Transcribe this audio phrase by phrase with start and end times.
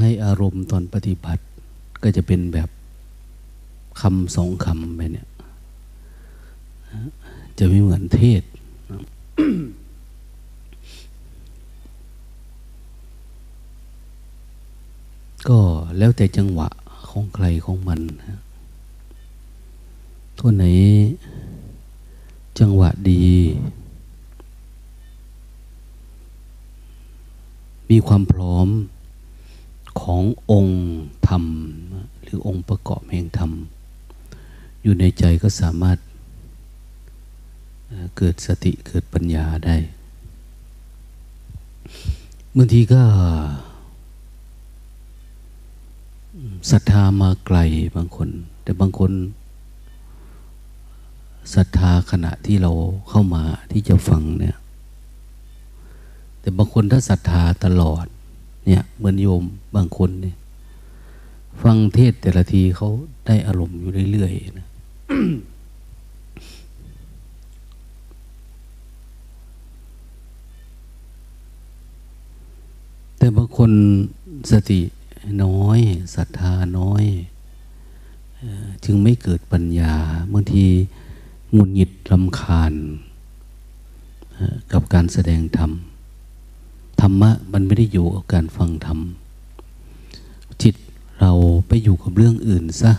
[0.00, 1.42] ให้อารมณ์ตอนปฏิบัติ
[2.02, 2.68] ก็จะเป็นแบบ
[4.00, 5.28] คำสองคำไปเนี่ย
[7.58, 8.42] จะไม่เหมือนเทศ
[15.48, 15.60] ก็
[15.98, 16.68] แล้วแต่จังหวะ
[17.10, 18.00] ของใครของมัน
[20.38, 20.64] ตัวไหน
[22.58, 23.24] จังหวะดี
[27.90, 28.68] มีความพร้อม
[30.00, 30.78] ขององค์
[31.28, 31.44] ธรรม
[32.22, 33.50] หรือองค์ประกอบแห่งธรรม
[34.82, 35.98] อยู่ในใจก็สามารถ
[38.16, 39.76] เกิดสติเกิดปัญญาได้
[42.56, 43.02] บางทีก็
[46.70, 47.58] ศรัทธามาไกล
[47.96, 48.28] บางคน
[48.62, 49.12] แต่บางคน
[51.54, 52.72] ศรัทธาขณะที่เรา
[53.08, 53.42] เข้ามา
[53.72, 54.56] ที่จะฟังเนี่ย
[56.40, 58.06] แต่บางคนถ้าศรัทธาตลอด
[58.66, 59.44] เนี่ยเหมือนโยม
[59.76, 60.36] บางคนเนี่ย
[61.62, 62.88] ฟังเทศแต่ละทีเขา
[63.26, 64.66] ได้อารมณ์อยู่เรื่อยๆนะ
[73.18, 73.72] แต่บางคน
[74.50, 74.80] สติ
[75.44, 75.78] น้อย
[76.14, 77.04] ศรัทธาน้อย
[78.84, 79.94] จึงไม่เกิดปัญญา
[80.32, 80.64] บางที
[81.56, 82.72] งุนหงิดลำคาญ
[84.72, 85.70] กับการแสดงธรรม
[87.00, 88.98] ธรรมะมันไม่ได้อยู่กับการฟังธรรม
[90.62, 90.74] จิต
[91.20, 91.32] เรา
[91.66, 92.92] ไปอยู่กับเรื่องอื่นซะ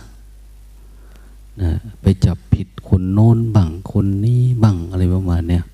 [1.62, 1.70] นะ
[2.02, 5.64] ไปจับผิดคนโน้นบังคนนี้บังอะไรประมาณเนี้ย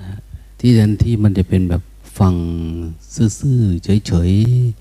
[0.00, 0.10] นะ
[0.58, 1.82] ที่แทนที่มันจะเป็นแบบ
[2.18, 2.34] ฟัง
[3.38, 4.32] ซื่อๆเฉย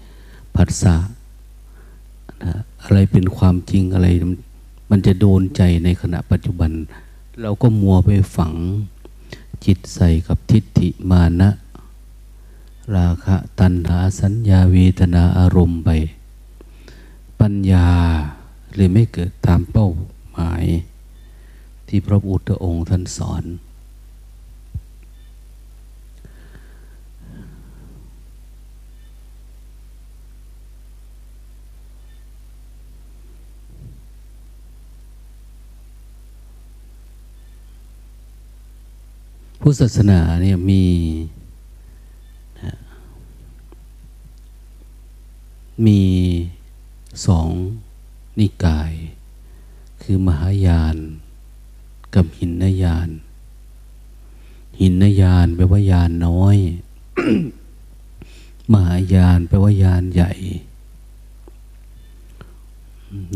[0.04, 0.96] ๆผัสสะ
[2.44, 4.08] นะอะไรเป็นความจริงอะไร
[4.90, 6.72] มันจะโดนใจในขณะปัจจุบัน
[7.42, 8.54] เราก็มัวไปฝัง
[9.66, 11.50] จิตใส่กับทิฏฐิมานะ
[12.94, 15.90] ราคะตัณหาสัญญาเวทนาอารมณ์ไป
[17.42, 17.88] ปัญญา
[18.76, 19.88] เลยไม่เกิดตามเป้า
[20.32, 20.64] หมาย
[21.88, 23.44] ที่พระพุทธองค์ท่านสอน
[39.62, 40.84] พุทธศาสนาเนี่ยมี
[45.86, 46.02] มี
[47.26, 47.50] สอง
[48.40, 48.94] นิกาย
[50.02, 50.96] คือมหายาน
[52.16, 53.10] กับหินนยาน
[54.80, 56.58] หินนยานแปลว่ายานน้อย
[58.72, 60.32] มหายานแปลว่ายานใหญ่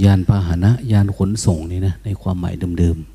[0.04, 3.10] ยานพาหนะยานขนส่งนี่นะ ในความหมายเดิมๆ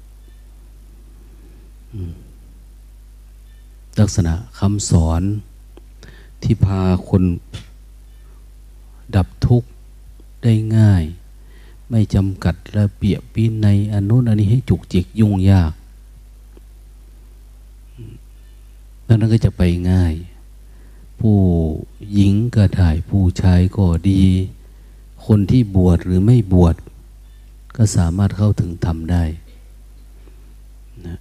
[4.01, 5.23] ลักษณะคำสอน
[6.43, 7.23] ที่พาคน
[9.17, 9.69] ดับทุกข์
[10.43, 11.05] ได้ง่าย
[11.91, 15.73] ไม่จำกัดระเบียบวินัยอนุนอันนี้ให้จุกจิกยุ่งยาก
[19.07, 20.15] ดังนั้นก็จะไปง่าย
[21.21, 21.37] ผู้
[22.13, 24.23] หญิงก็ได้ ผู้ชายก็ดี
[25.27, 26.75] คนที่บวชหรือไม่บวช
[27.77, 29.25] ก็สามารถเข้าถึงธรรมได้
[31.07, 31.19] นะ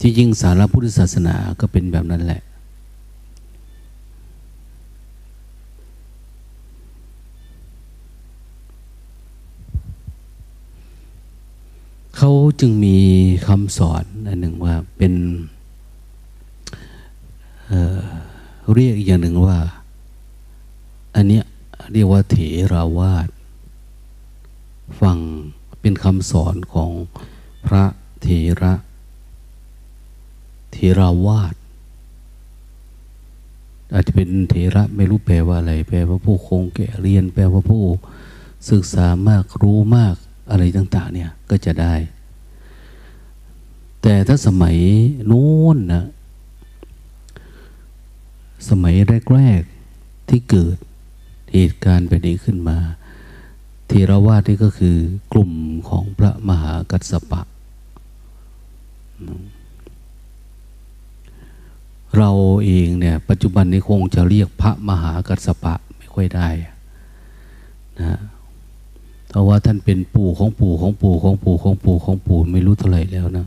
[0.00, 2.42] ที่จริงสารพุทธศาสนาก็เป็นแบบนั้นแหละ
[12.24, 12.98] เขาจึงมี
[13.46, 15.14] คำสอนอันหนึ่งว่าเป็น
[17.68, 19.58] เเรียกอีกอย่างหนึ่งว่า
[21.16, 21.40] อันนี้
[21.92, 22.36] เรียกว่าเถ
[22.72, 23.28] ราวาส
[25.00, 25.18] ฟัง
[25.80, 26.90] เป็นคำสอนของ
[27.66, 27.84] พระ
[28.22, 28.28] เถ
[28.62, 28.74] ระ
[30.72, 31.54] เทราวาส
[33.92, 37.84] อาจจะเป็นเทระไม่รู้แปลว่าอะไร แปลว่าผู้คงแก่เรียน แปลว่าผู้
[38.70, 40.16] ศึกษามากรู้มาก
[40.52, 41.94] อะไรต่าง ๆ เนี่ยก็จะได้
[44.02, 44.76] แต่ถ้าสมัย
[45.30, 46.04] นู้นนะ
[48.68, 48.94] สมัย
[49.34, 49.62] แรก
[49.96, 50.76] ๆ ที่เกิด
[51.52, 52.78] เหตุการณ์แบบนี้ขึ้นมา
[53.86, 54.96] เทรวาสนี่ก็คือ
[55.32, 55.52] กลุ่ม
[55.88, 57.42] ของพระมหากัสสปะ
[62.18, 62.30] เรา
[62.64, 66.48] เองเนี่ยปัจจุบันนี้คงจะเรียกพระมหากัสปะไม่ค่อยได้
[67.98, 68.18] นะ
[69.32, 73.46] เพราะว่าท่านเป็นปู่ของปู่ของปู่ของปู่ของปู่ของปู่ไม่รู้เท่าไหร่แล้วนะ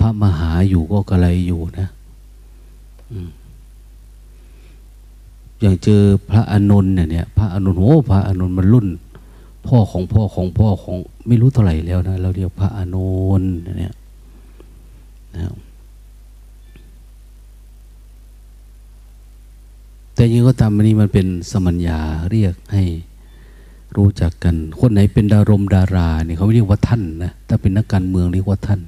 [0.00, 1.88] พระมหาอยู่ก็กระไรอยู่นะ
[5.60, 8.88] อย่างเจอพระอนุนเนี่ยพระอนุนโอ้พระอนุนมันรุ่น
[9.66, 10.96] พ่อของพ่อของพ่อของ
[11.26, 13.08] ไม่รู้เท่าไหร่แล้วนะเราเรียกพระอนุ
[13.40, 13.94] นเนี่ย
[15.36, 15.54] นะ
[20.14, 22.00] แต่ยังก็ตามอันนี้มันเป็นสมัญญา
[22.30, 22.84] เรียกให้
[23.96, 28.80] รู้จักกัน คนไหนเป็นดารมดาราเนี่ยเขาไม่เรียกว่าท่านนะถ้าเป็นนักการเมืองเรียกว่าท่าน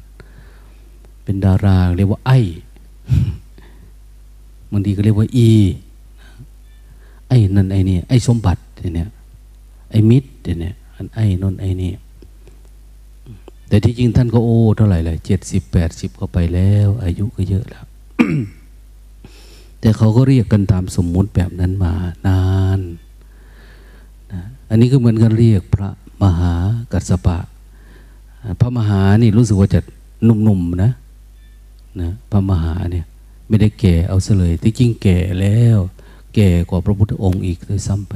[1.25, 2.39] เป็นดาราเรียกว่า ไอ้
[4.73, 5.51] บางทีก็เรียกว่า อี
[7.29, 8.63] ไอ้นั่นไอ้นี่ไอ้สมบัติ
[8.95, 9.09] เนี่ย
[9.91, 11.93] ไอ้มิตรเนี่ยอันไอ้นนไอ้นี่
[13.69, 17.85] แต่ที่จริงท่านก็โอ้เท่าไหร่เลยเจ็ดสิบแปดสิบก็ไปแล้ว อายุก็เยอะแล้ว
[19.81, 21.93] แต่เขาก็เรียกกันตามสมมุติแบบนั้นมา
[22.27, 22.43] นา
[22.79, 22.81] น
[24.69, 25.91] อันนี้ก็เหมือนกันเรียกพระ
[26.23, 26.55] มหา
[26.93, 27.39] กัสปะ
[28.61, 29.81] พระมหานี่รู้สึกว่าจะ
[30.25, 30.93] หนุ่มๆนะ
[32.01, 33.07] นะพระมหาเนี่ย
[33.49, 35.79] ไม่ได้แก่เอาเสลยที่จริงแก่แล้ว
[36.35, 38.15] แก่กว่าพระพุทธองค์อีกด้วยซ้ำไป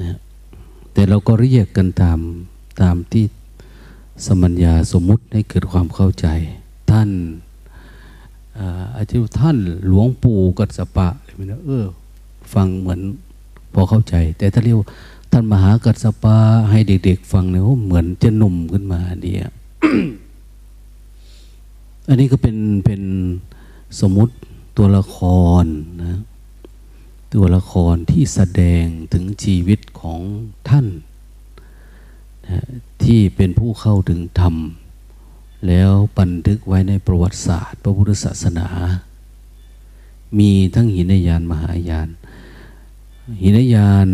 [0.00, 0.16] นะ
[0.92, 2.18] แต่เราก็เรียกกันตาม
[2.82, 3.24] ตามที่
[4.26, 6.26] สมัญญาสมมุติให้เกิดความเข้าใจ
[6.90, 7.10] ท่าน
[8.96, 9.56] อาจารย์ท่าน
[9.86, 11.86] หลวงปู่กัสปะอะไรไม่เออ
[12.54, 13.00] ฟังเหมือน
[13.72, 14.76] พอเข้าใจ แต่ถ้าเรียก
[15.32, 16.36] ท่านมหากัสปะ
[16.70, 19.42] ให้เด็ก ๆ ฟังเนี่ยเหมือนจะหนุ่มขึ้นมาเดีย
[22.08, 23.02] อันนี้ก็เป็นเป็น
[24.00, 24.34] สมมติ
[24.76, 25.18] ตัวละค
[25.62, 25.64] ร
[26.02, 26.20] นะ
[27.34, 30.20] ตัวละครที่แสดงถึงชีวิตของ
[30.68, 30.86] ท่าน
[32.48, 32.60] นะ
[33.04, 34.54] ที่เป็นผู้เข้าถึงธรรม
[35.66, 38.68] แล้วบันทึกไว้ในประวัติศาสตร์ พระพุทธศาสนา
[40.38, 42.08] มีทั้งหินยานมหายาน
[43.42, 44.08] หินยาน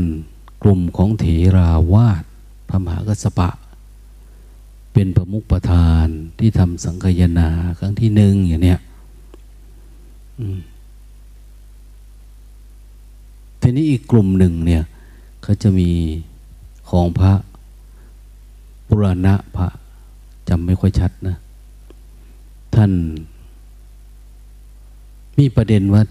[0.62, 1.24] กลุ่มของเถ
[1.56, 2.24] ราวาส
[2.68, 3.50] พระมหากัสปะ
[4.92, 6.06] เป็นประมุขประธาน
[6.38, 8.80] ที่ทำสังคยนาครั้งที่หนึ่งอย่างเนี้ย
[13.60, 14.82] ทีนี้อีกกลุ่มหนึ่งเนี่ย
[15.42, 15.90] เขาจะมี
[16.88, 17.32] ของพระ
[18.88, 19.68] ปุรณะพระ
[20.48, 21.36] จำไม่ค่อยชัดนะ
[22.74, 22.90] ท่าน
[25.38, 26.02] มีประเด็นว่า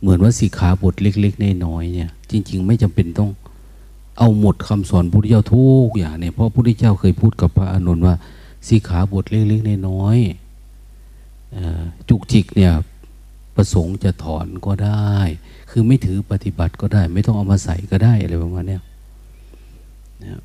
[0.00, 3.30] เหมือนว่าสีขาบทเล็กๆน้อยๆเนี่ย จริง ๆ ไม่จำเป็นต้อง
[4.18, 8.14] เอาหมดคำสอนพุทธเจ้าทุกอย่างเนี่ยเพราะพุทธเจ้าเคยพูดกับพระอานนว่า
[8.68, 12.72] สีขาบทเล็กๆน้อยๆจุกจิกเนี่ย
[13.56, 15.16] ประสงค์จะถอนก็ได้
[15.70, 18.78] คือไม่ถือปฏิบัติก็ได้ ไม่ต้องเอามาใส่ก็ได้อะไรประมาณนี้
[20.24, 20.40] นะ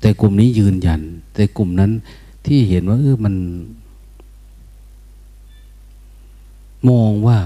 [0.00, 1.00] แต่กลุ่มนี้ยืนยัน
[1.34, 1.90] แต่กลุ่มนั้น
[2.46, 3.34] ที่เห็นว่าเออมัน
[6.90, 7.38] มองว่า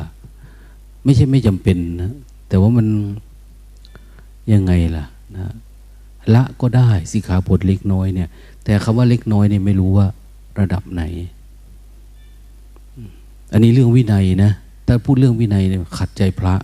[1.08, 2.12] ไม่ใช่ไม่จำเป็นนะ
[2.48, 2.86] แต่ว่ามัน
[4.52, 5.04] ยังไงล่ะ
[5.36, 5.54] นะ
[6.34, 8.28] ละก็ได้สิขาบทเล็กน้อยเนี่ย
[8.64, 10.06] แต่คำว่าเล็กน้อยเนี่ยไม่รู้ว่า
[10.58, 11.02] ระดับไหน
[13.52, 14.52] อันนี้เรื่องวินัยนะ
[14.86, 16.54] ถ้าพูดเรื่องวินัยเนี่ยขัดใจพระ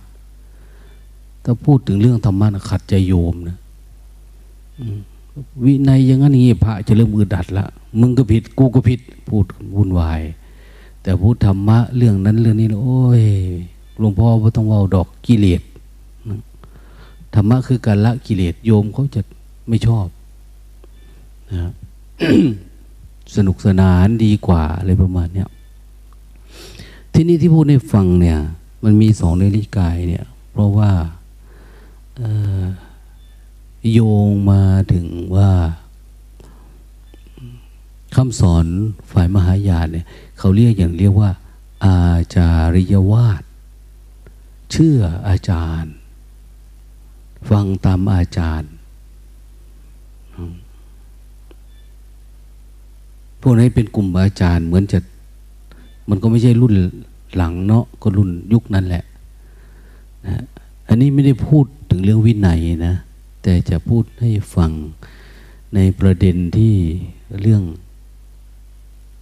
[1.43, 3.57] ถ้าพูดถึงเรื่องธรรมะขัดใจโยมนะ
[5.65, 7.65] วินัยอย่างนั้นนี้พระจะเริ่มมือดัดละ
[7.99, 8.99] มึงก็ผิดกูก็ผิด
[9.29, 10.21] พูดวุ่นวาย
[11.01, 13.23] แต่พูดธรรมะเรื่องนั้นเรื่องนี้โอ้ย
[13.99, 15.61] หลวงพ่อว่าต้องว่าดอกกิเลส
[17.33, 19.21] ธรรมะคือการละกิเลสโยมเขาจะ
[19.69, 20.07] ไม่ชอบ
[21.51, 21.71] นะ
[23.35, 25.49] สนุกสนานดีกว่าอะไรประมาณเนี้ย
[27.13, 28.39] ที่นี่ที่พูดให้ฟังเนี่ย
[28.83, 30.91] มันมีสองในริกายเนี่ย เพราะว่า
[33.93, 34.61] โยงมา
[34.93, 35.51] ถึงว่า
[38.15, 38.65] คำสอน
[39.11, 40.05] ฝ่ายมหายานเนี่ย
[40.39, 41.29] เขาเรียกอย่างเรียกว่า
[41.83, 41.95] อา
[42.35, 43.43] จาริยวาส
[44.77, 45.93] เชื่ออาจารย์
[47.49, 48.71] ฟังตามอาจารย์
[53.41, 54.99] พวกนี้เป็นกลุ่มอาจารย์ เหมือนจะ
[56.09, 56.73] มันก็ไม่ใช่รุ่น
[57.35, 59.03] หลังเนาะก็รุ่นยุคนั้นแหละ
[60.25, 60.43] นะ
[60.87, 62.95] อันนี้ไม่ได้พูดถึงเรื่องวินัยนะ
[63.43, 64.71] แต่จะพูดให้ฟัง
[65.75, 66.73] ในประเด็นที่
[67.41, 67.63] เรื่อง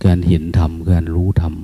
[0.06, 1.56] การเห็นธรรม การรู้ธรรม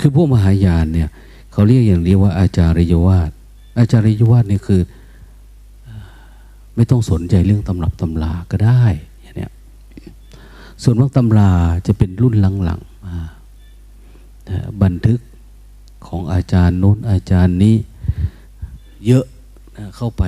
[0.00, 1.08] คือพวกมหายานเนี่ย
[1.52, 3.30] เขาเรียกอย่างเรียกว่าอาจารยวาด
[3.78, 4.82] อาจารยวาดนี่คือ
[6.74, 8.82] ไม่ต้องสนใจเรื่องตำรับตำลาก็ได้
[9.20, 9.48] อย่างนี้
[10.82, 11.50] ส่วนมากตำรา
[11.86, 13.16] จะเป็นรุ่นหลังๆมา
[14.82, 15.20] บันทึก
[16.06, 17.76] ของอาจารย์โน้นอาจารย์นี้
[19.06, 19.24] เยอะ
[19.96, 20.22] เข้าไป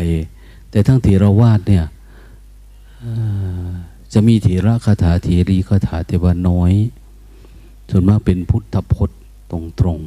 [0.71, 1.85] แต่ทั้งเถรวาทเนี่ย
[4.13, 6.73] จะมีเถระคาถาเถรีคาถาแต่ว่าน้อย
[7.91, 9.21] ส่วนมากเป็นพุทธพจน์
[9.53, 9.55] ต
[9.85, 10.01] รง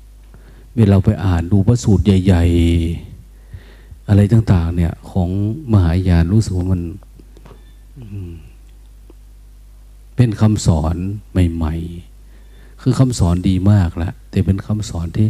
[0.00, 2.44] ๆ เวลาไปอ่านดูพระสูตรใหญ่
[3.26, 5.30] ๆ อะไรต่าง ๆ เนี่ย ของ
[5.72, 6.82] มหายานรู้สึกว่ามัน
[10.16, 10.96] เป็นคำสอน
[11.32, 11.74] ใหม่
[12.28, 15.28] ๆ คือคำสอนดีมากละแต่เป็นคำสอนที่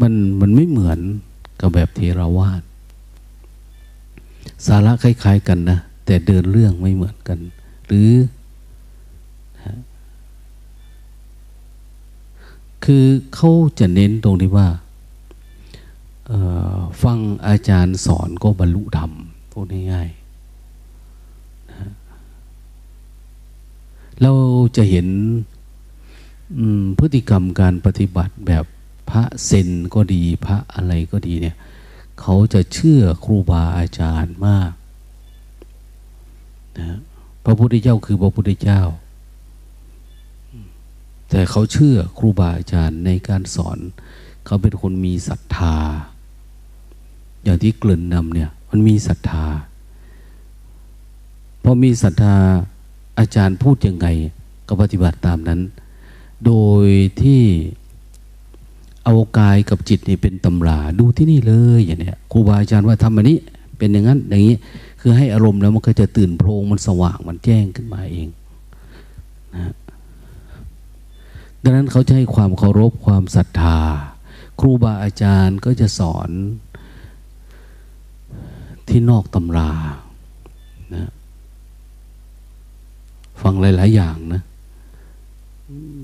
[0.00, 0.98] มันมันไม่เหมือน
[1.60, 2.62] กับแบบเทรวาส
[4.66, 7.38] สาระคล้าย ๆ กันนะ แต่เดินเรื่องไม่เหมือนกัน
[7.86, 8.08] หรือ
[12.84, 14.68] คือเขาจะเน้นตรงที่ว่า
[17.02, 19.10] ฟังอาจารย์สอนก็บรรลุธรรม
[19.52, 21.90] พูดง่ายๆนะ
[24.20, 24.32] เรา
[24.76, 25.08] จะเห็น
[26.98, 28.64] พฤติกรรมการปฏิบัติแบบ
[29.10, 31.56] พระเซนก็ดีพระอะไรก็ดีเนี่ย
[32.20, 34.72] เขาจะเชื่อครูบาอาจารย์มาก
[36.78, 36.98] นะ
[37.44, 38.80] พระพุทธเจ้าคือพระพุทธเจ้า
[41.36, 43.78] แต่เขาเชื่อครูบาอาจารย์ในการสอน
[44.46, 45.76] เขาเป็นคนมีศรัทธา
[47.44, 49.46] อย่างที่เกลิ่นนำเนี่ย มันมีศรัทธา
[51.64, 52.34] พอมีศรัทธา
[53.18, 54.06] อาจารย์พูดยังไง
[54.68, 55.60] ก็ปฏิบัติตามนั้น
[56.46, 56.52] โด
[56.84, 56.86] ย
[57.22, 57.42] ที่
[59.04, 63.38] เอากายกับจิตนี่เป็นตำราดูที่นี่เลยอย่างเนี้ยครูบาอาจารย์ว่าทำอันนี้
[63.78, 64.56] เป็นอย่างนั้น อย่างนี้
[65.00, 68.28] คือให้อารมณ์แล้วมันก็จะตื่นโพรงมันสว่างมันแจ้งขึ้นมาเอง
[69.54, 69.72] นะ
[71.66, 73.78] ดังนั้นเขาจะให้ความเคารพความศรัทธา
[74.60, 76.30] ครูบาอาจารย์ก็จะสอน
[78.88, 79.72] ที่นอกตำรา
[80.94, 81.10] นะ
[83.42, 84.42] ฟังหลาย ๆ อย่างนะ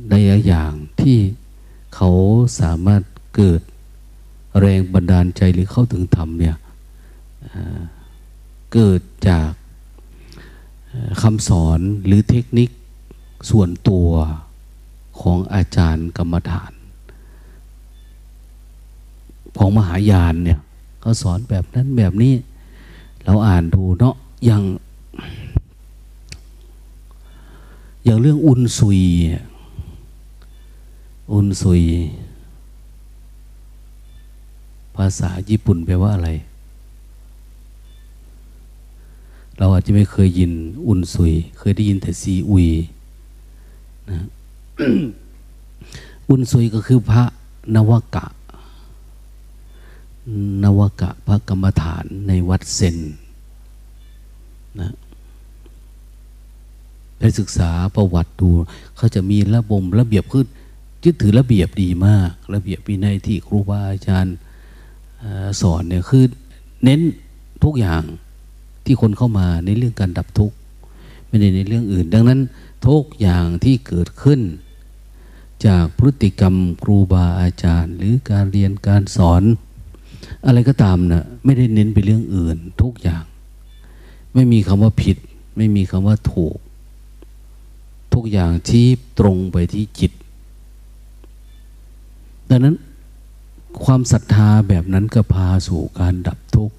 [0.09, 1.19] หลายอย่างที่
[1.95, 2.11] เขา
[2.61, 3.03] สามารถ
[3.37, 3.61] เกิด
[4.61, 6.57] แรงบันดาลใจหรือเข้าถึงธรรมเนี่ย
[8.75, 9.51] เกิดจาก
[11.23, 12.71] คำสอนหรือเทคนิค
[13.51, 14.09] ส่วนตัว
[15.21, 16.73] ของอาจารย์กรรมฐาน
[19.57, 20.59] ของมหายานเนี่ย
[21.01, 22.35] เขาสอนแบบนั้นแบบนี้
[23.25, 24.15] เราอ่านดูเนาะ
[24.47, 24.63] อย่าง
[28.05, 29.01] อย่างเรื่องอุนซุย
[31.33, 31.83] อุนซุย
[34.97, 36.31] ภาษาญี่ปุ่นแปลว่าอะไร
[39.59, 40.53] เราอาจจะไม่เคยยิน
[40.87, 42.69] อุนซุย เคยได้ยินแต่ซีอุย
[44.11, 44.21] นะ
[46.29, 47.25] อุนซุยก็คือพระ
[47.75, 48.27] นวกะ
[50.65, 52.97] นวกะพระกรรมฐานในวัดเซน
[54.81, 54.93] นะ
[57.19, 58.51] ไปศึกษาประวัติดู
[58.97, 60.47] เขาจะมีระบบระเบียบขึ้น
[61.05, 64.37] ยึดถือระเบียบดีมาก ระเบียบวินัยที่ครูบาอาจารย์
[65.61, 66.25] สอนเนี่ยคือ
[66.85, 67.01] เน้น
[67.65, 68.03] ทุกอย่าง
[68.85, 70.57] ที่คนเข้ามาในเรื่องการดับทุกข์
[71.27, 72.41] ไม่ได้ในเรื่องอื่น ดังนั้น
[72.89, 74.41] ทุกอย่างที่เกิดขึ้น
[75.67, 79.43] จากพฤติกรรมครูบาอาจารย์ หรือการเรียนการสอน
[80.47, 83.25] อะไรก็ตามนะไม่ได้เน้นไปเรื่องอื่นทุกอย่าง
[84.35, 85.17] ไม่มีคำว่าผิด
[85.57, 86.57] ไม่มีคำว่าถูก
[88.15, 88.87] ทุกอย่างชี้
[89.19, 90.13] ตรงไปที่จิต
[92.49, 92.77] ดังนั้น
[93.85, 96.77] ความศรัทธาแบบนั้นก็พาสู่การดับทุกข์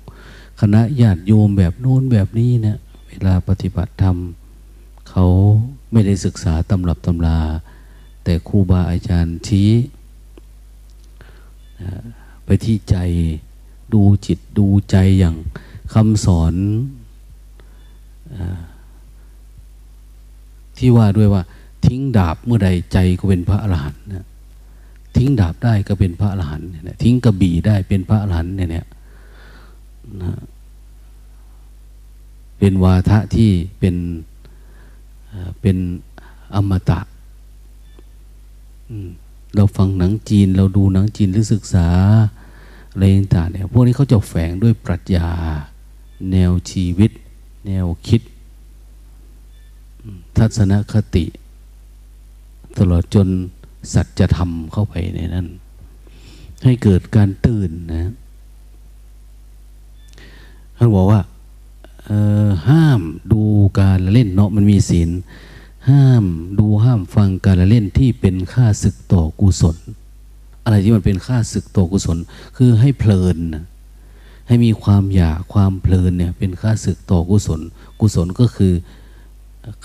[0.60, 4.18] คณะญาติโยมแบบโน้นแบบนี้เนะี่ยเวลาปฏิบัติธรรม
[5.10, 5.26] เขา
[5.92, 7.40] ไม่ได้ศึกษาตำรับตำรา
[8.24, 9.70] แต่ครูบาอาจารย์ชี้
[12.46, 12.98] ไปที่ใจ
[13.94, 15.36] ดูจิตดูใจอย่าง
[15.94, 16.56] คำสอน
[18.36, 18.38] อ
[20.78, 21.44] ที่ว่าด้วยว่า
[21.86, 24.26] ทิ้งดาบเมื่อใดใจก็เป็นพระอรหันต์นะ
[25.18, 26.68] ทิ้งดาบได้ก็เป็นพระอรหันต์
[27.04, 28.88] ทิ้งกระบี่ได้เป็นพระอรหันต์เนี่ยนะ
[32.60, 33.96] เป็นวาทะที่เป็น
[35.62, 35.78] เป็น
[36.56, 37.00] อมตะ
[39.56, 41.88] เราฟังหนังจีน เราดูหนังจีนหรือศึกษา
[42.92, 45.30] อะไรต่างเนี่ยพวกนี้เขาจะแฝงด้วยปรัชญา
[46.32, 47.12] แนวชีวิต
[47.68, 48.22] แนวคิด
[50.38, 51.26] ทัศนคติ
[52.78, 53.28] ตลอดจน
[53.94, 55.48] สัจธรรมเข้าไปในนั้น
[56.64, 58.12] ให้เกิดการตื่นนะ
[60.78, 61.22] ท่านบอกว่า
[62.70, 63.02] ห้าม
[63.32, 63.42] ดู
[63.80, 65.10] การเล่นเนาะมันมีศีล
[65.90, 66.26] ห้าม
[66.60, 69.78] ดูห้ามฟังการละเล่นที่เป็นค่าศึกต่อกุศล
[70.64, 72.18] อะไรที่มันเป็นค่าศึกต่อกุศล
[72.58, 73.38] คือให้เพลิน
[74.48, 77.62] ให้มีความอยากความเพลินเนี่ยเป็นค่าศึกต่อกุศล
[78.00, 78.74] กุศลก็คือ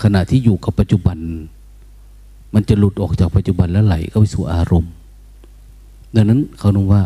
[0.03, 1.17] ขณะที่อยู่กับปัจจุบัน
[2.53, 4.91] มันจะหลุดออกจากปัจจุบันแล้วไหลเข้าไปสู่อารมณ์
[6.15, 7.01] ดังนั้นเขาบอกว่า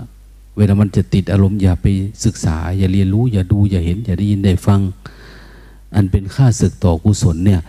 [0.57, 1.87] เวลามันจะติดอารมณ์อย่าไป
[2.25, 4.79] ศึกษา อย่าเรียนรู้ อย่าดูอย่าเห็น อย่าได้ยินได้ฟัง
[5.95, 7.61] อันเป็นค่าศึกต่อกุศลเนี่ย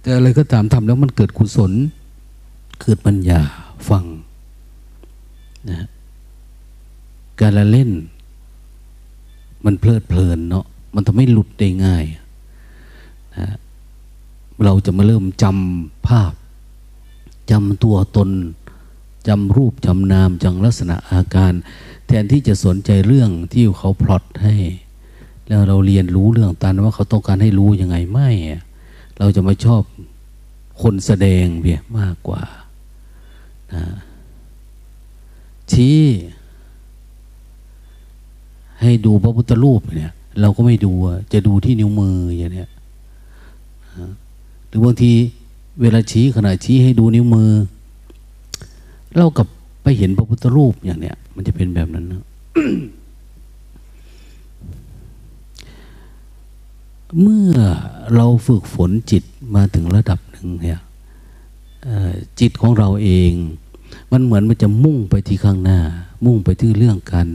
[0.00, 1.72] แต่อะไรก็ตามทำแล้วมันเกิดกุศล
[2.80, 3.40] เกิดปัญญา
[3.88, 4.04] ฟัง
[5.70, 5.86] นะ
[7.40, 7.90] การละเล่น
[9.64, 12.04] มันเพลิดเพลินเนาะมันทำให้หลุดได้ง่าย
[13.36, 13.48] นะ
[14.64, 16.32] เราจะมาเริ่มจำภาพ
[17.50, 18.30] จำตัวตน
[19.28, 21.52] จำรูปจำนามจำลักษณะอาการ
[22.06, 24.54] แทนที่จะสนใจเรื่องที่เขาพลอตให้
[25.48, 28.30] แล้วเราเรียนรู้เรื่องตันว่าเขาต้องการให้รู้ยังไงไม่
[29.18, 29.82] เราจะมาชอบ
[30.82, 32.42] คนแสดงเพียมากกว่า
[33.74, 33.84] นะ
[35.72, 35.98] ชี้
[38.80, 40.92] ให้ดูพระพุทธรูปเนี่ย เราก็ไม่ดู
[41.32, 42.70] จะดูที่นิ้วมืออย่างเนี้ย
[44.68, 45.12] หรือบางที
[45.80, 47.50] เวลาชี้ขณะชี้ให้ดูนิ้วมือ
[49.16, 49.46] เรากับ
[49.82, 52.22] ไปเห็นพระพุทธรูปอย่างเนี้ยมันจะเป็นแบบนั้นนะ
[57.20, 57.54] เมื่อ
[58.14, 60.80] เราฝึกฝนจิตมาถึงระดับหนึ่งเนี่ย
[62.40, 63.32] จิตของเราเอง
[64.12, 65.80] มันเหมือนมันจะมุ่งไปที่ข้างหน้า
[66.24, 67.28] มุ่งไปที่เรื่องการ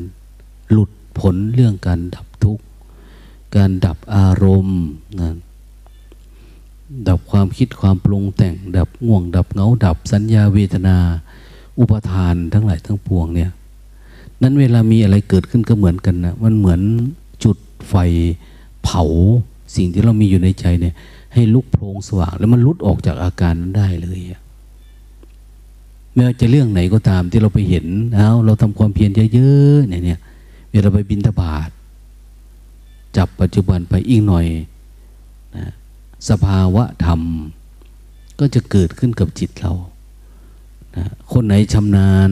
[0.71, 2.63] หลุดผลเรื่องการดับทุกข์
[3.55, 4.81] การดับอารมณ์
[5.19, 5.35] นะ
[7.07, 10.97] ดับความคิดความปรุงแต่ง ดับง่วง ดับเงาดับสัญญาเวทนา
[11.79, 13.51] อุปทานทั้งหลายทั้งปวงเนี่ย
[14.41, 16.81] นั้นเวลามีอะไรเกิดขึ้นก็เหมือนกันนะมันเหมือน
[17.43, 17.57] จุด
[17.89, 17.95] ไฟ
[18.83, 19.03] เผา
[19.75, 20.95] สิ่งที่เรามีอยู่ในใจเนี่ย
[21.33, 24.19] ให้ลุกโพลงสว่าง แล้วมันลุดออกจากอาการนั้นได้เลย
[26.13, 30.19] ไม่ว่าจะเรื่องไหนก็ตามที่เราไปเห็นเอาเราทำความเพียรเยอะๆเนี่ยเนี่ย
[30.71, 31.69] เวลาไปบินทบาท
[33.17, 34.47] จับปัจจุบันไปอีกหน่อย
[35.55, 35.65] นะ
[36.29, 37.21] สภาวะธรรม
[38.39, 39.73] ก็จะเกิดขึ้นกับจิตเรา
[40.95, 42.29] นะคนไหนชำนาญ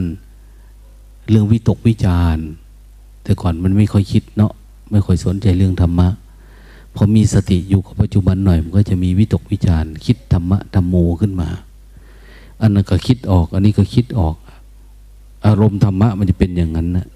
[1.30, 2.38] เรื่องวิตกวิจาร
[3.24, 4.54] แต่ก่อนมันไม่ค่อยคิดเนาะ
[4.92, 6.08] ไม่ค่อยสนใจเรื่องธรรมะ
[6.96, 11.50] พอมีสติอยู่กับปัจจุบันหน่อย มันก็จะมีวิตกวิจารคิดธรรมะธรรมโมขึ้นมา
[12.62, 14.36] อันนั้นก็คิดออก อันนี้ก็คิดออก
[15.46, 17.08] อารมณ์ธรรมะมันจะเป็นอย่างนั้นนะ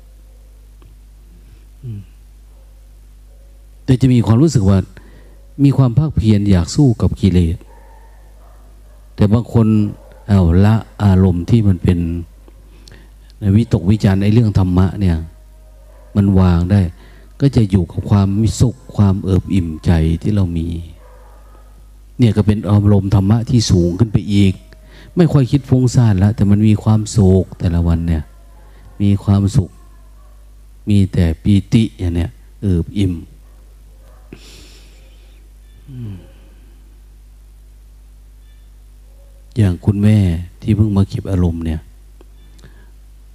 [3.86, 4.78] แต่จะมีความรู้สึกว่า
[5.64, 7.58] มีความภาคเพียรอยากสู้กับกิเลส
[9.16, 9.68] แต่บางคน
[10.30, 12.00] เอาละอารมณ์ที่มันเป็น
[13.56, 15.18] วิตกวิจารณ์ในเรื่องธรรมะเนี่ย
[16.16, 16.82] มันวางได้
[17.41, 20.67] ก็จะอยู่กับความมีสุขความเอิบอิ่มใจที่เรามี
[22.17, 24.54] เนี่ยก็เป็นอารมณ์ธรรมะที่สูงขึ้นไปอีก
[25.15, 28.24] ไม่ค่อยคิดฟุ้งซ่านแล้วแต่มันมีความโศกแต่ละวันเนี่ย
[29.02, 29.69] มีความสุข
[30.89, 33.13] มีแต่ปีติอย่างเนี้ยเอิบอิ่ม
[39.58, 40.17] อย่างคุณแม่
[40.62, 41.82] ที่เพิ่งมาเก็บอารมณ์เนี่ย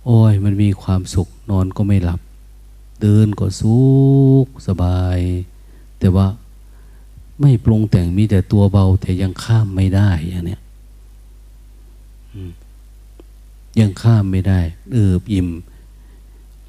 [0.05, 2.21] โอ้ยมันมีความสุขนอนก็ไม่หลับ
[3.01, 3.79] เดินก็สุ
[4.45, 5.19] ขสบาย
[5.99, 6.27] แต่ว่า
[7.41, 10.61] ไม่ปรุงแต่งมีแต่ตัวเบา แต่ยังข้ามไม่ได้อย่างเนี้ย
[13.81, 14.61] ยังข้ามไม่ได้
[14.93, 15.49] เอออิ่ม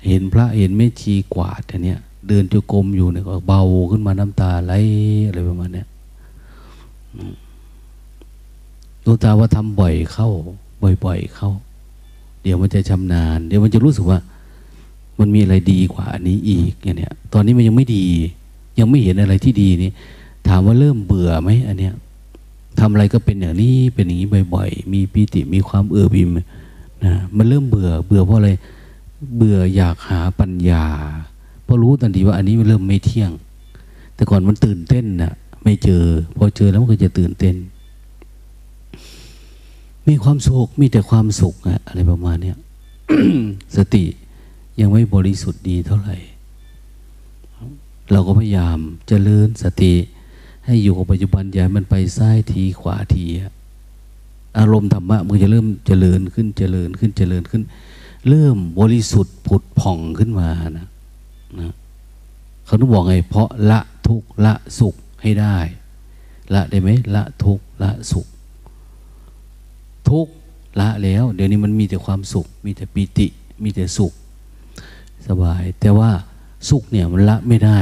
[0.07, 4.73] เห็นพระเห็นไม่ชีกวาดอันเนี้ยเดินจกรมอยู่เนี่ยก็เบาขึ้นมาน้ำตาไหล
[5.27, 5.83] อะไรประมาณนี้
[9.03, 10.29] ดวงตาว่าทำบ่อยเข้า
[11.05, 11.51] บ่อยๆเข้า
[12.41, 14.19] เดี๋ยวมันจะชำนาญ เดี๋ยวมันจะรู้สึกว่า
[15.21, 18.05] มันมีอะไรดีกว่าอันนี้อีกอย่างเนี้ยตอนนี้มันยังไม่ดี
[18.79, 19.91] ยังไม่เห็นอะไรที่ดีนี่
[20.47, 21.93] ถามว่าเริ่มเบื่อไหมอันเนี้ย
[22.79, 26.29] ทำอะไรก็เป็นอย่างนี้เป็นอย่างนี้บ่อย ๆ มีปีติมีความเอือบิม
[27.05, 28.51] นะมันเริ่มเบื่อ เบื่อเพราะอะไร
[29.37, 30.85] เบื่ออยากหาปัญญา
[31.63, 33.31] เพอรู้ทันทีว่าอันนี้มันเริ่มไม่เที่ยง
[34.15, 36.03] แต่ก่อนมันตื่นเต้นนะ่ะไม่เจอ
[36.37, 37.55] พอเจอแล้วมันก็จะตื่นเต้น
[40.07, 42.53] มีความสุขมีแต่ความสุขอะอะไรประมาณนี้
[43.77, 44.03] สติ
[44.81, 46.17] ยังไม่บริสุทธิ์ดีเท่าไหร่
[48.11, 49.93] เราก็พยายามจเจริญสติ
[50.65, 53.25] ให้อยู่กับปัจจุบันอย่ามันไปซ้ายทีขวาที
[54.59, 57.63] อารมณ์ธรรมะมันจะเริ่มเจริญขึ้นเจริญขึ้นเจริญขึ้น
[58.29, 60.87] เริ่มบริสุทธิ์ผุดผ่องขึ้นมานะ
[61.59, 61.73] นะ
[62.65, 65.57] เขาต้องบอกไง เพราะละทุกละสุขให้ได้
[66.53, 68.27] ละได้ไหมละทุกละสุข
[70.09, 70.27] ทุก
[70.79, 73.27] ละแล้ว เดี๋ยวนี้มันมีแต่ความสุข มีแต่ปิติ
[73.63, 74.13] มีแต่สุข
[75.27, 76.11] สบาย แต่ว่า
[76.69, 77.79] สุขเนี่ยมันละไม่ได้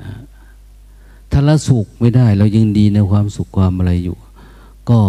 [0.00, 0.10] นะ
[1.30, 4.16] ถ้าละสุขไม่ได้ เรายังดีในความสุขความอะไรอยู่
[4.90, 5.00] ก็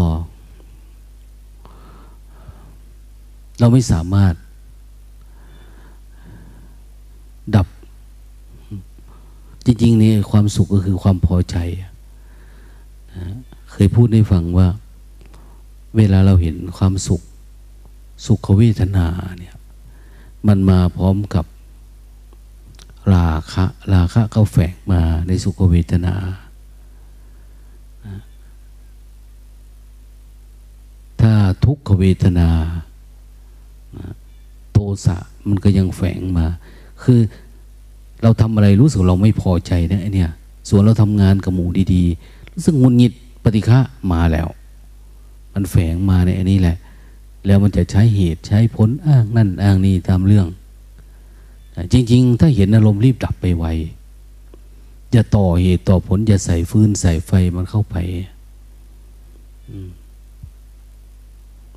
[3.59, 4.33] เราไม่สามารถ
[7.55, 7.67] ดับ
[9.65, 11.57] จริงๆนี่ความสุขก็คือความพอใจ
[13.71, 14.67] เคยพูดให้ฟังว่า
[15.97, 17.21] เวลาเราเห็นความสุข
[18.25, 19.07] สุขเวทนา
[19.37, 19.55] เนี่ย
[20.47, 21.45] มันมาพร้อมกับ
[23.13, 26.15] ราคะราคะก็แฝงมาในสุขเวทนา
[31.21, 31.33] ถ้า
[31.65, 32.49] ทุกขเวทนา
[34.73, 35.17] โทสะ
[35.49, 36.47] มันก็ยังแฝงมา
[37.03, 37.19] คือ
[38.23, 40.31] เราทำอะไรรู้สึกเราไม่พอใจนะเนี่ย
[40.69, 43.79] ส่วนเราทำงานกับหมูดีๆ รู้สึกงุนงิดปฏิฆะ
[44.11, 44.47] มาแล้ว
[45.53, 46.77] มันแฝงมาในอันนี้แหละ
[47.45, 50.47] แล้วมันจะใช้เหตุใช้ผลอ้างนั่นอ้างนี่ตามเรื่อง
[51.93, 53.65] จริง ๆ ถ้าเห็นอารมณ์รีบดับไปไว
[55.11, 57.95] อย่าต่อเหตุต่อผลอย่าใส่ฟืนใส่ไฟมันเข้าไป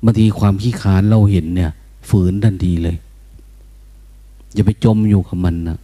[0.03, 1.71] บางทีความขี้ค้านเราเห็นเนี่ย
[2.09, 2.97] ฝืนทันทีเลย
[4.53, 5.77] อย่าไปจมอยู่กับมันนะ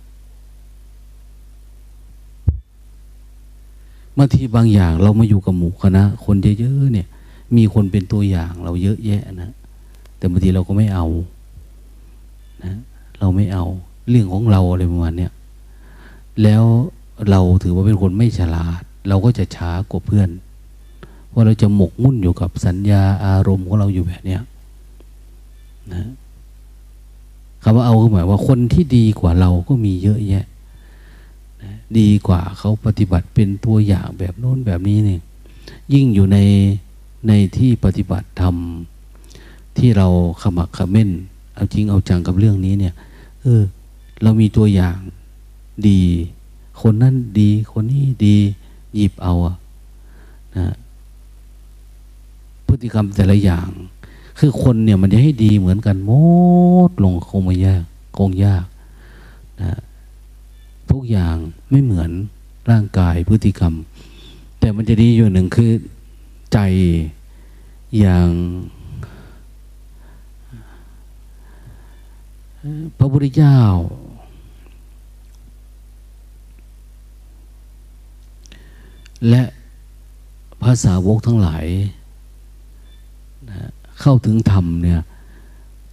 [4.14, 7.08] เมื่อทีบางอย่างเรามาอยู่กับหมู่คณะคนเยอะๆเนี่ย
[7.56, 9.52] มีคนเป็นตัวอย่างเราเยอะแยะนะ
[10.22, 11.06] แต่บางทีเราก็ไม่เอา
[12.64, 12.76] นะ
[13.20, 13.66] เราไม่เอา
[14.10, 15.32] เรื่องของเราอะไรประมาณเนี้ย
[16.44, 16.64] แล้ว
[17.30, 20.30] เราถือว่าเป็นคนไม่ฉลาด เราก็จะช้ากว่าเพื่อน
[21.34, 24.42] ว่าเราจะหมกมุ่นอยู่กับสัญญาอารมณ์ของเราอยู่แบบเนี้ย
[25.94, 26.10] นะ
[27.64, 30.46] คำว่าเอาคือหมายว่าคนที่ดีกว่าเราก็มีเยอะแยะ
[31.64, 35.22] นะดีกว่าเขาปฏิบัติเป็นตัวอย่างแบบโน้นแบบนี้เนี่ย
[35.94, 36.38] ยิ่งอยู่ใน
[37.28, 38.56] ในที่ปฏิบัติธรรม
[39.78, 40.08] ที่เรา
[40.42, 41.10] ขมักขม้น
[41.56, 42.94] เอาจริงเอาจังกับเรื่องนี้เนี่ย
[43.42, 43.62] เออ
[44.24, 44.98] เรามีตัวอย่าง
[45.88, 46.02] ดี
[46.82, 48.38] คนนั้นดี คนนี้ดี
[48.96, 49.56] หยิบเอาอะ
[50.58, 50.68] นะ
[52.68, 53.70] พฤติกรรมแต่ละอย่าง
[54.40, 56.12] คือคนเนี่ยมันจะให้ดีเหมือนกันหม
[56.90, 57.84] ดลงคงไม่ยาก
[58.18, 58.66] คงยาก
[59.62, 59.80] นะ
[60.92, 61.36] ทุกอย่าง
[61.70, 62.10] ไม่เหมือน
[62.72, 63.74] ร่างกายพฤติกรรม
[64.60, 65.72] แต่มันจะดีอยู่หนึ่งคือ
[66.54, 66.60] ใจ
[68.00, 68.30] อย่าง
[72.98, 73.58] พระพุทธเจ้า
[79.30, 79.44] และ
[80.64, 81.66] ภาษาวกทั้งหลาย
[83.50, 83.60] นะ
[84.02, 85.02] เข้าถึงธรรมเนี่ย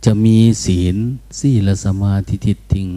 [0.04, 0.96] จะมีศีล
[1.38, 2.88] สีลสมาธิทิฏฐิง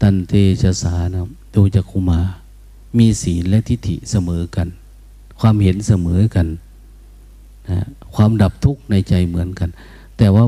[0.00, 0.32] ตันเต
[0.62, 1.20] ชะสานะ
[1.52, 2.20] โดยจักุมา
[2.98, 4.68] มีศีลและทิฏฐิเสมอกัน
[5.40, 6.46] ความเห็นเสมอกัน
[7.68, 9.70] นะความดับทุกข์ในใจเหมือนกัน
[10.18, 10.44] แต่ว่า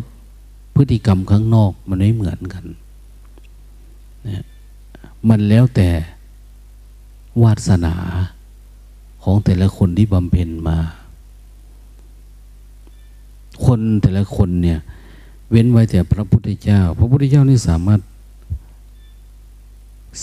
[0.75, 2.65] พฤติกรรมข้างนอกมันไม่เหมือนกัน
[4.29, 4.45] นะ
[5.29, 5.89] มันแล้วแต่
[7.43, 7.95] วาสนา
[9.23, 10.79] ของแต่ละคนที่บำเพ็ญมา
[13.65, 14.79] คนแต่ละคนเนี่ย
[15.51, 18.01] เว้นไว้แต่พระพุทธเจ้า พระพุทธเจ้านี่สามารถ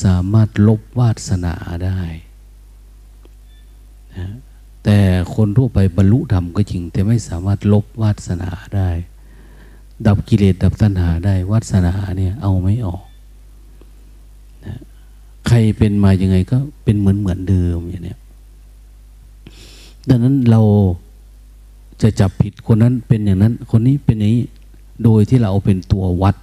[0.03, 1.53] สามารถลบวาสนา
[1.85, 2.01] ได้
[4.17, 4.27] นะ
[4.83, 4.99] แต่
[5.35, 8.89] คนทั่วไปบรรลุธรรมก็จริง แต่ไม่สามารถลบวาสนาได้
[10.05, 13.03] ดับกิเลสดับตัณหาได้วาสนาเนี่ย เอาไม่ออก
[14.65, 14.75] นะ
[15.47, 18.19] ใครเป็นมายังไงก็เป็นเหมือนเหมือนเดิมอย่างเนี้ย
[20.09, 20.61] ดังนั้นเรา
[22.01, 24.45] จะจับผิดคนนั้นเป็นอย่างนั้น คนนี้เป็นอย่างนี้
[25.03, 26.35] โดยที่เราเอาเป็นตัววัด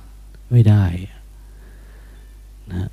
[0.50, 0.84] ไม่ได้
[2.72, 2.88] นะ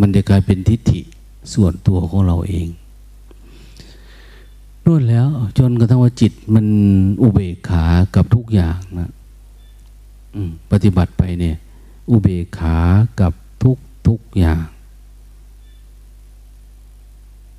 [0.00, 1.00] มันจะกลายเป็นทิฏฐิ
[1.54, 2.66] ส่วนตัวของเราเอง
[4.90, 6.66] นู่นแล้ว จนกระทั่งว่าจิตมัน
[7.22, 9.10] อุเบกขากับทุกอย่างนะ
[10.70, 11.56] ปฏิบัติไปเนี่ย
[12.10, 12.76] อุเบกขา
[13.20, 13.76] กับทุก
[14.08, 14.64] ทุกอย่าง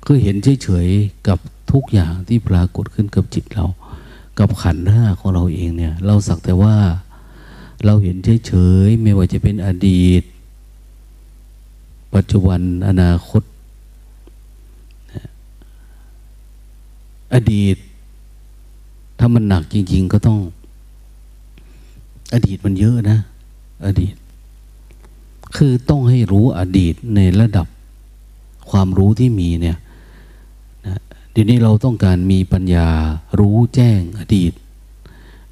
[0.04, 1.38] คือเห็นเฉยๆกับ
[1.72, 3.66] ทุกอย่างที่ปรากฏขึ้นกับจิตเรา
[4.38, 6.76] กับขันธ์ห้าของเราเองเนี่ย เราสักแต่ว่า
[7.84, 8.16] เราเห็น
[8.46, 8.52] เฉ
[8.86, 10.22] ยๆไม่ว่าจะเป็นอดีต
[12.14, 13.42] ปัจจุบันอนาคต
[17.34, 17.76] อดีต
[19.18, 20.40] ถ้ามันหนักจริง ๆ ก็ต้อง
[22.34, 23.18] อดีตมันเยอะนะ
[23.86, 24.14] อดีต
[25.56, 27.66] คือต้องให้รู้อดีตในระดับ
[28.70, 29.78] ความรู้ที่มีเนี่ย
[31.32, 32.88] เดี๋ยวนี้เราต้องการมีปัญญา
[33.38, 34.52] รู้แจ้งอดีต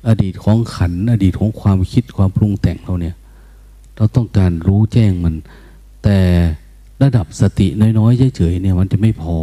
[0.09, 3.17] อดีตของขัน อดีตของความคิดความปรุงแต่งเราเนี่ย
[3.97, 5.35] เราต้องการรู้แจ้งมัน
[6.05, 6.19] แต่
[7.03, 7.67] ระดับสติ
[7.99, 9.37] น้อยๆเฉยๆเนี่ย มันจะไม่พอ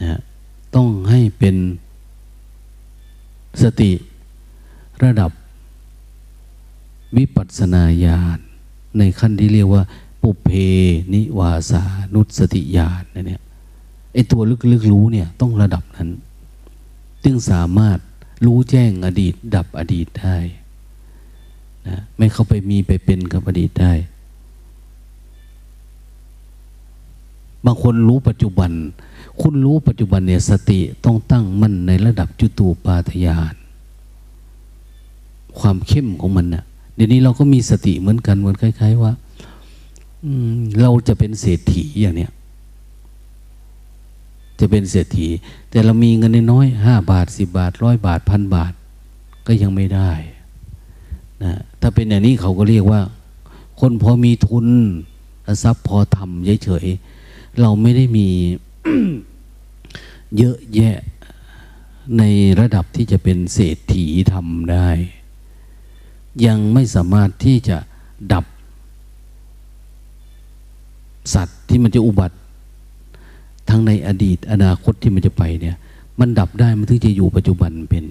[0.00, 0.20] นะ
[0.74, 1.56] ต้องให้เป็น
[3.62, 3.92] สติ
[5.04, 5.30] ระดับ
[7.16, 8.38] วิปัสสนาญาณ
[8.98, 9.82] ในขั้นที่เรียกว่า
[10.22, 10.48] ปุเพ
[11.14, 11.82] นิวาสา
[12.14, 13.42] นุสติญาณเนี่ย
[14.12, 16.08] ไอตัวลึกๆรู้เนี่ยต้องระดับนั้น
[17.24, 17.98] จึงสามารถ
[18.46, 20.36] รู้แจ้งอดีต ดับอดีตได้
[21.88, 23.92] นะไม่เข้าไปมีไปเป็นกับอดีตได้
[27.64, 28.70] บางคนรู้ปัจจุบัน
[29.40, 33.54] คุณรู้ปัจจุบันเนี่ยสติต้องตั้งมั่นในระดับจุตูปาทยาน
[35.58, 39.12] ความเข้มของมันนะ่ะเดี๋ยวนี้เราก็มีสติเหมือนกันเหมือนคล้าย ๆ ว่า
[40.80, 42.32] เราจะเป็นเศรษฐีอย่างเนี้ย
[44.60, 45.28] จะเป็นเศรษฐี
[45.70, 48.72] แต่เรามีเงินน้อยห้าบาทสิบบาทร้อยบาทพันบาท
[49.46, 50.10] ก็ยังไม่ได้
[51.42, 53.00] นะถ้าเป็นอย่างนี้เขาก็เรียกว่า
[53.80, 54.66] คนพอมีทุน
[55.62, 58.26] ทรัพย์พอทำเฉยๆเราไม่ได้มี
[60.36, 60.96] เยอะแยะ
[62.18, 62.22] ใน
[62.60, 64.88] ระดับที่จะเป็นเศรษฐีทำได้
[66.46, 67.76] ยังไม่สามารถที่จะ
[68.32, 68.44] ดับ
[71.34, 72.36] สัตว์ที่มันจะอุบัติ
[73.68, 75.76] ทั้งในอดีตอนาคตที่มันจะไปเนี่ย
[76.20, 78.04] มันดับได้มันถึงจะอยู่ปัจจุบันเป็น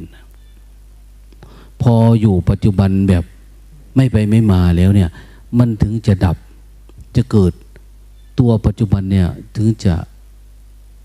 [1.81, 3.23] พออยู่ปัจจุบันแบบ
[3.95, 5.09] ไม่ไปไม่มาแล้วเนี่ย
[5.59, 6.37] มันถึงจะดับ
[7.15, 7.53] จะเกิด
[8.39, 9.93] ตัวปัจจุบันเนี่ยถึงจะ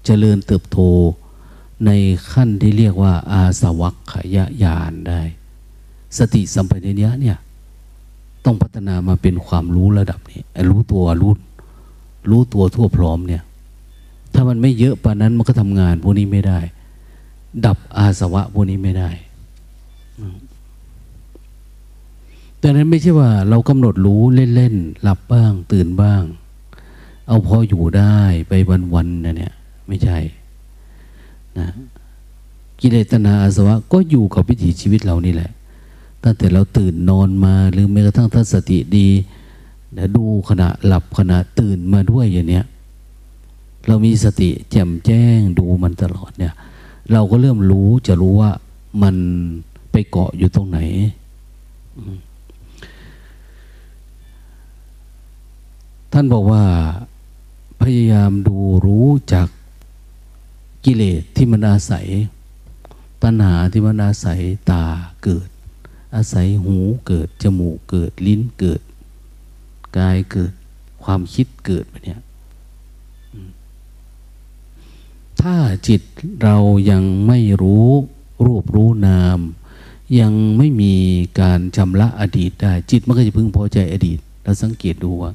[0.05, 0.79] เจริญเติบโต
[1.87, 1.91] ใน
[2.33, 5.21] ขั้นที่เรียกว่า อาสวัคขยญาณได้
[6.19, 7.39] สติสัมปชัญญะเนี่ย
[8.45, 10.41] ต้องพัฒนามาเป็นความรู้ระดับนี้
[10.71, 11.33] รู้ตัวรู้
[12.31, 13.43] รู้ตัวทั่วพร้อมเนี่ย
[14.35, 16.59] ถ้ามันไม่เยอะปานนั้นมันก็ทำงานพวกนี้ไม่ได้
[17.67, 19.11] ดับอาสวะพวกนี้ไม่ได้
[22.59, 24.21] แต่นั้นไม่ใช่ว่าเรากำหนดรู้
[24.55, 26.23] เล่นๆหลับบ้าง ตื่นบ้าง
[27.29, 28.53] เอาพออยู่ได้ไป
[28.95, 29.55] วันๆนะเนี่ย
[29.89, 30.19] ไม่ใช่
[31.59, 31.69] นะ
[32.81, 35.51] กิเลสตนาอาสวะก็อยู่กับวิถีชีวิตเรานี่แหละ
[36.23, 39.09] ตั้งแต่เราตื่นนอนมาหรือแม้กระทั่งถ้าสติดี
[39.97, 42.65] นะดูขณะหลับขณะตื่นมาด้วยอย่างเนี้ย
[43.87, 46.55] เรามีสติแจ่มแจ้งดูมันตลอดเนี่ย
[47.13, 48.51] เราก็เริ่มรู้จะรู้ว่า
[49.03, 49.17] มัน
[49.93, 50.79] ไปเกาะอยู่ตรงไหน
[56.13, 56.63] ท่านบอกว่า
[57.83, 59.49] พยายามดูรู้จาก
[60.85, 62.07] กิเลสที่มันอาศัย
[63.23, 64.85] ตัณหาที่มันอาศัยตา
[65.25, 65.49] เกิด
[66.17, 68.81] อาศัยหูเกิด จมูกเกิด ลิ้นเกิด
[69.99, 70.53] กายเกิด
[71.05, 72.21] ความคิดเกิดไปเนี่ย
[75.41, 75.55] ถ้า
[75.89, 76.01] จิต
[76.43, 76.57] เรา
[76.91, 77.89] ยังไม่รู้
[78.47, 79.39] รูปรู้นาม
[80.21, 80.95] ยังไม่มี
[81.41, 85.33] การชำระอดีตได้ จิตมันก็จะพึงพอใจอดีต เราสังเกตดูว่า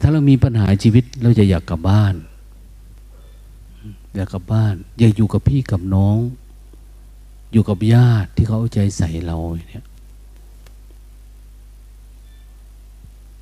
[0.00, 2.14] ถ้าเรามีปัญหาชีวิตเราจะอยากกลับบ้าน
[4.14, 6.18] อยากกลับบ้าน อยากอยู่กับพี่กับน้อง
[7.52, 9.86] อยู่กับญาติที่เขาเอาใจใส่เราเนี่ย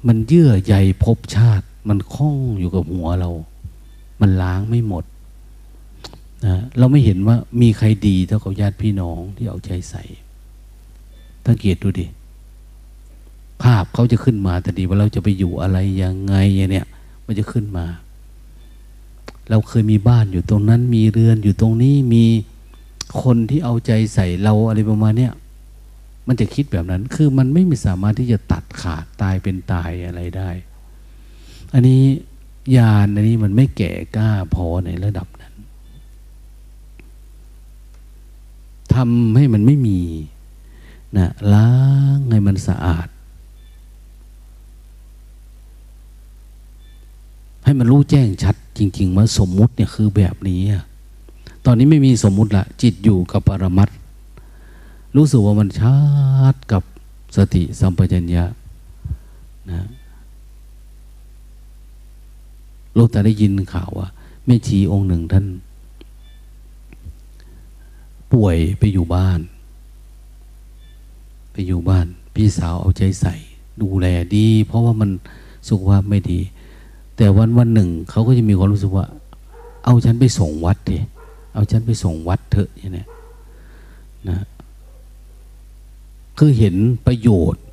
[0.06, 3.30] มันเยื่อใยภพชาติ มันคล้องอยู่กับหัวเรา
[4.20, 5.04] มันล้างไม่หมด
[6.44, 10.02] นะเราไม่เห็นว่ามีใครดีเท่ากับญาติพี่น้องที่เอาใจใส่
[11.46, 12.06] สังเกตดูดิ
[13.62, 16.35] ภาพเขาจะขึ้นมาแต่ดีว่าเราจะไปอยู่อะไรยังไง
[16.70, 16.87] เนี่ย
[17.26, 17.87] มันจะขึ้นมา
[19.50, 22.24] เราเคยมีบ้านอยู่ตรงนั้น มีเรือนอยู่ตรงนี้มี
[23.22, 25.32] คนที่เอาใจใส่เราอะไรประมาณเนี้ย
[26.26, 30.50] มันจะคิดแบบนั้น คือมันไม่มีสามารถที่จะตัดขาดตายเป็นตายอะไรได้
[31.72, 32.02] อันนี้
[32.76, 35.54] ญาณอันนี้มันไม่แก่กล้าพอในระดับนั้น
[38.94, 40.00] ทำให้มันไม่มี
[41.18, 41.70] นะล้า
[42.16, 43.08] งให้มันสะอาด
[47.64, 50.61] ให้มันรู้แจ้งชัด จริงๆว่าสมมุติเนี่ยคือแบบนี้
[51.64, 53.88] ตอนนี้ไม่มีสมมุติละจิตอยู่กับปรมัต
[55.16, 55.96] รู้สึกว่ามันชั
[56.52, 56.83] ดกับ
[57.37, 58.44] สติสัมปชัญญะ
[59.70, 59.80] นะ
[62.94, 64.09] โลกแต่ได้ยินข่าวว่า
[64.46, 65.46] แม่ชีองค์หนึ่งท่าน
[68.33, 69.40] ป่วยไปอยู่บ้าน
[71.52, 73.35] ไปอยู่บ้าน พี่สาวเอาใจใส่
[73.80, 74.06] ดูแล
[74.37, 75.11] ดี เพราะว่ามัน
[75.68, 76.40] สุขภาพไม่ดี
[77.22, 79.06] แต่วันวันหนึ่งเขาก็จะมีความรู้สึกว่า
[79.85, 80.98] เอาฉันไปส่งวัดดิ
[81.54, 83.04] เอาฉันไปส่งวัดเถอะอย่างนี้
[84.28, 84.38] นะ
[86.38, 86.74] คือเห็น
[87.06, 87.64] ประโยชน์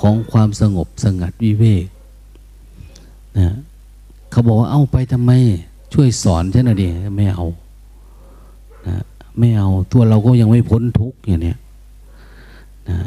[0.00, 1.86] ของความสงบสงัดวิเวก
[3.38, 3.56] นะ
[4.30, 5.32] เขาบอกว่าเอาไปทำไม
[5.94, 7.46] ช่วยสอนฉันหน่อยดิไม่เอา
[8.86, 9.04] นะ
[9.38, 11.54] ไม่เอาตัวเราก็ยังไม่พ้นทุกข์อย่างนี้
[12.88, 12.98] นะ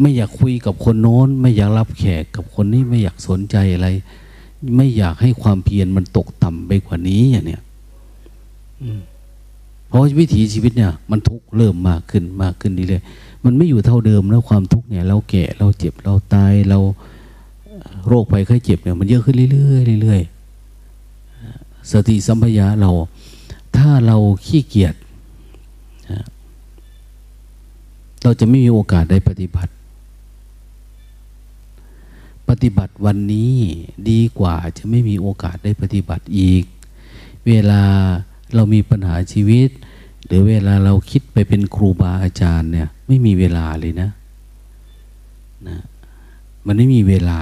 [0.00, 3.88] ไม่อยากคุยกับคนโน้น ไม่อยากรับแขกกับคนนี้ไม่อยากสนใจอะไร
[4.76, 7.62] ไม่อยากให้ความเพียรมันตกต่ำไปกว่านี้อย่างเนี้ย
[9.88, 13.02] เพราะวิถีชีวิตเนี่ย มันทุกเริ่มมากขึ้นมากขึ้นนี่เลย
[13.44, 16.78] มันไม่อยู่เท่าเดิมแล้วความทุกเนี่ย เราแก่เราเจ็บเราตายเรา
[18.06, 22.90] โรคภัยไข้เจ็บเนี่ยมันเยอะขึ้นเรื่อยๆเรื่อยๆสติสัมปยะเรา
[23.76, 24.94] ถ้าเราขี้เกียจ
[28.22, 29.72] เราจะไม่มีโอกาสได้ปฏิบัติ
[32.48, 33.54] ปฏิบัติวันนี้
[34.10, 36.64] ดีกว่าจะไม่มีโอกาสได้ปฏิบัติอีก
[37.46, 37.82] เวลา
[38.54, 39.68] เรามีปัญหาชีวิต
[40.26, 44.10] หรือเวลาเราคิดไปเป็นครูบาอาจารย์เนี่ย ไม่มีเวลาเลยนะ
[45.68, 45.78] นะ
[46.66, 47.40] มันไม่มีเวลา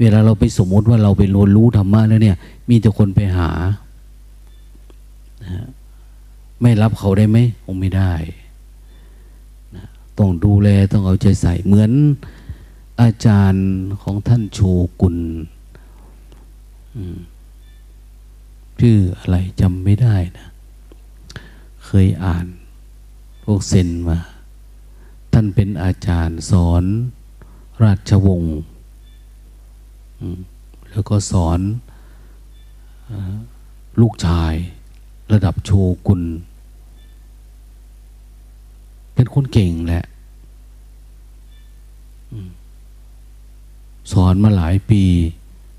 [0.00, 2.36] เวลาเราไปสมมติว่าเราไปรียนรู้ธรรมะแล้วเนี่ย
[2.68, 3.50] มีแต่คนไปหา
[5.44, 5.66] นะ
[6.60, 8.12] ไม่รับเขาได้ไหมคงไม่ได้
[9.76, 9.84] นะ
[10.18, 11.90] ต้องดูแลต้องเอาใจใส่เหมือน
[13.00, 13.66] อาจารย์
[14.02, 14.60] ของท่านโช
[15.00, 15.16] กุล
[18.80, 20.48] ชื่ออะไรจำไม่ได้นะ
[21.84, 22.46] เคยอ่าน
[23.44, 24.18] พวกเซนมา
[25.32, 26.84] ท่านเป็นอาจารย์สอน
[27.82, 28.58] ราชวงศ์
[30.90, 31.60] แล้วก็สอน
[34.00, 34.54] ลูกชาย
[35.32, 35.70] ระดับโช
[36.06, 36.22] กุล
[39.14, 40.04] เป็นคนเก่งแหละ
[44.12, 45.02] สอนมาหลายปี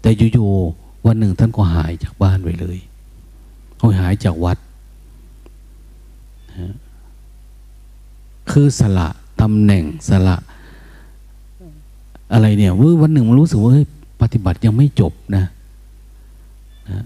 [0.01, 2.77] แต่อยู่ๆวันหนึ่งท่านก็หายจากบ้านไปเลย
[3.77, 4.57] เขาหายจากวัด
[8.51, 9.07] คือสละ
[9.41, 10.37] ตำแหน่งสละ
[12.33, 13.71] อะไรเนี่ยวันหนึ่งมันรู้สึกว่า
[14.21, 15.45] ปฏิบัติยังไม่จบนะ
[16.89, 17.03] นะ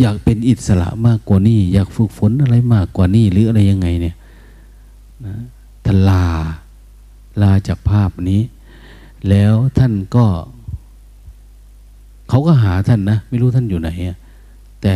[0.00, 4.16] อยากเป็นอิสระมากกว่านี้ อยากฝึกฝนอะไรมากกว่านี้ หรืออะไรยังไงเนี่ย
[5.26, 5.34] นะ
[5.86, 6.24] ทลา
[7.42, 8.40] ลาจากภาพนี้
[9.28, 10.24] แล้วท่านก็
[12.28, 13.90] เขาก็หาท่านนะ ไม่รู้ท่านอยู่ไหน
[14.82, 14.94] แต่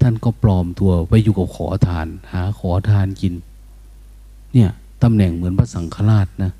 [0.00, 3.34] ท่านก็ปลอมตัวไปอยู่กับขอทาน หาขอทานกิน
[4.54, 4.70] เนี่ย
[5.02, 6.52] ตำแหน่งเหมือนพระสังฆราชนะ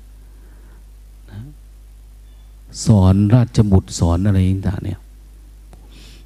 [2.85, 4.37] สอนราชบุตรสอนอะไร
[4.67, 4.99] ต่างเนี่ย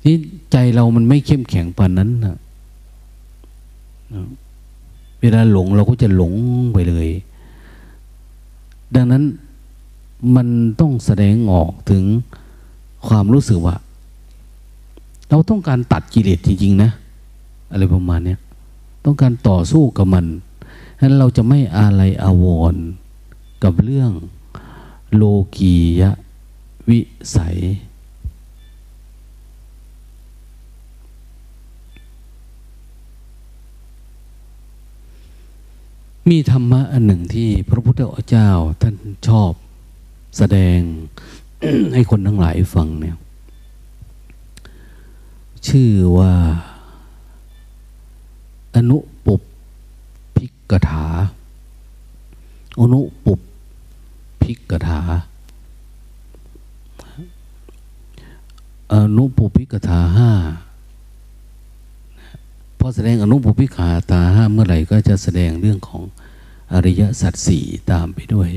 [0.04, 0.16] นี่
[0.52, 2.38] ใจเรามันไม่เข้มแข็งปานนั้นนะ
[5.22, 6.34] เวลาหลงเราก็จะหลง
[6.74, 7.10] ไปเลย
[8.96, 9.24] ดังนั้น
[10.36, 10.48] มัน
[10.80, 12.04] ต้องแสดงออกถึง
[13.08, 13.76] ความรู้สึกว่า
[15.30, 16.92] เราต้องการตัดกิเลสจริงๆนะ
[17.72, 18.36] อะไรประมาณนี้
[19.06, 20.26] ต้องการต่อสู้กับมัน
[21.00, 22.76] ฉะนั้นเราจะไม่อะไรอาวร
[23.64, 24.12] กับเรื่อง
[25.16, 25.24] โล
[25.56, 26.12] กียะ
[26.90, 27.00] วิ
[27.36, 27.58] สัย
[36.30, 38.50] มีธรรมะอันหนึ่งที่พระพุทธเจ้า
[38.82, 38.96] ท่าน
[39.28, 39.52] ชอบ
[40.38, 40.80] แสดง
[41.94, 43.18] ให้คนทั้งหลายฟังเนี่ย
[45.68, 46.34] ชื่อว่า
[48.76, 49.42] อนุปุบ
[50.36, 51.06] พิกถา
[52.80, 53.40] อนุปุบ
[54.42, 55.02] พิกถา
[58.94, 60.32] อนุปุพิกถาห้า
[62.80, 66.04] พอแสดงอนุปุพิกาตาห้าเมื่อไหร่ก็จะแสดงเรื่องของ
[66.74, 68.50] อริยสัจสี่ตามไปด้วย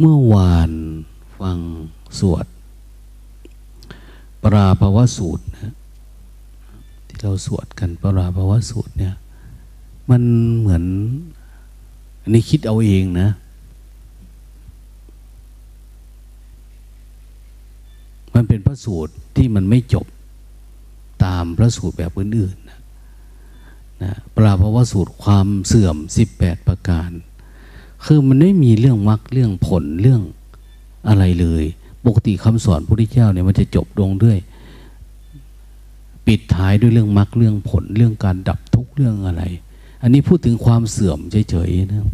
[0.00, 0.70] เมื่อวาน
[1.40, 1.58] ฟัง
[2.18, 2.46] สวด
[4.42, 5.72] ปราภาวสูตรนะ
[7.06, 9.14] ที่เราสวดกันปราภาวสูตรเนี่ย
[10.10, 10.22] มัน
[10.58, 10.84] เหมือน
[12.22, 13.28] อันนี้คิดเอาเองนะ
[18.34, 20.06] มันเป็นพระสูตรที่มันไม่จบ
[21.24, 22.80] ตามพระสูตรแบบอื่นๆนะ
[24.02, 27.10] นะปราภาวสูตรความเสื่อมสิบแปดประการ
[28.04, 30.22] คือมันไม่มีเรื่องมรรคเรื่องผลเรื่อง
[31.08, 31.64] อะไรเลย
[32.06, 34.38] ปกติคำสอนพระพุทธเจ้าเนี่ยมันจะจบลงด้วย
[36.26, 39.42] ปิดท้ายด้วยเรื่องมรรคเรื่องผลเรื่องการดับทุกเรื่องอะไร
[40.02, 41.18] อันนี้พูดถึงความเสื่อม
[41.50, 42.06] เฉยๆนะ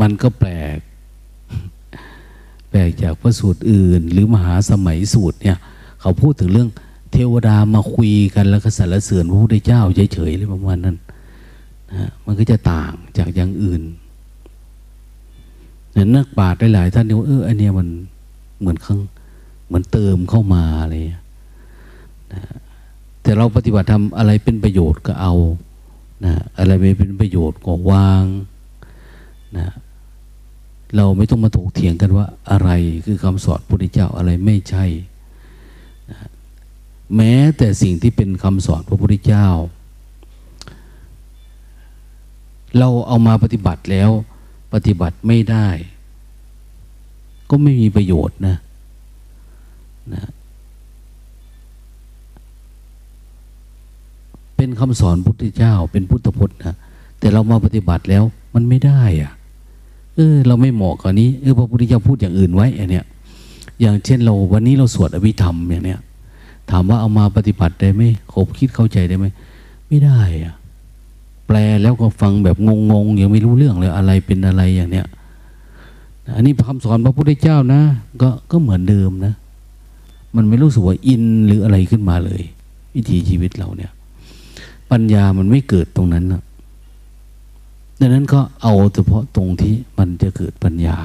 [0.00, 0.78] มันก็แปลก
[2.70, 5.58] แปลกจากพระสูตรอื่น หรือมหาสมัยสูตรเนี่ย
[6.00, 6.68] เขาพูดถึงเรื่อง
[7.12, 9.80] เทวดามาคุยกันแล้วก็สรรเสริญพระพุทธเจ้า
[10.12, 10.96] เฉยๆเลยประมาณนั้น
[11.90, 13.82] นะมันก็จะต่างจากอย่างอื่น
[15.92, 17.88] เนี่ยนักปราชญ์หลายท่านเนี่ยเอออันเนี้ยมัน
[18.60, 18.98] เหมือนข้าง
[19.66, 20.94] เหมือนเติมเข้ามาอะไร
[22.32, 22.42] นะ
[23.22, 25.34] แต่เราปฏิบัติทำอะไรเป็นประโยชน์ก็เอา
[26.24, 28.24] นะอะไรไม่เป็นประโยชน์ก็วาง
[29.56, 29.66] นะ
[30.96, 32.70] เราไม่ต้องมาถกเถียงกันว่าอะไร
[33.06, 34.84] คือคำสอนพระพุทธเจ้าอะไรไม่ใช่
[37.16, 39.46] แม้แต่สิ่งที่เป็นคำสอนพระพุทธเจ้า
[42.78, 44.10] เราเอามาปฏิบัติแล้ว
[44.74, 45.68] ปฏิบัติไม่ได้
[47.50, 48.56] ก็ไม่มีประโยชน์นะ
[50.14, 50.30] นะ
[54.56, 56.74] เป็นคำสอนพุทธเจ้า เป็นพุทธพจน์นะ
[57.18, 59.32] แต่เรามาปฏิบัติแล้วมันไม่ได้อะ
[60.16, 63.04] เออเราไม่เหมาะกับนี้เออพระพุทธเจ้าพูดอย่างอื่นไว้อันเนี้ย
[63.80, 66.00] อย่างเช่นเราวันนี้เราสวดอภิธรรมอย่างเนี้ย
[66.72, 68.02] ถามว่าเอามาปฏิบัติได้ไหม
[68.32, 69.26] คบคิดเข้าใจได้ไหม
[69.88, 70.54] ไม่ได้อะ
[71.46, 72.56] แปลแล้วก็ฟังแบบ
[72.90, 75.06] งงๆยังไม่รู้เรื่องเลยอะไรเป็นอะไรอย่างเนี้ย
[76.36, 77.80] อันนี้คำสอนพระพุทธเจ้านะ
[78.22, 79.34] ก็ก็เหมือนเดิมนะ
[80.36, 82.42] มันไม่รู้สึกว่าอินหรืออะไรขึ้นมาเลย
[82.94, 83.92] วิถีชีวิตเราเนี่ย
[84.90, 86.42] ปัญญามันไม่เกิดตรงนั้นนะ
[88.00, 90.98] ดังนั้นก็เอาเฉพาะตรงที่มันจะเกิดปัญญา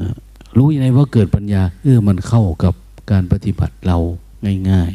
[0.00, 0.14] นะ
[0.56, 2.74] รู้ยังไงว่าเกิดปัญญาเออมันเข้ากับ
[3.10, 3.98] การปฏิบัติเรา
[4.70, 4.92] ง่าย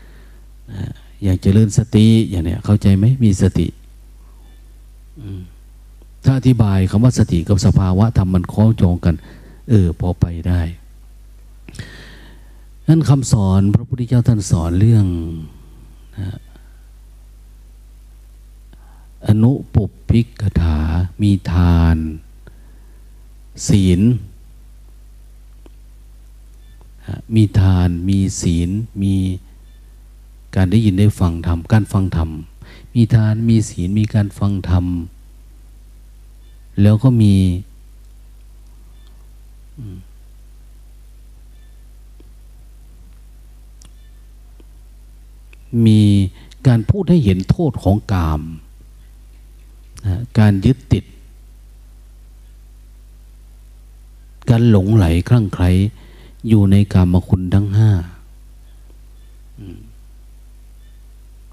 [0.00, 0.82] ๆนะ
[1.22, 3.66] อย่างเจริญสติอย่างเนี้ยเข้าใจไหมมีสติ
[6.24, 9.14] ถ้าอธิบายคำว่าสติกับสภาวะธรรมมันคล้องจองกัน
[9.68, 10.60] เออ พอไปได้
[12.88, 15.06] นั้นคำสอนพระพุทธเจ้าท่านสอนเรื่อง
[16.18, 16.38] นะ
[19.28, 20.78] อนุปุพิกถา
[21.22, 21.96] มีทาน
[23.68, 24.00] ศีล
[27.34, 28.70] มีทาน มีศีล
[29.02, 29.14] มี
[30.56, 32.30] การได้ยินได้ฟังธรรม การฟังธรรม
[32.94, 34.84] มีทาน มีศีล มีการฟังธรรม
[36.82, 37.34] แล้วก็มี
[45.86, 46.00] มี
[46.66, 48.42] การพูดให้เห็นโทษของกาม
[50.38, 51.04] การยึดติด
[54.50, 55.70] การหลงไหลคลั่งไคล้
[56.48, 57.90] อยู่ในกามคุณทั้งห้า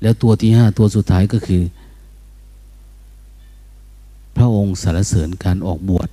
[0.02, 1.62] แล้วตัวที่ห้าตัวสุดท้ายก็คือ
[4.36, 6.10] พระองค์สารเสริญการออกบวช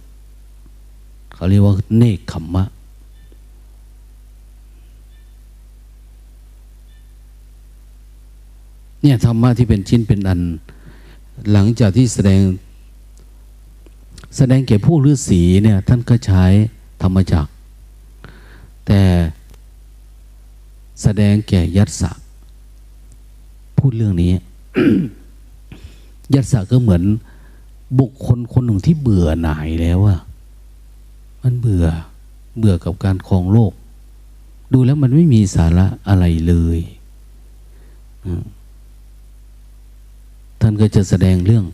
[1.35, 2.65] เขาเรียกว่าเนคขมมะ
[9.03, 10.41] เนี่ยธรรมะที่เป็นชิ้นเป็นอัน
[11.53, 12.41] หลังจากที่แสดง
[14.37, 16.45] แสดงแก่ผู้ฤาษีเนี่ย ท่านก็ใช้
[17.03, 17.47] ธรรมจัก
[18.87, 19.03] แต่
[21.03, 22.11] แสดงแก่ยัตสะ
[23.77, 24.33] พูดเรื่องนี้
[26.35, 27.03] ยัตสะก็เหมือน
[27.99, 30.19] บุคคลคนหนึ่งที่เบื่อหน่ายแล้วอะ
[31.43, 31.87] มันเบื่อ
[32.59, 33.73] เบื่อกับการครองโลก
[34.73, 36.81] ดูแล้วมันไม่มีสาระอะไรเลย
[40.61, 41.65] ท่านก็จะแสดงเรื่อง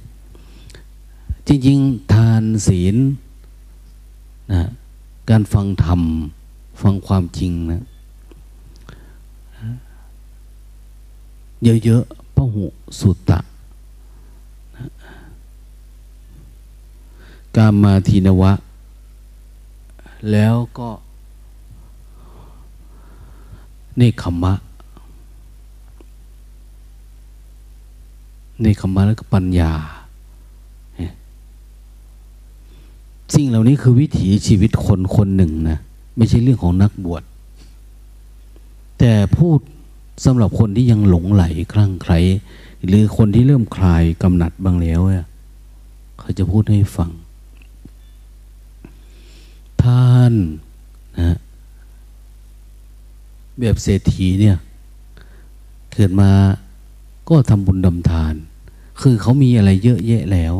[1.46, 2.96] จริง ๆ ทานศีล
[4.52, 4.62] นะ
[5.30, 6.00] การฟังธรรม
[6.80, 7.82] ฟังความจริงนะ
[11.84, 12.64] เยอะๆพหุ
[13.00, 13.38] สุตตะ
[17.56, 18.52] กามาทีนวะ
[20.30, 20.88] แล้วก็
[23.96, 24.54] เนคขมะ
[28.62, 29.72] ในคำมาแล้วก็ปัญญา
[33.34, 35.78] สิ่งเหล่านี้คือวิถีชีวิตคนคนหนึ่งนะ
[36.18, 37.22] ไม่ใช่เรื่องของนักบวช
[38.98, 39.58] แต่พูด
[40.24, 42.18] สำหรับคนที่ยังหลงไหลคลั่งไคล้
[42.86, 45.00] หรือคนที่เริ่มคลายกำหนัดบางแล้ว
[46.18, 47.10] เขาจะพูดให้ฟัง
[49.82, 50.34] ท่าน
[51.18, 51.38] นะ
[53.58, 54.56] แบบเศรษฐีเนี่ย
[55.92, 56.30] เกิดมา
[57.28, 58.34] ก็ทำบุญดำทาน
[59.00, 60.54] คือเขามีอะไรเยอะแยะแล้ว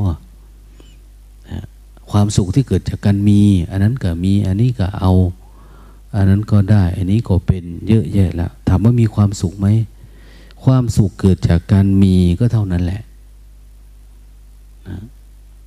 [2.11, 3.41] ความสุขที่เกิดจากการมี
[3.71, 5.13] อันนั้นก็มี อันนี้ก็เอา
[6.15, 9.67] อันนั้นก็ได้ อันนี้ก็เป็นเยอะแยะแล้วถามว่ามีความสุขไหม
[10.65, 13.03] ความสุขเกิดจากการมีก็เท่านั้นแหละ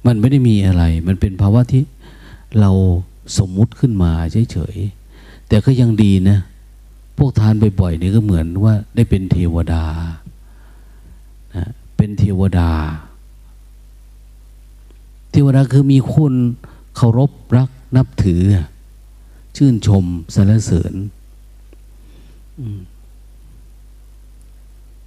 [0.06, 1.84] มันไม่ได้มีอะไร มันเป็นภาวะที่
[2.60, 2.72] เรา
[3.38, 4.12] สมมุติขึ้นมา
[4.52, 6.38] เฉยๆ แต่ก็ยังดีนะ
[7.18, 9.86] พวกทานบ่อยๆนี่ก็เหมือนว่าได้เป็นเทวดา
[11.56, 11.68] นะ
[11.98, 12.72] เป็นเทวดา
[15.32, 16.34] เทวดาคือมีคน
[16.96, 18.42] เคารพรักนับถือ
[19.58, 20.94] ชื่นชมสรรเสริญ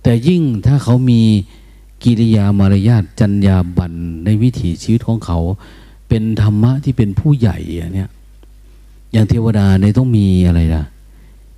[0.03, 1.23] แต่ยิ่งถ้าเขามี
[2.05, 3.93] กิริยามารยาทจัญญาบัน
[4.25, 5.39] ในวิถีชีวิตของเขา
[6.09, 7.59] เป็นธรรมะที่เป็นผู้ใหญ่
[7.95, 8.11] เนี่ย
[9.13, 10.85] อย่างเทวดาในต้องมีอะไรล่ะ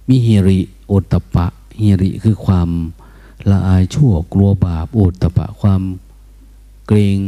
[0.09, 1.47] มีเฮริโอตตะปะ
[1.79, 2.69] เฮริคือความ
[3.51, 5.83] ละอายชั่วกลัวบาปโอตปะ ความ
[6.87, 7.21] เกรง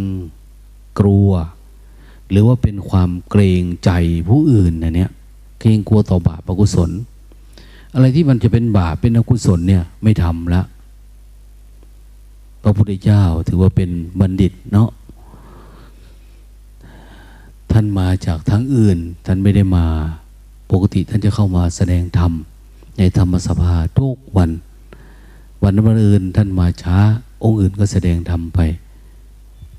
[0.98, 1.30] กลัว
[2.30, 3.90] หรือว่าเป็นความเกรงใจ
[4.28, 5.10] ผู้อื่นนะเนี่ย
[5.60, 6.90] เกรงกลัวต่อบาปอกุศล
[7.94, 10.62] อะไรที่มันจะเป็นบาปเป็นอกุศลเนี่ยไม่ทำละ
[12.62, 13.90] พระพุทธเจ้าถือว่าเป็น
[14.20, 14.90] บัณฑิตเนาะ
[17.72, 19.86] ท่านมาจากทั้งอื่น ท่านไม่ได้มา
[20.70, 22.32] ปกติท่านจะเข้ามาแสดงธรรม
[22.98, 24.50] ในธรรมสภาทุกวัน
[25.62, 26.96] วันนั้นวันอื่นท่านมาช้า
[27.44, 28.60] องค์อื่นก็แสดงธรรมไป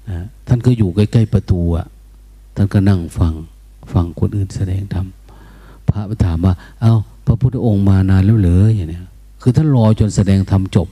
[0.09, 1.85] นะท่านก็อยู่ใกล้ ๆ ประตูอะ
[2.55, 3.33] ท่านก็นั่งฟัง
[3.93, 5.05] ฟังคนอื่นแสดงธรรม
[5.93, 8.99] พระไปถามว่า เอา้า พระพุทธองค์มานานแล้วเหรออย่างนี้
[9.41, 10.87] คือท่านรอจนแสดงธรรมจบ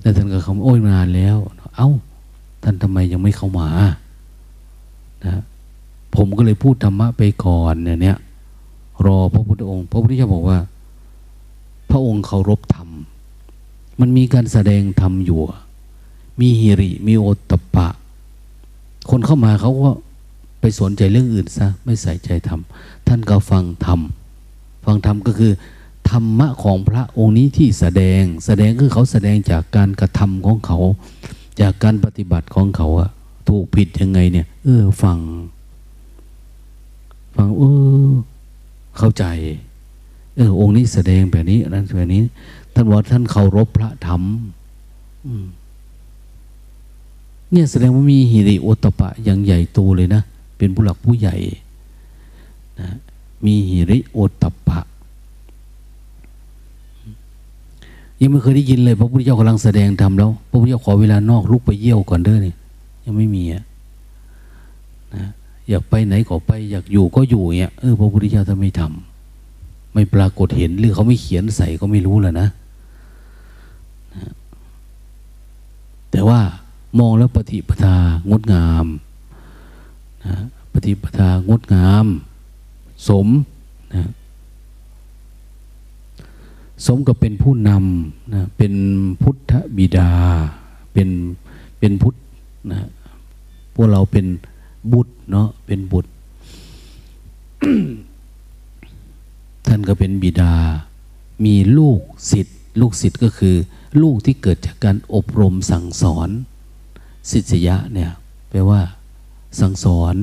[0.00, 1.36] แล้วท่านก็คำโอ้ยนานแล้ว
[1.76, 1.88] เอา้า
[2.62, 3.68] ท่านทำไมยังไม่เข้ามา
[5.24, 5.42] นะ
[6.14, 8.18] ผมก็เลยพูดธรรมะไปก่อนเนี่ย
[9.06, 10.58] รอพระพุทธองค์ พระพุทธเจ้าบอกว่า
[11.90, 12.88] พระองค์เคารพธรรม
[14.00, 15.40] มันมีการแสดงธรรมอยู่
[16.40, 17.88] มีฮิริ มีโอตปะ
[19.10, 19.90] คนเข้ามาเขาก็
[20.60, 22.60] ไปสนใจเรื่องอื่นซะ ไม่ใส่ใจธรรม
[23.08, 24.00] ท่านก็ฟังธรรม
[24.84, 25.52] ฟังธรรมก็คือ
[26.10, 30.78] ธรรมะของพระองค์นี้ที่แสดง แสดงคือเขาแสดงจากการกระทำของเขา
[31.60, 33.10] จากการปฏิบัติของเขาอะ
[33.48, 35.18] ถูกผิดยังไงเนี่ย เออ ฟัง
[37.36, 37.62] ฟังเอ
[38.08, 38.10] อ
[38.98, 39.24] เข้าใจ
[40.36, 42.22] เออ องค์นี้แสดงแบบนี้นั้นแบบนี้
[42.74, 44.22] ท่านว่าท่านเคารพพระธรรม
[47.50, 50.22] เนี่ยแสดงว่ามีหิริโอตปะอย่างใหญ่โตเลยนะ
[50.58, 51.36] เป็นผู้หลักผู้ใหญ่
[52.80, 52.88] นะ
[53.44, 54.80] มีหิริโอตปะ
[58.20, 62.56] ยังไม่เคยได้ยินเลยพระพุทธเจ้ากำลังแสดงธรรมแล้ว พระพุทธเจ้าขอเวลานอกลุกไปเยี่ยวก่อนเด้อเนี่ย
[63.04, 63.64] ยังไม่มีอะ
[65.14, 65.24] นะ
[65.68, 72.48] อยากไปไหนก็ไป อยากอยู่ก็อยู่เนี่ยเออพระพุทธเจ้าท่านไม่ทำไม่ปรากฏเห็นหรือเขาไม่เขียนใส่ก็ไม่รู้แหละนะ
[74.14, 74.30] นะ
[76.10, 76.40] แต่ว่า
[76.98, 77.96] มองแล้วปฏิปทา
[78.30, 78.86] งดงาม
[80.26, 80.34] นะ
[80.72, 82.06] ปฏิปทางดงาม
[83.08, 83.28] สม
[83.94, 84.10] นะ
[86.86, 88.74] สมกับเป็นผู้นำนะเป็น
[89.22, 90.10] พุทธบิดา
[90.92, 91.08] เป็น
[91.78, 92.14] เป็นพุทธ
[92.72, 92.80] นะ
[93.74, 94.26] พวกเราเป็น
[94.92, 96.10] บุตรเนาะเป็นบุตร
[99.66, 100.54] ท่านก็เป็นบิดา
[101.44, 102.00] มีลูก
[102.30, 103.56] ศิษย์ลูกศิษย์ก็คือ
[104.02, 106.28] ลูกที่เกิดจากการอบรมสั่งสอน
[107.30, 108.10] ศิษยะเนี่ย
[108.50, 108.80] แปลว่า
[109.60, 110.14] สั่งสอน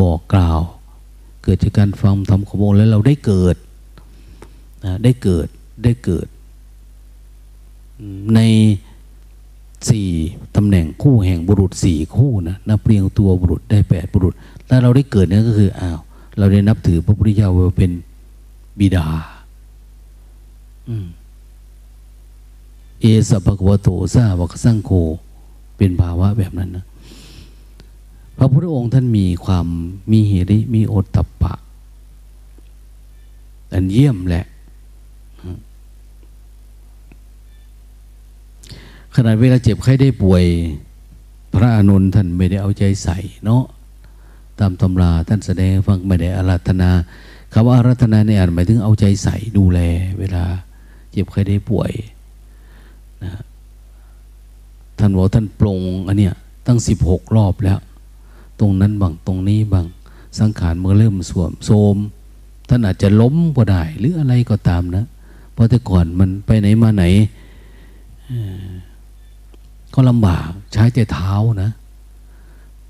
[0.00, 0.60] บอกกล่าว
[1.46, 3.56] เกิดจากการฟังทำขโมยแล้วเราได้เกิด
[4.84, 5.46] นะได้เกิด
[5.84, 6.26] ได้เกิด
[8.34, 8.40] ใน
[9.88, 10.08] สี่
[10.56, 14.34] ตำแหน่งคู่แห่งบุรุษสี่คู่นะนับเรียงตัวบุรุษได้แปดบุรุษ
[14.68, 15.98] ถ้าเราได้เกิดเนี่ยก็คืออ้าว
[16.38, 17.92] เราได้นับถือพระพุทธเจ้าว่าเป็น
[18.78, 19.06] บิดา
[23.00, 24.90] เอสภควโตซาวกสังโฆ
[25.76, 26.84] เป็นภาวะแบบนั้นนะ
[28.36, 29.66] พระพุทธองค์ท่านมีความ
[30.10, 31.54] มีเหริมีโอตตปปะ
[33.72, 34.46] อันเยี่ยมแหละ
[39.14, 40.44] ขณะเวลาเจ็บไข้ได้ป่วย
[41.54, 43.64] พระอนุนท่านไม่ได้เอาใจใส่เนาะ
[44.58, 46.90] ตามตำราท่านแสดงฟังไม่ได้อารัธนา
[47.52, 49.80] คำว่าอารัธนาเนี่ยหมายถึงเอาใจใส่ดูแล
[50.18, 50.44] เวลา
[51.10, 51.92] เจ็บไข้ได้ป่วย
[53.22, 53.32] นะ
[54.98, 55.78] ท่านบอกท่านปรง
[56.08, 56.34] อันเนี้ย
[56.66, 57.78] ตั้งสิบหกรอบแล้ว
[58.60, 59.86] ตรงนั้นบางตรงนี้บาง
[60.38, 61.96] สังขารมันเริ่มสวมโทม
[62.68, 65.04] ท่านอาจจะล้มก็ได้ หรืออะไรก็ตามนะ
[65.52, 67.04] เพราะแต่ก่อนมันไปไหนมาไหน
[69.94, 71.32] ก็ลำบากใช้แต่เท้า
[71.62, 71.70] นะ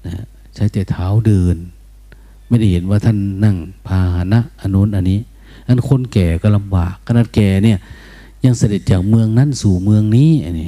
[0.07, 1.57] นะ ใช้แต่เท้าเดิน
[2.49, 3.57] ไม่ได้เห็นว่าท่านนั่ง
[3.87, 5.21] พาหนะอันนู้นอันนี้
[5.69, 7.79] อันคนแก่ก็ลำบากขนาดแก่เนี่ย
[8.45, 10.67] ยังเสด็จจากเมืองนั้นสู่เมืองนี้อันนี้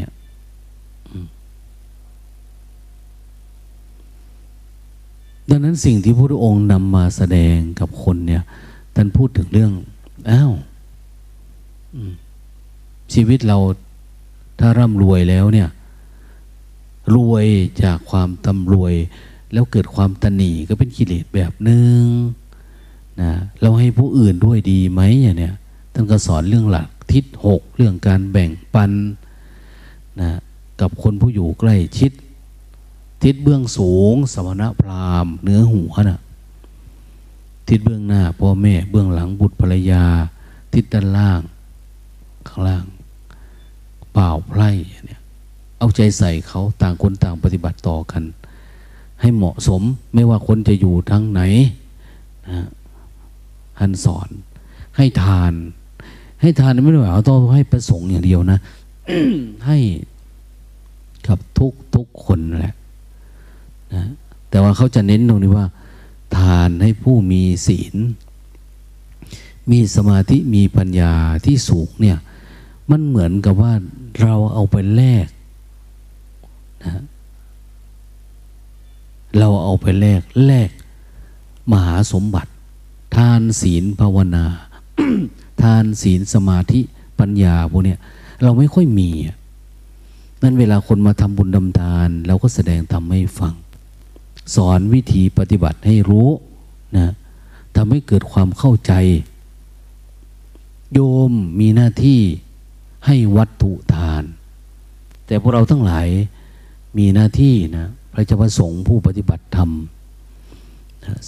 [5.51, 8.43] ดังนั้นสิ่งที่พระองค์นำมาแสดงกับคนเนี่ย
[8.95, 9.73] ท่านพูดถึงเรื่อง
[10.31, 10.53] อ้าว
[13.13, 13.59] ชีวิตเรา
[14.61, 15.69] ถ้าร่ำรวยแล้วเนี่ย
[17.15, 17.47] รวย
[17.83, 18.95] จากความตำรวย
[19.53, 22.03] แล้วเกิดความตนีก็เป็นกิเลสแบบหนึ่ง
[23.21, 25.55] นะเราให้ผู้อื่นด้วยดีไหมอย่างเนี้ย
[25.93, 28.93] ท่านก็สอนเรื่องหลักทิศหกเรื่องการแบ่งปัน
[30.21, 30.31] นะ
[30.81, 32.13] กับคนผู้อยู่ใกล้ชิด
[33.23, 36.21] ทิศเบื้องสูง สมณพราหมณ์เนื้อหัวนะ่ะ
[37.69, 40.05] ทิศเบื้องหน้าพ่อแม่เบื้องหลังบุตรภรรยา
[40.75, 41.41] ทิศด้านล่าง
[42.49, 42.85] ข้างล่าง
[44.13, 44.71] เปล่าไพร่
[45.07, 45.21] เนี่ย
[45.79, 48.23] เอาใจใส่เขาต่างคนต่างปฏิบัติต่อกัน
[49.21, 49.83] ให้เหมาะสม
[50.15, 51.41] ไม่ว่าคนจะอยู่ทางไหน
[52.49, 52.67] นะ
[53.81, 54.29] หันสอน
[54.97, 55.53] ให้ทาน
[56.41, 58.59] ให้ทานไม่ได้หมายเอาต้องให้ประสงค์อย่างเดียวนะ
[59.67, 59.79] ให้
[61.27, 62.75] กับทุกทุกคนแหละ
[63.95, 64.05] นะ
[64.51, 65.67] แต่ว่าเขาจะเน้นตรงนี้ว่า
[66.37, 67.95] ทานให้ผู้มีศีล
[69.71, 71.13] มีสมาธิมีปัญญา
[71.45, 72.19] ที่สูงเนี่ย
[72.91, 73.73] มันเหมือนกับว่า
[74.21, 75.27] เราเอาไปแลก
[76.85, 77.03] นะ
[79.39, 80.71] เราเอาไปแลกแลก
[81.73, 82.51] มหาสมบัติ
[83.17, 84.45] ทานศีลภาวนา
[85.63, 86.81] ทานศีลสมาธิ
[87.21, 87.95] ปัญญาพวกนี้
[88.43, 89.11] เราไม่ค่อยมี
[90.43, 93.55] นั่นเวลาคนมาทำบุญดำทาน เราก็แสดงทำให้ฟัง
[94.55, 96.29] สอนวิธีปฏิบัติให้รู้
[96.97, 97.09] นะ
[97.77, 98.93] ทำให้เกิดความเข้าใจ
[100.93, 102.21] โยมมีหน้าที่
[103.07, 104.23] ให้วัตถุทาน
[105.27, 106.09] แต่พวกเราทั้งหลาย
[106.99, 109.71] มีหน้าที่นะพระเจ้าประสงค์ผู้ปฏิบัติธรรม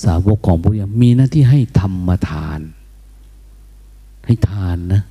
[0.04, 2.60] สาวกของพระเจ้ามีหน้าที่ให้ธรรมทาน
[4.26, 5.02] ให้ทานนะ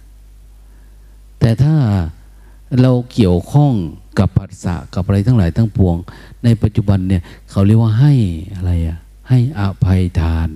[1.39, 1.75] แต่ถ้า
[2.81, 3.73] เราเกี่ยวข้อง
[4.19, 5.95] กับภาษากับอะไรทั้งหลายทั้งปวง
[6.43, 8.13] ในปัจจุบันเนี่ยเขาเรียกว่าให้
[8.55, 8.97] อะไรอะ
[9.29, 10.49] ให้อภัยทาน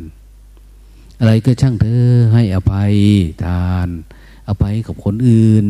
[1.20, 2.93] อะไรก็ช่างเธอให้อภัย
[3.45, 3.88] ทาน
[4.47, 5.64] อภัยกับคนอื่น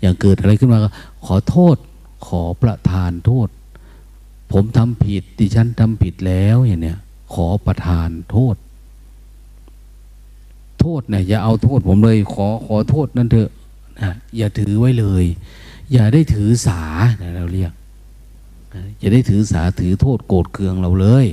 [0.00, 0.88] อย่างเกิดอะไรขึ้นมาก็
[1.26, 1.76] ขอโทษ
[2.26, 3.48] ขอประทานโทษ
[4.52, 6.98] ผมทำผิดดิฉันทำผิดแล้วอย่างเนี้ย
[7.34, 8.56] ขอประทานโทษ
[10.80, 13.50] โทษเนี่ยอย่าเอาโทษผมเลย ขอขอโทษนั่นเถอะ
[14.02, 15.24] นะอย่าถือไว้เลย
[15.92, 16.80] อย่าได้ถือสา
[17.36, 17.72] เราเรียก
[18.98, 21.26] อย่าได้ถือสาถือโทษโกรธเคืองเราเลย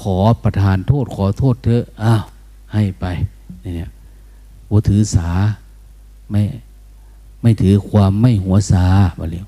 [0.00, 2.24] ขอประทานโทษขอโทษเถอะอ้าว
[2.72, 3.04] ให้ไป
[3.60, 3.90] เนี่ย
[4.70, 5.28] ว่าถือสา
[6.30, 6.42] ไม่
[7.42, 8.86] ไม่ถือความไม่หัวซา
[9.18, 9.46] บาเรียว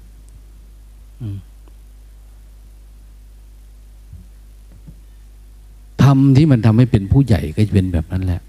[6.03, 8.41] ทำที่มันทำให้เป็นผู้ใหญ่ก็จะเป็นแบบนั้นแหละ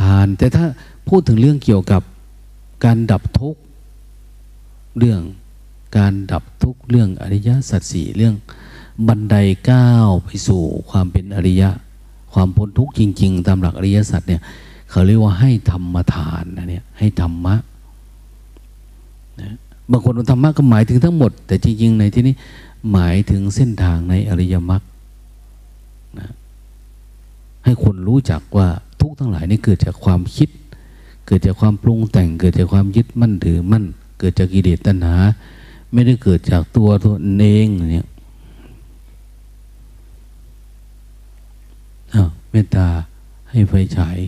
[0.00, 0.64] ทานแต่ถ้า
[1.08, 2.02] พูดถึงเรื่องเกี่ยวกับ
[2.84, 3.60] การดับทุกข์
[4.98, 5.20] เรื่อง
[5.96, 8.34] การดับทุกข์เรื่องอริยสัจสี่เรื่อง
[9.08, 9.36] บันได
[9.70, 11.70] ก้าวไปสู่ความเป็นอริยะ
[12.32, 14.42] ความพ้นทุกข์จริง ๆ ตามหลักอริยสัจเนี่ย
[14.90, 17.54] เขาเรียกว่าให้ธรรมทานนะเนี่ยให้ธรรมะ
[19.40, 19.54] นะ
[19.90, 22.34] บางคนธรรมะก็หมายถึงทั้งหมด แต่จริง ๆ ในที่นี้
[22.92, 24.82] หมายถึงเส้นทางในอริยมรรค
[26.18, 26.28] นะ
[27.64, 28.68] ให้คนรู้จักว่า
[29.00, 30.48] ทุกทั้งหลายนี่เกิดจากความคิด
[31.26, 33.84] เกิดจากความปรุงแต่ง เกิดจากความยึดมั่นถือมั่น
[34.18, 35.16] เกิดจากกิเลสตัณหา
[35.92, 38.06] ไม่ได้เกิดจากตัวตัวเองเนี่ย
[42.50, 42.88] เมตตา
[43.50, 44.18] ให้ไฟฉาย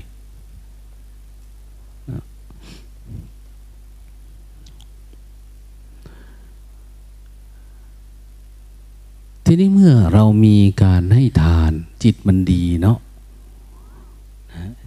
[9.45, 11.73] ทีนี้เมื่อเรามีการให้ทาน
[12.03, 12.99] จิตมันดีเนาะ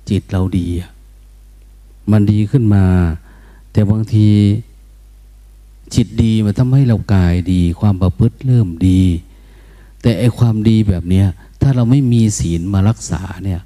[0.09, 0.67] จิตเราดี
[2.11, 2.85] มันดีขึ้นมา
[3.71, 4.27] แต่บางที
[5.95, 9.01] จิตดีมันทำให้เรากายดี ความประพฤติเริ่มดี
[10.01, 11.27] แต่ไอความดีแบบเนี้ย
[11.61, 13.61] ถ้าเราไม่มีศีลมารักษาเนี่ย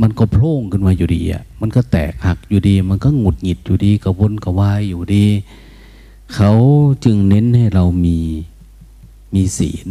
[0.00, 5.26] มันก็โพร่งขึ้นมาอยู่ดีอะ มันก็แตกหักอยู่ดี มันก็หงุดหงิดอยู่ดีกระวนกระวายอยู่ดี
[6.34, 6.52] เขา
[7.04, 8.18] จึงเน้นให้เรามี
[9.34, 9.88] มีศีล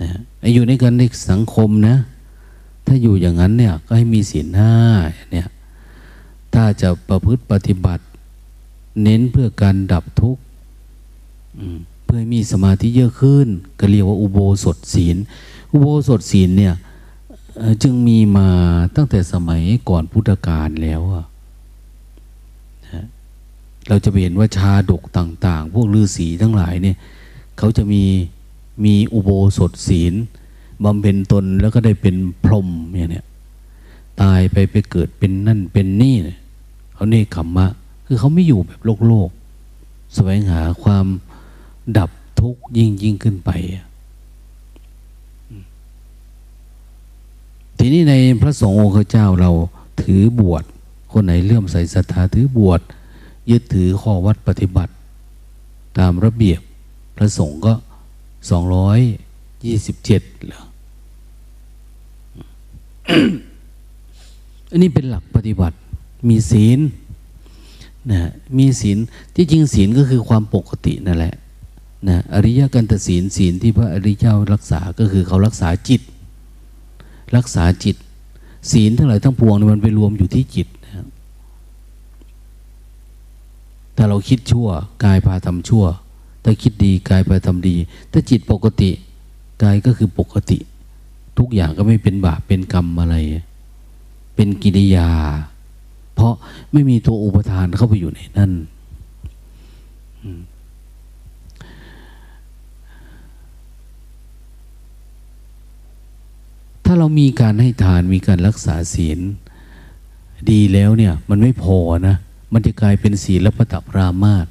[0.00, 0.10] นะ
[0.54, 1.96] อยู่ในกันในสังคมนะ
[2.86, 4.74] ถ้าอยู่อย่างนั้นเนี่ยก็ให้มีศีลห้า
[5.32, 5.48] เนี่ย
[6.54, 8.02] ถ้าจะประพฤติปฏิบัติ
[9.02, 10.42] เน้นเพื่อการดับทุกข์
[12.04, 15.16] เพื่อให้มีสมาธิเยอะขึ้น ก็เรียกว่าอุโบสถศีล
[15.72, 16.74] อุโบสถศีลเนี่ย
[17.82, 18.48] จึงมีมา
[18.96, 21.26] ตั้งแต่สมัยก่อนพุทธกาลแล้วอะ
[23.88, 26.96] เราจะเห็นว่าชาดกต่าง ๆ พวกฤาษีทั้งหลายเนี่ย
[27.58, 28.02] เขาจะมี
[28.84, 30.14] มีอุโบสถศีล
[30.84, 33.24] บำเพ็ญตนแล้วก็ได้เป็นพรหมเนี่ย
[34.22, 36.14] ตายไปไปเกิดเป็นนั่นเป็นนี่
[36.94, 37.66] เขาเนคขมมะ
[38.10, 39.30] คือเขาไม่อยู่แบบโลกโลก
[40.14, 41.06] แสวงหาความ
[41.98, 43.50] ดับทุกข์ยิ่งยิ่งขึ้นไป
[47.78, 49.50] ทีนี้ในพระสงฆ์องค์เจ้าเรา
[50.02, 50.64] ถือบวช
[51.12, 52.80] คนไหนเลื่อมใสศรัทธาถือบวช
[53.50, 54.92] ยึดถือข้อวัดปฏิบัติ
[55.98, 56.60] ตามระเบียบ
[57.16, 57.74] พระสงฆ์ก็
[58.50, 58.98] สองร้อย
[59.66, 60.62] ยี่สิบเจ็ดเหรอ
[64.70, 65.76] อันนี้เป็นหลักปฏิบัติ
[66.28, 66.78] มีศีล
[68.10, 68.98] นะมีศีล
[69.34, 71.34] ที่จริงศีลก็คือความปกตินั่นแหละ
[72.08, 76.02] นะอริยกันตศีลศีลที่พระอริยเจ้ารักษาก็คือเขารักษาจิต
[77.36, 77.96] รักษาจิต
[78.72, 81.06] ศีลทั้งหลายทั้งปวงมันไปรวมอยู่ที่จิตนะ
[83.96, 84.68] ถ้าเราคิดชั่ว
[85.04, 85.84] กายพาทำชั่ว
[86.44, 87.76] ถ้าคิดดีกายไปทำดี
[88.12, 88.90] ถ้าจิตปกติ
[89.62, 90.58] กายก็คือปกติ
[91.38, 93.16] ทุกอย่างก็ไม่เป็นบาปเป็นกรรมอะไร
[94.34, 95.08] เป็นกิริยา
[96.18, 96.36] เพราะ
[96.72, 98.52] ไม่มีตัวอุปทานเข้าไปอยู่ในนั่น
[106.84, 109.20] ถ้าเรามีการให้ทานมีการรักษาศีล
[110.50, 111.76] ดีแล้วเนี่ย มันไม่พอ
[112.08, 112.16] นะ
[112.52, 114.46] มันจะกลายเป็นศีลและประตับรามาต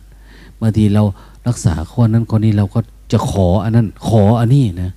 [0.62, 1.04] บางทีเรา
[1.48, 2.80] รักษาข้อนั้นข้อนี้เราก็
[3.12, 4.92] จะขออันนั้น ขออันนี้นะ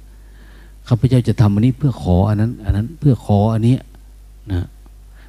[0.89, 3.77] ข้าพเจ้าจะทำอันนี้เพื่อขออันนั้น อันนั้นเพื่อขออันนี้
[4.53, 4.67] นะ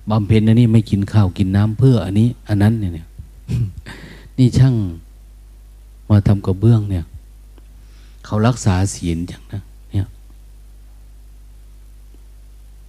[0.10, 3.08] บำเพ็ญอันนี้ไม่กินข้าวกินน้ำเพื่ออันนี้ อันนั้นเนี่ย
[4.38, 4.76] นี่ช่าง
[6.10, 7.06] มาทำกระเบื้องเนี่ย
[8.26, 10.08] เขารักษาศีลอย่างนะเนี่ย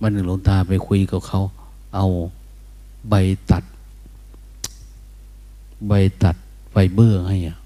[0.00, 1.40] มันหนึ่งหลวงตาไปคุยกับเขา
[1.94, 2.06] เอา
[3.08, 3.14] ใบ
[3.50, 3.64] ตัด
[5.88, 5.92] ใบ
[6.22, 6.36] ตัด
[6.70, 7.56] ไฟเบอร์ให้อะ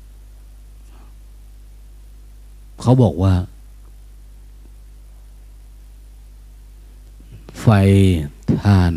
[2.80, 3.34] เขาบอกว่า
[7.61, 7.66] ไฟ
[8.62, 8.92] ทาน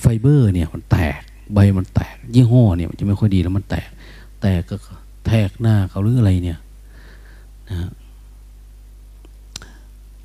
[0.00, 1.20] ไฟเบอร์เนี่ยมันแตก
[1.54, 3.88] ใบมันแตก ยี่ห้อเนี่ยมันจะไม่ค่อยดีแล้วมันแตก
[4.42, 4.76] แตกก็
[5.26, 6.58] แทกหน้าเขาหรืออะไรเนี่ย
[7.70, 7.90] นะ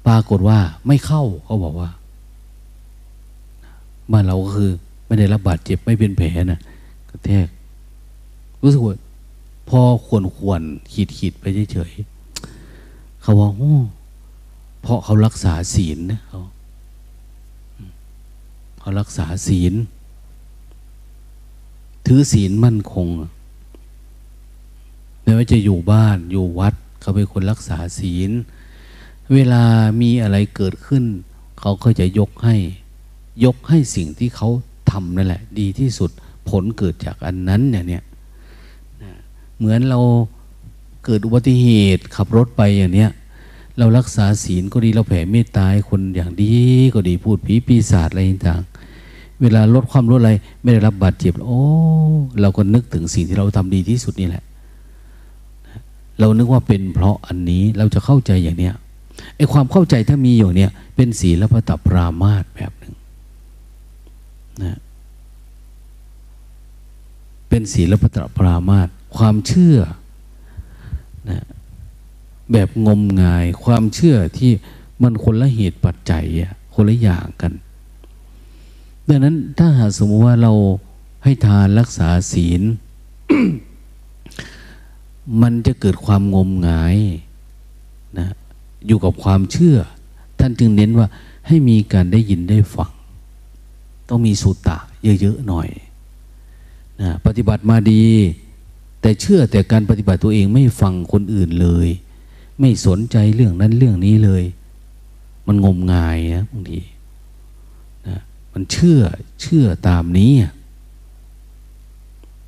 [0.06, 1.90] ปรากฏว่าไม่เข้าเขาบอกว่า
[4.12, 4.72] บ้านเราก็คือ
[5.08, 6.60] ไม่ได้รับบาดเจ็บไม่เป็นแผลนะ
[7.10, 7.48] กระแทก
[8.64, 8.96] รู้สึกว่า
[9.70, 13.76] พอควรควรขีดขีดไปเฉยๆเขาว่าโอ้
[14.82, 16.42] เพราะเขารักษาศีลนะเขา
[18.86, 19.74] เขารักษาศีล
[22.06, 23.08] ถือศีลมั่นคง
[25.24, 28.32] ไม่ว่าจะอยู่บ้านอยู่วัด เขาเป็นคนรักษาศีล
[29.34, 29.64] เวลา
[30.02, 31.04] มีอะไรเกิดขึ้น
[31.60, 32.56] เขาก็จะยกให้
[33.46, 34.50] ยกให้สิ่งที่เขา
[34.92, 36.10] ทำนั่นแหละ ดีที่สุด
[36.50, 38.04] ผลเกิดจากอันนั้นเนี่ยเนี่ย
[39.58, 40.00] เหมือนเรา
[41.06, 43.12] เกิดอุบัติเหตุขับรถไปอย่างเนี้ย
[43.78, 46.54] เรารักษาศีลก็ดีเราแผ่เมตตาคนอย่างดี
[46.94, 48.64] ก็ดีพูดผีปีศาจอะไรต่าง
[49.42, 50.32] เวลาลดความรู้อะไร
[50.62, 51.62] ไม่ได้รับบาดเจ็บ โอ้
[52.42, 54.44] เราก็นึกถึงสิ่งที่เราทำดีที่สุดนี่แหละ
[56.20, 58.76] เรานึกว่าเป็นเพราะอันนี้เราจะเข้าใจอย่างเนี้ย
[59.36, 62.94] ไอ้ความเข้าใจถ้ามีอยู่เนี่ย เป็นศีลพระตัปรามาตแบบหนึ่ง
[64.64, 64.78] นะ
[67.50, 69.78] เป็นศีลพระตัปรามาตความเชื่อ
[71.30, 71.44] นะ
[72.52, 74.52] แบบงมงาย ความเชื่อที่
[75.02, 77.52] มันคนละเหตุปัจจัยอะคนละอย่างกัน
[79.10, 80.52] ดังนั้นถ้าหากสมมติว่าเรา
[81.24, 82.62] ให้ทานรักษาศีล
[85.42, 86.98] มันจะเกิดความงมงาย
[88.18, 88.28] นะ
[88.88, 89.78] อยู่กับความเชื่อ
[90.40, 91.08] ท่านจึงเน้นว่า
[91.48, 92.92] ให้มีการได้ยินได้ฟัง
[94.10, 94.78] ต้องมีสุตตะ
[95.22, 95.68] เยอะๆหน่อย
[97.02, 98.06] นะปฏิบัติมาดี
[99.02, 101.88] แต่เชื่อแต่การปฏิบัติตัวเองไม่ฟังคนอื่นเลย
[102.60, 104.44] ไม่สนใจเรื่องนั้นเรื่องนี้เลย
[105.48, 106.80] มันงมงายนะบางที
[108.58, 109.00] มันเชื่อ
[109.42, 110.32] เชื่อตามนี้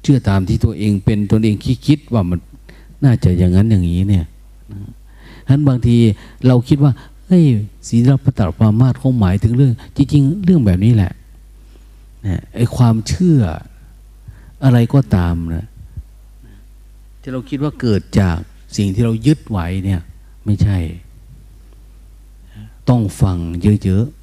[0.01, 2.39] เชื่อตามที่ตัวเองเป็นตัวเองคิดคิดว่ามัน
[3.03, 5.95] น่าจะอย่างนั้นอย่างนี้เนี่ยฉะนั้นบางที
[6.47, 6.91] เราคิดว่า
[7.27, 7.45] เฮ้ย
[7.87, 11.11] ศีลปฏิปรามาสเขาหมายถึงเรื่อง จริง ๆ เรื่องแบบนี้แหละ
[12.25, 13.39] นะไอ้ความเชื่อ
[14.63, 15.65] อะไรก็ตามนะ
[17.21, 18.37] ที่เราคิดว่าเกิดจาก
[18.77, 20.01] สิ่งที่เรายึดไว้เนี่ย
[20.45, 20.77] ไม่ใช่
[22.89, 23.37] ต้องฟัง
[23.83, 24.16] เยอะๆ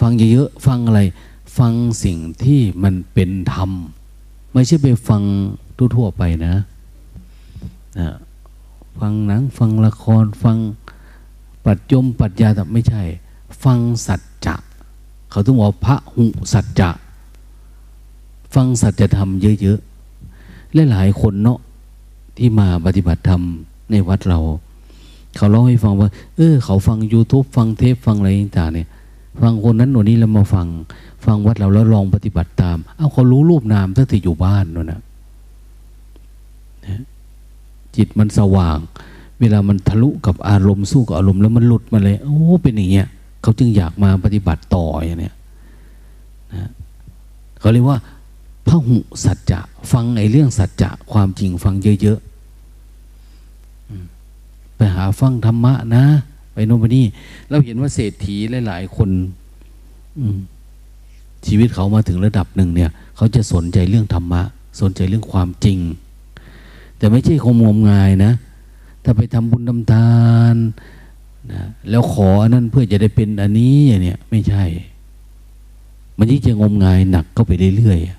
[0.00, 1.00] ฟังเยอะๆฟังอะไร
[1.58, 1.72] ฟัง
[2.04, 3.70] สิ่งที่มันเป็นธรรม
[4.52, 5.22] ไม่ใช่ไปฟัง
[5.96, 6.54] ทั่วๆไปนะ
[7.98, 8.10] นะ
[8.98, 10.56] ฟังหนังฟังละครฟัง
[11.64, 13.02] ปัจจมปัจญาแต่ไม่ใช่
[13.64, 14.54] ฟังสัจจะ
[15.30, 16.90] เขาต้องบอกพระหุสัจจะ
[18.54, 19.28] ฟังสัจธรรม
[19.62, 21.58] เยอะๆและหลายคนเนาะ
[22.36, 23.42] ที่มาปฏิบัติธรรม
[23.90, 24.38] ในวัดเรา
[25.36, 28.86] เขาเล่าให้ฟังว่า เออ เขาฟัง YouTube ฟังเทปฟังอะไรต่างเนี่ย
[29.40, 30.66] ฟังคนนั้นหนนี้แล้วมาฟัง
[31.24, 35.00] ฟังวัดเราแล้วลองปฏิบัติตาม เอาเขารู้รูปนามตั้งแต่อยู่บ้านนู่นนะ
[37.96, 38.78] จิตมันสว่าง
[39.40, 43.08] เวลามันทะลุกับอารมณ์สู้กับอารมณ์แล้วมันหลุดมาเลย โอ้เป็นอย่างเงี้ย
[43.42, 45.34] เขาจึงอยากมาปฏิบัติต่ออย่างเนี้ย
[46.54, 46.70] นะ
[47.60, 47.98] เขาเรียกว่า
[48.66, 49.60] พระหุสัจจะ
[49.92, 56.04] ฟังไอ้เรื่องสัจจะความจริงฟังเยอะๆไปหาฟังธรรมะนะ
[56.66, 57.06] โน่นไปนี่
[57.50, 58.36] เราเห็นว่าเศรษฐี
[58.66, 59.10] หลายๆคน
[61.46, 64.42] ชีวิตเขามาถึงระดับหนึ่งเนี่ย เขาจะสนใจเรื่องธรรมะ
[64.80, 65.78] สนใจเรื่องความจริง
[66.96, 68.32] แต่ไม่ใช่คงงมงายนะ
[69.04, 70.10] ถ้าไปทำบุญทำทา
[70.54, 70.56] น
[71.52, 74.64] นะแล้วขออันนั้นเพื่อจะได้เป็นอันนี้อย่างเนี้ยไม่ใช่
[76.18, 78.10] มันยิ่งจะงมงายหนักเข้าไปเรื่อยๆ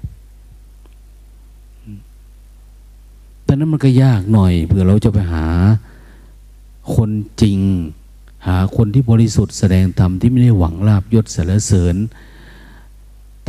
[3.43, 5.45] แตอนนั้นมันก็ยากหน่อยเผื่อเราจะไปหา
[6.95, 7.09] คน
[7.41, 7.59] จริง
[8.47, 11.95] หาคนที่บริสุทธิ์แสดงธรรมที่ไม่ได้หวังลาบยศสรรเสริญ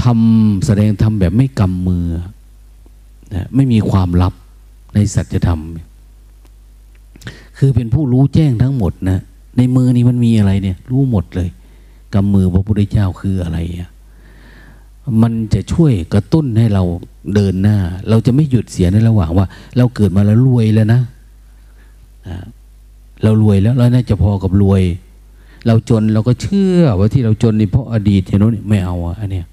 [0.03, 2.07] ทำแสดงธรรมแบบไม่กำมือ
[3.35, 4.35] นะไม่มีความลับ
[4.95, 5.61] ในสัจธรรม
[7.59, 9.21] คือเป็นผู้รู้แจ้งทั้งหมดนะ
[9.57, 11.49] ในมือนี้มันมีอะไรเนี่ย รู้หมดเลย
[12.15, 13.91] กำมือพระพุทธเจ้าคืออะไรอะ
[15.23, 16.85] มันจะช่วยกระตุ้นให้เรา
[17.35, 17.79] เดินหน้า
[18.09, 21.01] เราจะไม่หยุดเสียในระหว่างว่า เราเกิดมาแล้วรวยแล้วนะ
[23.23, 24.83] เรารวยแล้วเราน่าจะพอกับรวย
[25.67, 29.47] เราจนเราก็เชื่อว่าที่เราจนนี่เพราะอดีตเห็นไหมไม่เอาอันเนี้ย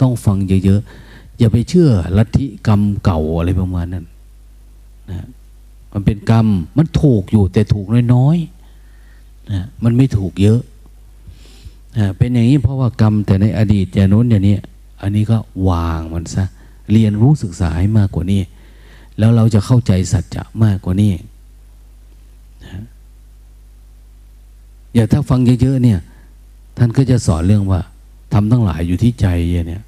[0.00, 4.04] ต้องฟังเยอะๆอย่าไปเชื่อลัทธิกรรมเก่าอะไรประมาณนั้น
[5.10, 5.26] นะ
[5.92, 6.46] มันเป็นกรรม
[6.76, 10.60] มันถูกอยู่แต่ถูกน้อยๆนะมันไม่ถูกเยอะ
[11.98, 14.56] นะเป็นอย่างนี้เพราะว่ากรรมแต่ในอดีตอย่างโน้นอย่างนี้
[15.02, 15.38] อันนี้ก็
[15.68, 16.44] วางมันซะ
[16.92, 18.40] เรียนรู้ศึกษาให้มากกว่านี้
[19.18, 21.12] แล้วเราจะเข้าใจสัจจะมากกว่านี้
[22.64, 22.84] นะ
[24.94, 25.98] อย่าถ้าฟังเยอะๆเนี่ย
[26.78, 27.80] ท่านก็จะสอนเรื่องว่า
[28.32, 29.26] ทำทั้งหลายอยู่ที่ใจ
[29.68, 29.82] เนี่ย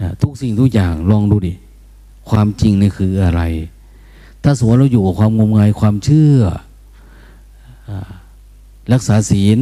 [0.00, 1.54] นะทุกสิ่งทุกอย่างลองดูดิ
[2.30, 3.42] ความจริงนี่คืออะไร
[4.42, 6.40] ถ้าสมมติเราอยู่กับความงมงายความเชื่อ
[8.92, 9.58] รักษาศีล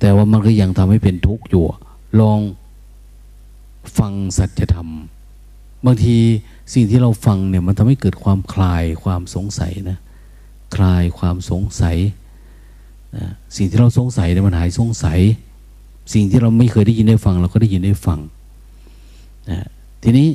[0.00, 1.64] แต่ว่ามันก็ยังทำให้เป็นทุกข์อยู่
[2.20, 2.40] ลอง
[3.98, 4.88] ฟังสัจธรรม
[5.84, 6.16] บางที
[6.74, 9.98] สิ่งที่เราฟังเนี่ยมันทำให้เกิดความคลายความสงสัยนะ
[10.74, 11.96] คลายความสงสัย
[13.16, 15.18] นะสิ่งที่เราสงสัยเนี่ยมันหายสงสัย
[16.12, 18.18] สิ่งที่เราไม่เคยได้ยินได้ฟัง เราก็ได้ยินได้ฟัง
[19.50, 19.66] นะ
[20.02, 20.28] ทีนี้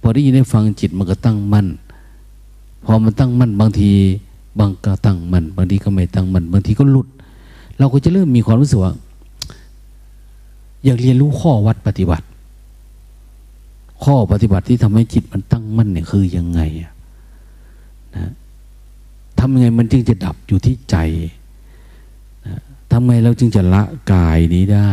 [0.00, 1.66] พอได้ยินได้ฟังจิตมันก็ตั้งมั่น
[2.84, 3.90] พอมันตั้งมั่นบางที
[4.58, 7.08] บางก็ตั้งมั่นบางทีก็ไม่ตั้งมั่นบางทีก็หลุด
[7.78, 8.92] เราก็จะเริ่มมีความรู้สึกว่า
[10.84, 12.26] อยากเรียนรู้ข้อวัดปฏิบัติ
[14.04, 16.60] ข้อปฏิบัติที่ทำให้จิตมันตั้งมั่นเนี่ยคือยังไง
[18.16, 18.30] นะ
[19.44, 20.96] ทำยังไงมันจึงจะดับอยู่ที่ใจ
[22.90, 23.82] ทำไงเราจึงจะละ
[24.12, 24.92] กายนี้ได้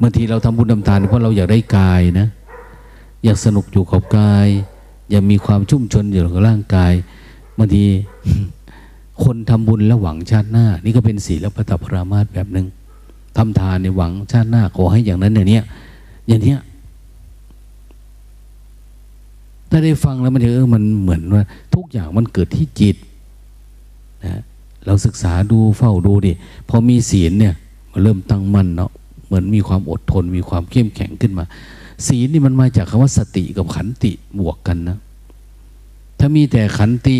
[0.00, 2.28] บางทีเราทำบุญทำทานเพราะเราอยากได้กายนะ
[3.24, 4.48] อยากสนุกอยู่กับกาย
[5.10, 6.92] อยากมีความชุ่มชนอยู่กับร่างกาย
[7.58, 7.84] บางที
[9.24, 12.66] คนทำบุญแล้วหวังชาติหน้า นี่ก็เป็นศีลปัตปรามาสแบบหนึ่ง
[13.36, 15.64] ทำทานในหวังชาติหน้าขอให้อย่างนั้นอย่างนี้ย
[16.28, 16.60] อย่างเนี้ย
[19.70, 21.42] ถ้าได้ฟังแล้วมันจะเออมันเหมือนว่า
[21.74, 22.96] ทุกอย่างมันเกิดที่จิต
[24.26, 24.40] นะ
[24.86, 26.32] เราศึกษาดูเฝ้าดูดิ
[26.68, 27.54] พอมีศีลเนี่ย
[27.92, 28.90] มันเริ่มตั้งมั่นเนาะ
[29.26, 31.44] เหมือนมีความอดทน มีความเข้มแข็งขึ้นมา
[32.06, 34.98] ศีลนี่มันมาจากคำว่าสติกับขันติบวกกันนะ
[36.18, 37.16] ถ้ามีแต่ขันติ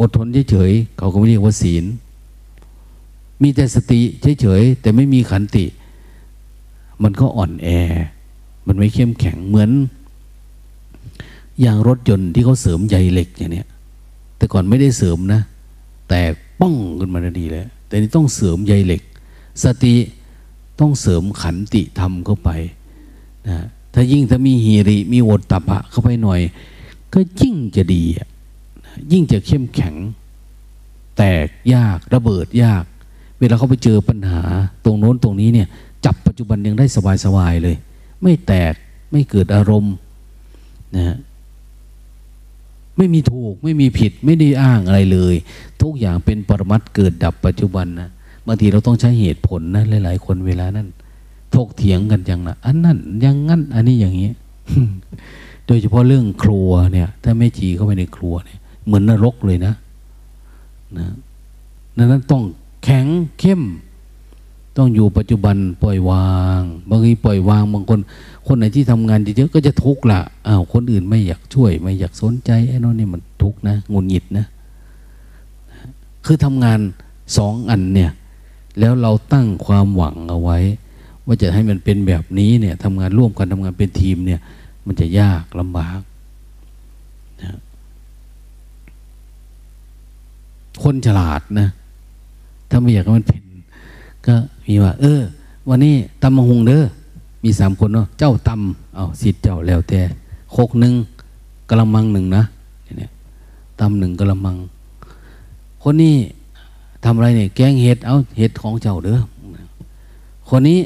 [0.00, 1.84] อดทนเฉยๆเขาก็ไม่เรียกว่าศีล
[3.42, 4.00] มีแต่สติ
[4.40, 5.64] เฉยๆแต่ไม่มีขันติ
[7.02, 7.68] มันก็อ่อนแอ
[8.66, 9.70] มันไม่เข้มแข็งเหมือน
[11.64, 13.66] ย่างรถยนต์ที่เขาเสริมใยเหล็กอย่างเนี้ย
[14.36, 15.40] แต่ก่อนไม่ได้เสริมนะ
[16.08, 16.20] แต่
[16.60, 19.02] ป้องขึ้นมาดีเลยแต่นี่ต้องเสริมใยเหล็ก
[19.64, 19.94] สติ
[20.80, 22.50] ต้องเสริมขันติธรรมเข้าไป
[23.48, 23.58] นะ
[23.94, 26.40] ถ้ายิ่งถ้ามีฮีริมีโอตตะปะเข้าไปหน่อย
[27.14, 28.28] ก็ยิ่งจะดีอะ
[29.12, 29.94] ยิ่งจะเข้มแข็ง
[31.16, 32.84] แตกยากระเบิดยาก
[33.38, 34.42] เวลาเขาไปเจอปัญหา
[34.84, 35.68] ตรงโน้นตรงนี้เนี่ย
[36.04, 36.86] จับปัจจุบันยังได้
[37.24, 37.76] สบายๆเลย
[38.22, 38.74] ไม่แตก
[39.12, 39.94] ไม่เกิดอารมณ์
[40.96, 41.16] นะ
[42.96, 45.34] ไม่มีถูกไม่มีผิดไม่ได้อ้างอะไรเลย
[45.82, 48.08] ทุกอย่างเป็นปรมัตเกิดดับปัจจุบันนะ
[48.46, 50.88] บางทีเราต้องใช้เหตุผลนะหลาย ๆ คนเวลานั้น
[51.54, 54.30] ถกเถียงกันอย่างนะอันนั้นยังงั้น อันนี้อย่างนี้
[55.66, 59.74] โดยเฉพาะเรื่องครัวเนี่ย ถ้าไม่จีเข้าไปในครัวเนี่ย เหมือนนรกเลยนะ
[60.98, 61.08] นะ
[61.96, 62.42] นั้นต้อง
[62.84, 63.06] แข็ง
[63.38, 63.62] เข้ม
[64.76, 68.00] ต้องอยู่ปัจจุบันปล่อยวาง บางทีปล่อยวางบางคน
[68.46, 74.46] คนไหนที่ทำงานเยอะๆก็จะทุกข์ละอ้าวคนอื่นไม่อยากช่วย ไม่อยากสนใจไอ้นั่นนี่มันทุกข์นะงุนหงิดนะ
[76.24, 76.78] คือทำงาน
[77.36, 78.10] สองอันเนี่ย
[78.78, 80.58] แล้วเราตั้งความหวังเอาไว้
[81.26, 84.40] ว่าจะให้มันเป็นแบบนี้เนี่ยทำงานร่วมกันทำงานเป็นทีมเนี่ย
[84.86, 86.00] มันจะยากลำบาก
[87.42, 87.58] นะ
[90.82, 91.68] คนฉลาดนะ
[92.70, 93.42] ถ้าไม่อยากให้มันเป็น
[94.26, 94.34] ก็
[94.66, 95.20] มีว่า เออ
[95.68, 96.84] วันนี้ตำมะฮุงเด้อ
[97.42, 100.00] มีสามคนเนาะเจ้าตำเอาสิทธิ์เจ้าแล้วแต่
[100.52, 100.94] โคกหนึ่ง
[101.68, 102.42] กระมังหนึ่งนะ
[102.98, 103.10] เนี่ย
[103.80, 104.56] ตำหนึ่งกระมัง
[105.82, 106.16] คนนี้
[107.04, 109.18] ทำอะไรเนี่ยแกงเห็ดเอาเห็ดของเจ้าเด้อ
[110.48, 110.78] คนนี้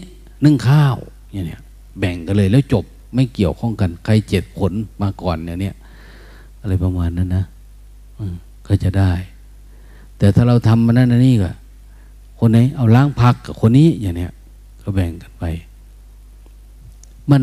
[0.44, 0.96] นึ่งข้าว
[1.30, 1.60] เนี่ย
[1.98, 2.84] แบ่งกันเลยแล้วจบ
[3.14, 5.74] ไม่เกี่ยวข้องกัน ใครเจ็ดผลมาก่อนเนี่ย
[6.60, 7.44] อะไรประมาณนั้นนะ
[8.66, 9.12] ก็จะได้
[10.18, 11.50] แต่ถ้าเราทำมันนั่นนี่ก็
[12.38, 14.32] คนไหนเอาล้างผักกับคนนี้อย่างเนี้ย
[14.82, 15.44] ก็แบ่งกันไป
[17.30, 17.42] มัน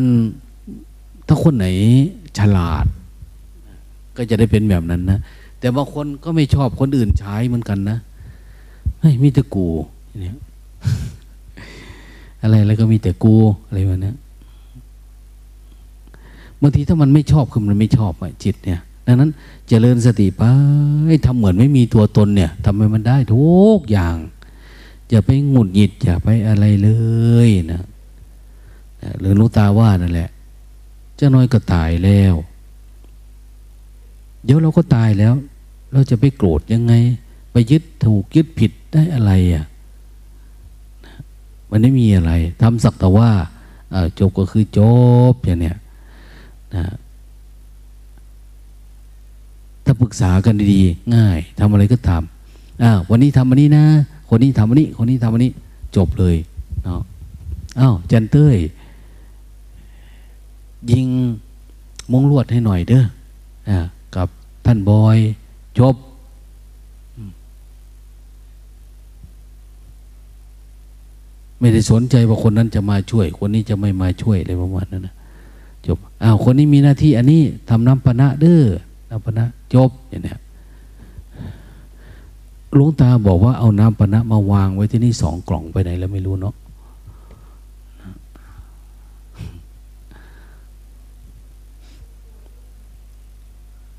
[1.26, 1.66] ถ้าคนไหน
[2.38, 2.86] ฉลาด
[4.16, 5.18] ก็จะได้เป็นแบบนั้นนะ
[5.58, 7.98] แต่บางคนก็ไม่ชอบคนอื่นใช้เหมือนกันนะ
[9.00, 9.68] เฮ้ยมีแต่กู
[10.20, 10.36] เนี่ย
[12.42, 13.34] อะไรแล้วก็มีแต่กู
[13.66, 14.12] อะไรแบบนี้
[16.60, 19.32] บางทีถ้ามันไม่ชอบคือมันไม่ชอบอะจิตเนี่ยดังนั้นจ
[19.68, 20.42] เจริญสติไป
[21.26, 24.16] ทำเหมือนไม่มีตัวตนเนี่ยทำให้มันได้ทุกอย่าง
[25.10, 26.90] อย่าไปหงุดหงิดอย่าไปอะไรเล
[27.46, 27.82] ยนะ
[29.18, 30.30] หรือลูกตาว่านั่นแหละ
[31.16, 32.34] เจ้าน้อยก็ตายแล้ว
[34.44, 35.34] เดี๋ยวเราก็ตายแล้ว
[35.92, 36.92] เราจะไปโกรธยังไง
[37.52, 39.64] ไปยึดถูกยึดผิดได้อะไรอะ
[41.70, 42.32] มันไม่มีอะไร
[42.62, 43.30] ทำสักแต่ว่า
[44.18, 44.80] จบก็คือจ
[45.32, 45.76] บอย่างเนี้ย
[46.74, 46.84] นะ
[49.84, 53.84] ถ้าปรึกษากันดีๆง่ายทำอะไรก็ทำอ้าววันนี้ทำวันนี้นะ
[54.28, 55.52] คนนี้ทำวันนี้ คนนี้ทำวันนี้
[55.96, 56.36] จบเลย
[56.84, 57.00] เนาะ
[57.80, 58.56] อ้าวจันเต้ย
[60.92, 61.08] ยิง
[62.12, 63.00] มงลวดให้หน่อยเด้
[63.68, 63.72] อ
[64.16, 64.28] กับ
[64.64, 65.18] ท่านบอย
[65.78, 65.94] จบ
[71.58, 75.14] ไม่ได้สนใจว่าคนนั้นจะมาช่วย คนนี้จะไม่มาช่วยอะไรประมาณนั้นนะ
[75.86, 78.64] จบอ้าวคนนี้มีหน้าที่ อันนี้ทำน้ำปนะเด้อ
[79.10, 80.34] น้ำปนะจบอย่างนี้
[82.74, 86.54] หลวงตาบอกว่าเอาน้ำปนะมาวางไว้ที่นี่สองกล่องไปไหนแล้วไม่รู้เนาะ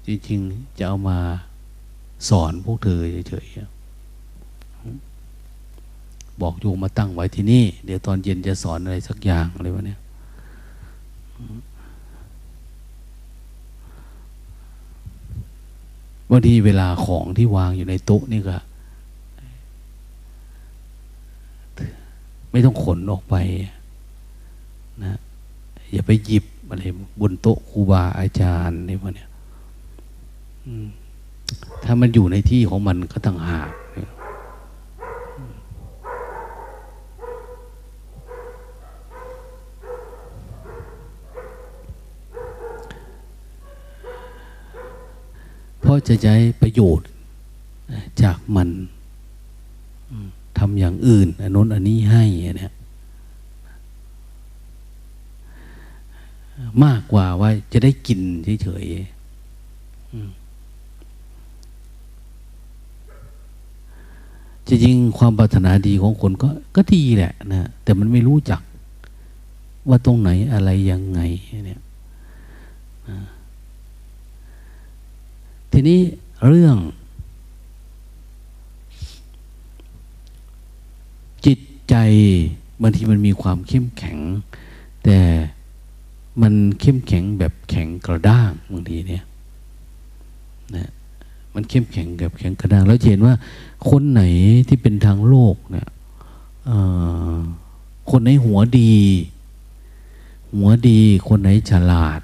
[0.06, 1.18] จริงๆจะเอามา
[2.30, 3.00] สอนพวกเธอ
[3.30, 3.76] เฉยๆ
[6.42, 10.00] บอกโยมมาตั้งไว้ที่นี่ เดี๋ยวตอนเย็นจะสอนอะไรสักอย่างอะไรวะเนี่ย
[16.30, 18.58] บางทีเวลาของที่วางอยู่ในโต๊ะนี่ก็
[22.52, 23.36] ไม่ต้องขนออกไป
[25.04, 25.20] นะ
[25.92, 26.84] อย่าไปหยิบอะไร
[27.22, 29.30] บนโต๊ะครูบาอาจารย์นี่พวกเนี้ย
[31.84, 33.72] ถ้ามันอยู่ในที่ของมันก็ต่างหาก
[45.82, 47.10] เพราะจะใช้ประโยชน์
[48.24, 48.70] จากมัน
[50.58, 52.24] ทำอย่างอื่นอันน้นอันนี้ให้
[52.58, 52.74] เนี่ย
[56.84, 58.20] มากกว่าว่าจะได้กิน
[58.64, 58.96] เฉยๆ
[64.70, 68.62] จะยิงความปรารถนาดีของคนก็ก็ดีแหละนะแต่มันไม่รู้จัก
[69.90, 71.20] ว่าตรงไหนอะไรยังไง
[71.66, 71.82] เนี่ย
[75.72, 76.00] ทีนี้
[76.48, 76.78] เรื่อง
[81.46, 81.60] จิต
[81.90, 81.96] ใจ
[82.82, 84.18] บางทีมันมีความเข้มแข็ง
[85.04, 85.20] แต่
[86.42, 89.24] มันเข้มแข็งแบบแข็งกระด้างบางทีเนี่ย
[90.76, 90.92] นะ
[91.56, 93.34] มันเข้มแข็งแบบแข็งกระด้างแล้วเห็นว่า
[93.90, 94.22] คนไหน
[94.68, 95.88] ที่เป็นทางโลกเนี่ย
[98.10, 98.94] คนไหนหัวดี
[100.56, 102.20] หัวดีคนไหนฉลาด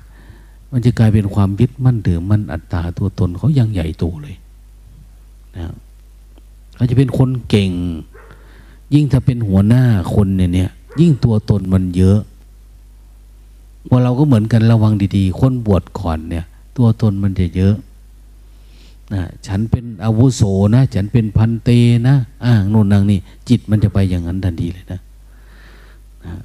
[0.71, 4.35] มันจะกลายเป็นความยึดมั่นถือมั่นอัตตาตัวตนเขายังใหญ่โตเลย
[5.55, 5.73] นะ
[6.75, 7.71] เขาจะเป็นคนเก่ง
[8.93, 10.69] ยิ่งถ้าเป็นหัวหน้าคนเนี่ยเนี่ย
[10.99, 12.19] ยิ่งตัวตนมันเยอะ
[13.89, 16.45] ว่าเราก็เหมือนกันระวังดีๆ คนบวชก่อนเนี่ย
[16.77, 17.75] ตัวตนมันจะเยอะ
[19.13, 20.41] นะฉันเป็นอาวุโส
[20.75, 21.69] นะ ฉันเป็นพันเต
[22.07, 24.99] นะอ้างโน่นนางนี่จิตมันจะไปอย่างนั้นทันทีเลยนะ
[26.25, 26.35] นะ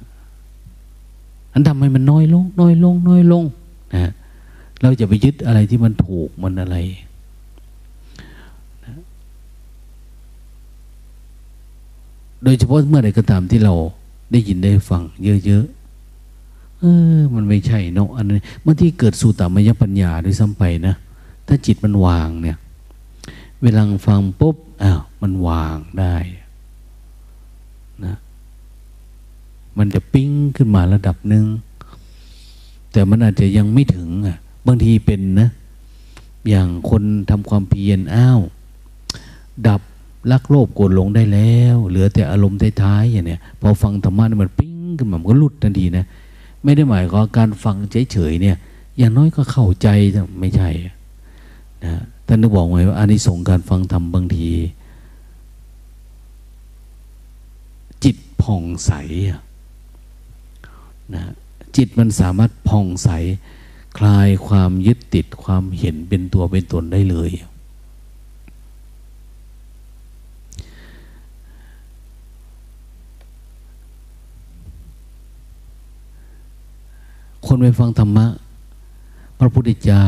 [1.53, 3.43] อันทำให้มันน้อยลง น้อยลง น้อยลง
[3.95, 4.11] นะ
[4.81, 6.77] เราจะไปยึดอะไรที่มันถูกมันอะไร
[12.43, 13.73] โดยเฉพาะเมื่อใดก็ตามที่เรา
[14.31, 15.03] ได้ยินได้ฟัง
[15.45, 16.85] เยอะๆเอ
[17.17, 20.95] อ มันไม่ใช่เนาะอันนี้เมื่อที่เกิดสู่ตามยปัญญาด้วยซ้ำไปนะ
[21.47, 22.57] ถ้าจิตมันวางเนี่ย
[23.61, 26.15] เวลาฟังปุ๊บอ้าวมันวางได้
[28.05, 28.15] นะ
[29.77, 31.45] มันจะปิ้งขึ้นมาระดับหนึ่ง
[32.91, 34.37] แต่มันอาจจะยังไม่ถึงอะ
[34.67, 35.49] บางทีเป็นนะ
[36.49, 38.39] อย่างคนทำความเพียรอ้าว
[39.67, 39.81] ดับ
[40.31, 46.05] ลักโลภโกรธหลงได้แล้ว เหลือแต่อารมณ์ท้ายๆอย่างเนี้ยพอฟังธรรมะมันปิ้งขึ้นมามันก็หลุดทันทีนะ
[46.63, 47.75] ไม่ได้หมายความการฟัง
[48.11, 48.57] เฉยๆเนี่ย
[48.97, 49.87] อย่างน้อยก็เข้าใจ
[50.39, 50.69] ไม่ใช่
[51.85, 51.93] นะ
[52.27, 54.49] ท่านได้บอกไว้ว่าอานิสงส์การฟังธรรมบางที
[58.03, 58.91] จิตผ่องใส
[61.15, 61.23] นะ
[61.75, 63.09] จิตมันสามารถผ่องใส
[63.97, 67.31] คลายความยึดติดความเห็นเป็นตัวเป็นตนได้เลย
[77.45, 78.27] คนไปฟังธรรมะ
[79.39, 80.07] พระพุทธเจ้า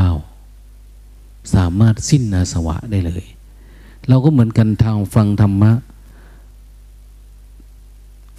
[1.54, 3.24] สามารถสิ้นนาสวะได้เลย
[4.08, 5.72] เราก็เหมือนกันทางฟังธรรมะ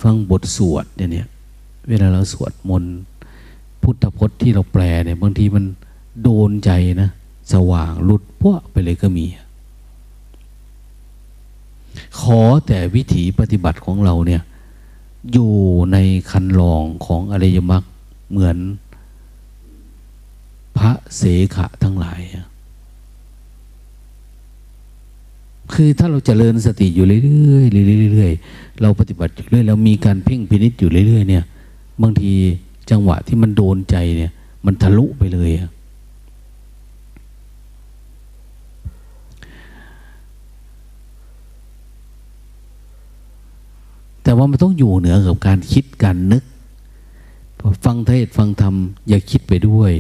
[0.02, 1.28] ฟังบทสวดเนี่ย
[1.90, 2.96] เวลาเราสวดมนต์
[3.82, 5.66] พุทธพจน์ที่เราแปลเนี่ยบางทีมัน
[6.24, 7.10] โดนใจนะ
[7.54, 9.26] สว่างหลุดพวกไปเลยก็มี
[12.20, 14.42] ขอแต่วิถีปฏิบัติของเราเนี่ย
[15.32, 15.54] อยู่
[15.92, 15.98] ใน
[16.32, 17.84] คันลองของอริยมรรค
[18.30, 18.58] เหมือน
[20.78, 21.22] พระเส
[21.56, 22.20] ขะทั้งหลาย
[25.74, 31.44] คือถ้าเราจเจริญสติอยู่เรื่อยๆเรื่อยๆเราปฏิบัติอยู่เรื่อยแล้วมีการเพ่งพินิษอยู่เรื่อยๆเนี่ย
[32.02, 32.32] บางที
[32.90, 34.32] จังหวะที่มันโดนใจเนี่ย
[34.66, 35.70] มันทะลุไปเลยอะ
[44.24, 46.44] แต่ว่ามันต้องอยู่เหนือกับการคิดการนึก
[47.86, 48.76] ฟังเทศฟังธรรม
[49.10, 49.92] อย่าคิดไปด้วย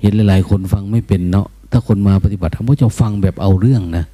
[0.00, 4.04] เห็นหลายๆ คนฟังไม่เป็นเนาะถ้าคนมาปฏิบัติธรรมก็จะฟังแบบเอาเรื่องนะ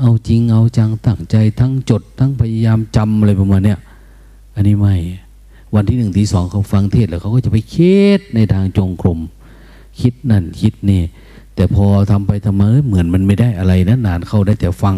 [0.00, 3.78] เอาจริงเอาจังตั้งใจทั้งจด ทั้งพยายามจำอะไรประมาณเนี้ย
[4.54, 4.94] อันนี้ไม่
[5.74, 9.18] วันที่หนึ่งที่สองเขาฟังเทศแล้วเขาก็จะไปคิดในทางจงกรม
[10.00, 11.02] คิดนั่นคิดนี่
[11.54, 14.96] แต่พอทำไปทำมาเหมือนมันไม่ได้อะไรนะนานเข้าได้แต่ฟัง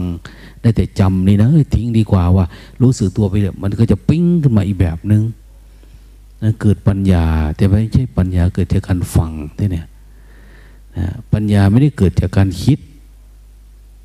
[0.62, 2.44] ได้แต่จำนี่นะทิ้งดีกว่าว่า
[2.82, 5.22] รู้สึกตัวไปเลยมันก็จะปิ้งขึ้นมาอีกแบบนึง
[6.42, 7.24] นะเกิดปัญญา
[7.56, 9.86] แต่ไม่ใช่ปัญญาเกิดจากการฟังที่เนี่ย
[10.96, 12.78] นะปัญญาไม่ได้เกิดจากการคิด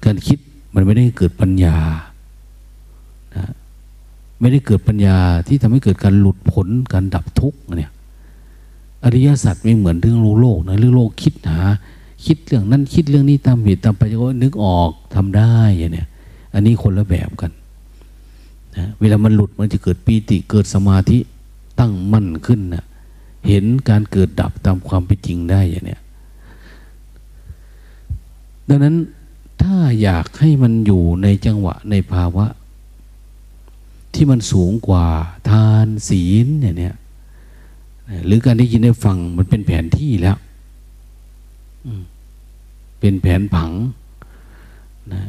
[0.05, 0.39] การคิด
[0.73, 1.77] มันไม่ได้เกิดปัญญา
[3.35, 3.45] นะ
[4.39, 5.17] ไม่ได้เกิดปัญญา
[5.47, 7.91] ที่ทำให้เกิดการหลุดพ้นการดับทุกข์เนี่ย
[9.03, 11.59] อริยสัจไม่เหมือนเรื่องโลกโลกนะเรื่องโลกคิดหา
[12.25, 16.07] คิดเรื่องนั้นคิดเรื่องนี้ตามเหตุตามไปก็นึกออกทำได้อย่างเนี้ย
[16.53, 17.51] อันนี้คนละแบบกัน
[18.77, 21.17] นะเวลามันหลุดมันจะเกิดปีติเกิดสมาธิ
[21.79, 22.83] ตั้งมั่นขึ้นนะ
[23.47, 26.01] เห็นการเกิดดับตามความเป็นจริงได้อย่างเนี้ย
[28.69, 28.95] ดังนั้น
[29.61, 32.45] ถ้าอยากให้มันอยู่ในจังหวะในภาวะ
[34.13, 35.05] ที่มันสูงกว่า
[35.49, 36.95] ทานศีลเนี่ยเนี่ย
[38.25, 40.37] หรือการได้ยินได้ฟังมันเป็นแผนที่แล้ว
[42.99, 43.71] เป็นแผนผัง
[45.13, 45.21] นะ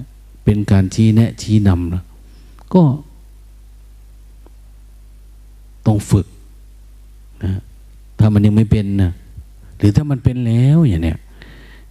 [0.44, 2.02] เป็นการชี้แนะชี้นำนะ
[2.74, 2.82] ก็
[5.86, 6.26] ต้องฝึก
[7.44, 7.52] นะ
[8.18, 9.12] ถ้ามันยังไม่เป็นนะ
[9.78, 11.18] หรือถ้ามันเป็นแล้วอย่างเนี้ย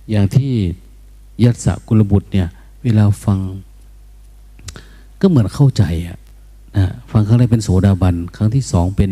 [0.10, 0.52] อย่างที่
[1.44, 2.48] ยัตสกุลบุตรเนี่ย
[2.84, 3.40] เวลาฟัง
[5.20, 6.18] ก็เหมือนเข้าใจอะ
[6.78, 9.12] นะฟังครั้งแรกเป็นโสดาบัน ครั้งที่สองเป็น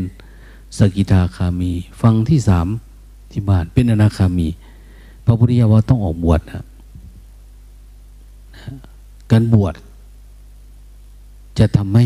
[0.77, 2.68] สกิทาคามี ฟังที่สาม
[3.31, 4.47] ที่บ้านเป็นอนาคามี
[5.26, 6.65] พระพุทธเจ้าว่าต้องออกบวชนะ
[9.31, 9.73] การบวช
[11.60, 12.06] จะทำให้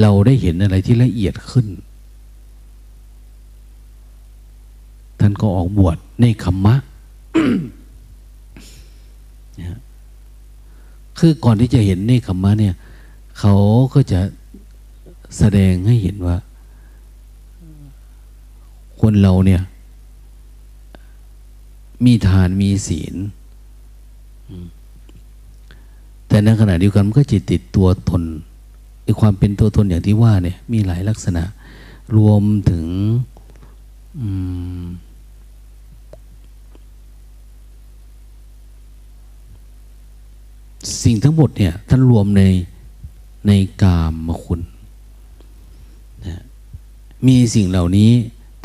[0.00, 1.66] เราได้เห็นอะไรที่ละเอียดขึ้น
[5.20, 6.74] ท่านก็ออกบวชในคัมมะ
[11.18, 12.74] คือก่อนที่จะเห็นในคัมมะเนี่ย
[13.38, 13.54] เขา
[13.94, 14.20] ก็จะ
[15.38, 16.36] แสดงให้เห็นว่า
[19.00, 19.62] คนเราเนี่ย
[22.04, 23.14] มีทานมีศีล
[26.28, 28.22] แต่ในขณะเดียวกันมันก็จิตติดตัวตน
[29.04, 31.42] ไอ้ความเป็นตัวตนอย่างที่ว่าเนี่ย มีหลายลักษณะ
[32.16, 32.86] รวมถึง
[41.02, 42.42] สิ่งทั้งหมดเนี่ยท่านรวมใน
[43.46, 43.52] ใน
[43.82, 44.60] กามมคุณ
[46.26, 46.42] นะ
[47.26, 48.10] มีสิ่งเหล่านี้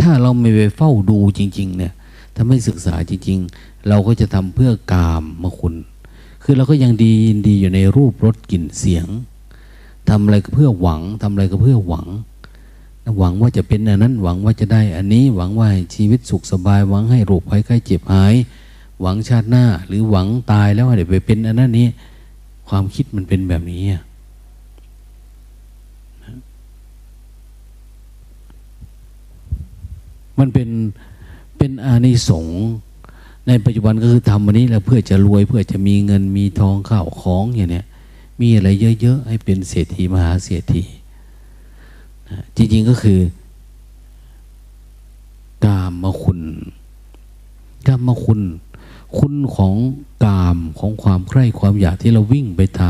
[0.01, 1.93] ถ้าเราไม่ไปเฝ้าดูจริง ๆ เนี่ย
[2.35, 5.75] ถ้าไม่ศึกษาจริง ๆ เราก็จะทำเพื่อกามมคุณ
[6.43, 9.07] คือเราก็ยังดียินดีอยู่ในรูปรสกลิ่นเสียง
[10.09, 12.07] ทำอะไรก็เพื่อหวังทำอะไรก็เพื่อหวัง
[13.19, 18.35] หวังว่าจะเป็นอันนั้น หวังว่าจะได้อันนี้ หวังว่าชีวิตสุขสบาย หวังให้โรคภัยไข้เจ็บหาย
[19.01, 21.87] หวังชาติหน้า หรือหวังตายแล้วเดี๋ยวไปเป็นอันนั้นนี้
[22.69, 23.83] ความคิดมันเป็นแบบนี้
[30.39, 30.69] มันเป็น
[31.57, 32.59] เป็นอานิสงส์
[33.47, 37.85] ในปัจจุบันก็คือทำวันนี้แล้วเพื่อจะรวยเพื่อจะมีเงินมีทองข้าวของอย่างเนี้ย
[38.41, 38.69] มีอะไร
[39.01, 40.83] เยอะ ๆ ให้เป็นเศรษฐีมหาเศรษฐี
[42.55, 43.19] จริงๆก็คือ
[45.65, 46.39] กามมาคุณ
[47.87, 48.39] กามมาคุณ
[49.17, 49.73] คุณของ
[50.23, 52.81] กามของความใคร่ความอยากที่เราวิ่งไปท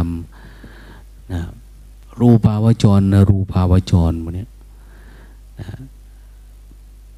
[0.62, 1.42] ำนะ
[2.20, 4.50] รูปาวจรนะรูปาวจรมันเนี้ย
[5.60, 5.68] นะ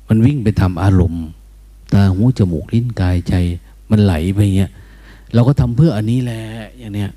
[0.08, 1.26] มันวิ่งไปทำอารมณ์
[1.94, 3.34] ตาหูจมูกลิ้นกายใจ
[3.90, 4.72] มันไหลไปเงี้ย
[5.34, 6.42] เราก็ทำเพื่ออันนี้แหละ
[6.78, 7.12] อย่างเนี้ย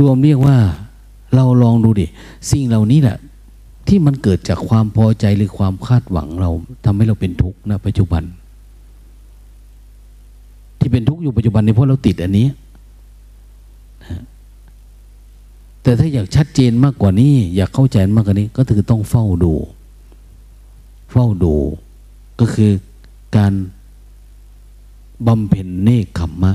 [0.00, 0.56] รวมเรียกว่า
[1.34, 2.06] เราลองดูดิ
[2.50, 3.18] สิ่งเหล่านี้แหละ
[3.88, 6.50] ที่มันเกิดจากความพอใจหรือความคาดหวังเรา
[6.84, 8.22] ทำให้เราเป็นทุกข์นะปัจจุบัน
[10.84, 12.48] ที่เป็นทุกข์อยู่ปัจจุบันนี่เพราะเราติดอันนี้
[15.82, 19.54] แต่ถ้าอยากชัดเจนมากกว่านี้ อยากเข้าใจมากกว่านี้ ก็คือต้องเฝ้าดู
[21.10, 21.54] เฝ้าดู
[22.40, 22.70] ก็คือ
[23.36, 23.52] การ
[25.26, 26.52] บำเพ็ญเนคขมมะ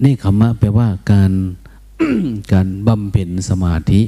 [0.00, 1.32] เนคขมมะแปลว่าการ
[2.52, 4.00] การบำเพ็ญสมาธิ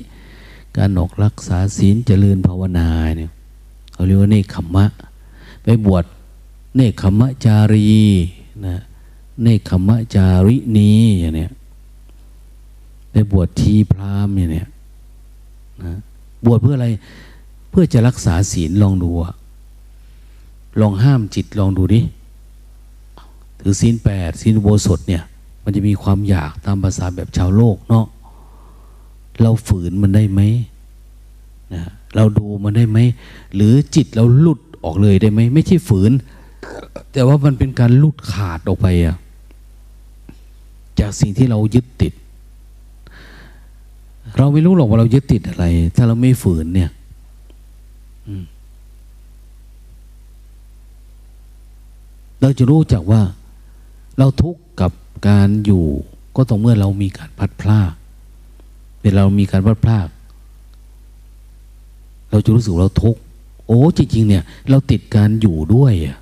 [0.78, 3.30] การออกรักษาศีลเจริญภาวนาเนี่ย
[3.92, 4.84] เขาเรียกว่าเนคขมมะ
[5.62, 6.04] ไปบวช
[6.76, 7.84] เนคขมะจารี
[8.66, 8.76] นะ
[9.42, 10.90] เนคขมะจารินี
[11.20, 11.52] อย่างเนี้ย
[13.10, 14.68] ไปบวชทีพรามอย่างเนี้ย
[15.82, 15.94] นะ
[16.44, 16.88] บวชเพื่ออะไร
[17.70, 19.34] เพื่อจะรักษาศีลลองดูอะ
[20.80, 22.00] ลองห้ามจิตลองดูดิ
[23.60, 25.22] ถือศีลแปดศีลโบสถเนี่ย
[25.62, 28.06] มันจะมีความอยากตามภาษาแบบชาวโลกเนาะ
[29.40, 30.40] เราฝืนมันได้ไหม
[31.74, 31.82] นะ
[32.14, 32.98] เราดูมันได้ไหม
[33.54, 36.12] หรือจิตเราหลุดออกเลยได้ไหม ไม่ใช่ฝืน
[37.12, 39.16] แต่ว่ามันเป็นการลุดขาดออกไปอะ
[41.01, 42.12] จากสิ่งที่เรายึดติด
[44.38, 45.64] เราไม่รู้หรอกว่าเรายึดติดอะไร
[45.97, 46.90] ถ้าเราไม่ฝืนเนี่ย
[52.40, 53.22] เราจะรู้จักว่า
[54.18, 54.93] เราทุกข์กับ
[55.28, 55.84] การอยู่
[56.36, 57.93] ก็ต้องเมื่อเรามีการพัดพลาก
[59.01, 60.09] เป็นเรามีการพัดพลาก
[62.30, 63.20] เราจะรู้สึกเราทุกข์
[63.66, 66.18] โอ้จริงๆเนี่ย เราติดการอยู่ด้วยอะ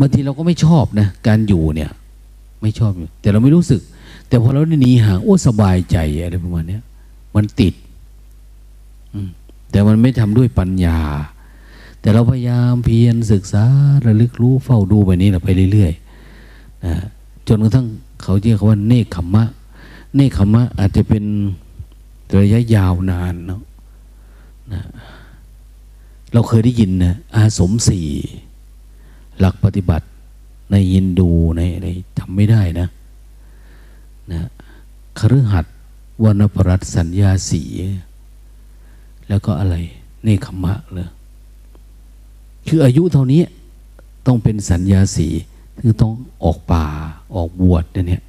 [0.00, 1.90] บางทีเราก็ไม่ชอบนะการอยู่เนี่ย
[2.62, 3.80] ไม่ชอบอยู่ แต่เราไม่รู้สึก
[4.28, 6.78] แต่พอเราได้หนีห่างโอ้สบายใจอะไรประมาณนี้
[7.34, 7.74] มันติด
[9.70, 10.98] แต่มันไม่ทำด้วยปัญญา
[12.00, 13.64] แต่เราพยายามเพียรศึกษา
[14.06, 16.94] ระลึกรู้เฝ้าดูไปนี้แหละไปเรื่อยๆนะ
[17.48, 17.86] จนกระทั่ง
[18.22, 19.44] เขาเรียกว่าเนคขมมะ
[20.14, 21.24] เนคขมมะอาจจะเป็น
[22.40, 23.60] ระยะยาวนานเนาะ
[24.72, 24.80] นะ
[26.32, 28.08] เราเคยได้ยินนะอาสมสี่
[29.40, 30.06] หลักปฏิบัติ
[30.70, 31.88] ในยินดูในอะไร
[32.18, 32.88] ทำไม่ได้นะ
[34.32, 34.42] นะ
[35.18, 35.74] คฤหัสถ์
[36.22, 37.62] วนปรัตสัญญาสี
[39.28, 39.76] แล้วก็อะไร
[40.22, 41.08] เนคขมะเลย
[42.66, 43.42] คืออายุเท่านี้
[44.26, 45.28] ต้องเป็นสัญญาสี
[45.80, 46.12] คือต้อง
[46.44, 46.86] ออกป่า
[47.34, 48.22] ออกบวชเนี่ย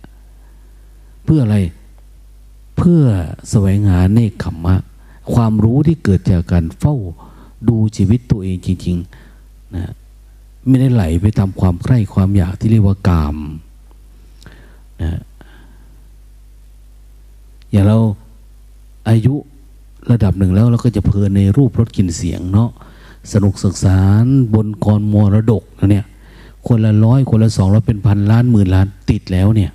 [1.23, 1.57] เพื่ออะไร
[2.77, 3.03] เพื่อ
[3.49, 4.75] แสวงหาเนคขมะ
[5.33, 6.95] ความรู้ที่เกิดจากการเฝ้า
[7.69, 9.83] ดูชีวิตตัวเองจริงๆนะ
[10.67, 13.37] ไม่ได้ไหลไปตามความใคร่ความอยากที่เรียกว่ากาม
[15.01, 15.21] นะ
[17.71, 17.97] อย่างเรา
[19.09, 19.33] อายุ
[20.11, 22.69] ระดับหนึ่งแล้วเราก็จะเพลินในรูปรสกลิ่นเสียงเนาะ
[23.33, 26.05] สนุกศึกษานบนกรมรดกนะเนี่ย
[26.67, 29.71] คนละร้อยคนละสองร้อยเป็นพันล้านหมื่นล้านติดแล้วเนี่ย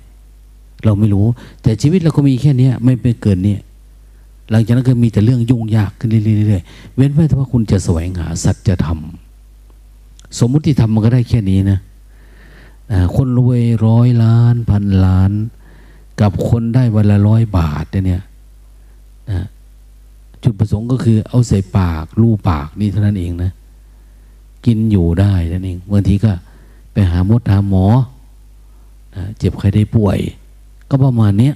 [0.83, 1.25] เราไม่รู้
[1.61, 3.61] แต่ชีวิตเราก็มีแค่นี้ไม่เป็นเกินเนี่ย
[4.51, 8.99] หลังจากนั้นก็มีแต่เรื่องยุ่งยากขึ้นเรื่อยๆเว้นไว้แต่ว่าคุณจะแสวงหาสัจธรรม
[10.39, 11.79] สมมุติธรรมมันก็ได้แค่นี้นะ
[13.15, 15.31] คนรวยร้อยล้านพันล้าน
[16.21, 18.23] กับคนได้วันละร้อยบาทเนี่ย
[19.31, 19.45] นะ
[20.43, 23.51] จุดประสงค์ก็คือเอาใส่ปากลูปากนี่เท่านั้นเองนะ
[24.65, 26.31] กินอยู่ได้นั่นเองบางทีก็
[26.91, 27.85] ไปหามดหาหมอ
[29.15, 30.19] นะเจ็บใครได้ป่วย
[30.89, 31.51] ก็ประมาณนี้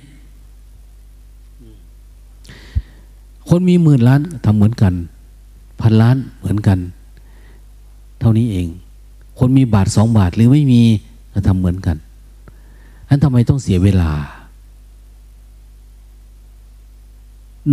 [3.50, 4.94] คนมีหมื่นล้านทำเหมือนกัน
[5.82, 6.78] พันล้านเหมือนกัน
[8.20, 8.68] เท่านี้เอง
[9.40, 10.84] คนมีบาทสองบาทหรือไม่มี
[11.34, 11.98] ก็ทำเหมือนกัน
[13.10, 14.12] นั้นทำไมต้องเสียเวลา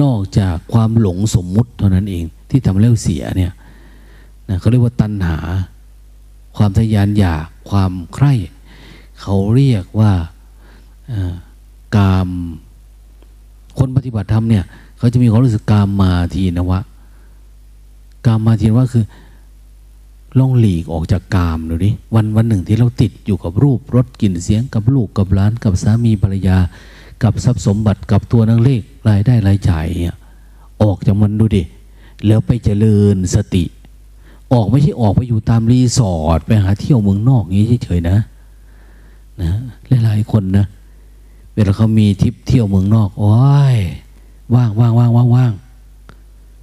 [0.02, 3.52] นอกจากความหลงสมมุติเท่านั้นเอง ที่ทำให้เราเสียเนี่ย
[4.48, 5.38] นะเขาเรียกว่าตัณหา
[6.56, 8.32] ความทยานอยากความใคร่
[9.20, 10.12] เขาเรียกว่า
[11.96, 12.28] กาม
[13.78, 14.64] คนปฏิบัติธรรมเนี่ย
[14.98, 16.80] เขาจะมีความรู้สึกกามมาทีนะวะ
[18.26, 19.04] กามมาทีนวะคือ
[20.38, 26.58] ลองหลีกออกจากกามดูดิวันวันหนึ่งที่เราติดอยู่กับรูปรสกลิ่นเสียงกับลูกกับร้าน กับสามีภรรยา
[27.22, 30.16] กับทรัพย์สมบัติกับตัวนังเลขรายได้รายจ่ายเนี่ย
[30.82, 31.62] ออกจากมันดูดิ
[32.26, 33.64] แล้วไปเจริญสติ
[34.52, 38.18] ออกไม่ใช่ออกไปอยู่ตามรีสอร์ทไปหาเที่ยวเมืองนอกอย่างนี้เฉยๆนะ
[39.40, 39.52] นะ
[40.04, 40.66] หลายๆคนนะ
[41.54, 43.34] เวลาเขามีทริปเที่ยวเมืองนอกโอ้
[43.74, 43.78] ย
[44.54, 45.52] ว่างว่างว่างว่างว่าง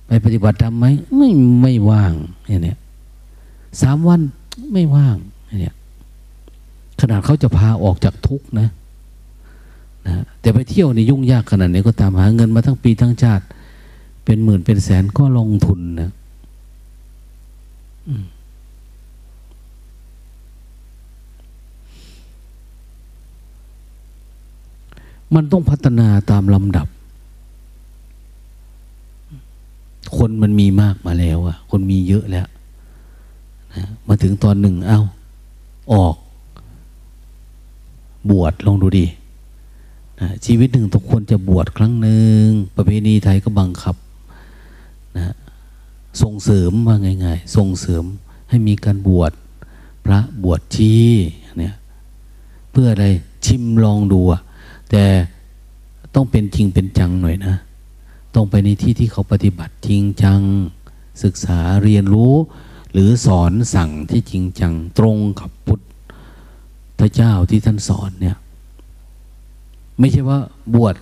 [0.07, 0.85] ไปปฏิบัติธรรมไหม
[1.15, 1.29] ไม่
[1.61, 2.13] ไม่ว่าง
[2.45, 2.77] เนี่ย
[3.81, 4.21] สามวัน
[4.73, 5.17] ไม่ว่าง
[5.59, 5.75] เนี่ย
[6.99, 8.67] ขนาดเขาจะพาออกจากทุกนะ
[10.07, 13.45] นะแต่ไปเที่ยวในยุ่งยากขนาดนี้ก็ตามหาเงินมาทั้งปีทั้งชาติ
[14.25, 16.11] เป็นหมื่นเป็นแสนก็ลงทุนนะ
[25.35, 26.87] มันต้องพัฒนาตามลำดับ
[30.17, 32.47] คนมันมีมากมาแล้วอะคนมีเยอะแล้ว
[34.07, 34.99] มาถึงตอนหนึ่งเอา
[35.93, 36.15] ออก
[38.29, 39.05] บวชลองดูดิ
[40.19, 42.45] นะชีวิตหนึ่งต้องควรจะบวชครั้งหนึ่ง
[42.75, 43.95] ประเพณีไทยก็บังคับ
[45.17, 45.35] นะ
[46.21, 48.03] ส่งเสริมว่าง่ายๆส่งเสริม
[48.49, 49.31] ให้มีการบวช
[50.05, 50.93] พระบวชชี
[51.59, 51.75] เนี่ย
[52.71, 53.05] เพื่ออะไร
[53.45, 54.21] ชิมลองดู
[54.91, 55.03] แต่
[56.15, 57.55] ต้องเป็นจริงเป็นจังหน่อยนะ
[58.35, 60.41] ต้องไปในที่ที่เขาปฏิบัติจริงจัง
[61.23, 62.33] ศึกษาเรียนรู้
[62.93, 65.79] หรือสอนสั่งที่จริงจังตรงกับพุท
[66.99, 68.37] ธเจ้าที่ท่านสอนเนี่ย
[69.99, 70.39] ไม่ใช่ว่า
[70.75, 70.95] บวช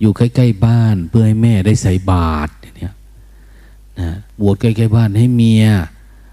[0.00, 2.94] อยู่ใกล้ๆบ้านเพื่อให้แม่ได้ใส่บาตรเนี่ย
[4.00, 4.10] นะ
[4.40, 5.64] บวชใกล้ๆบ้านให้เมีย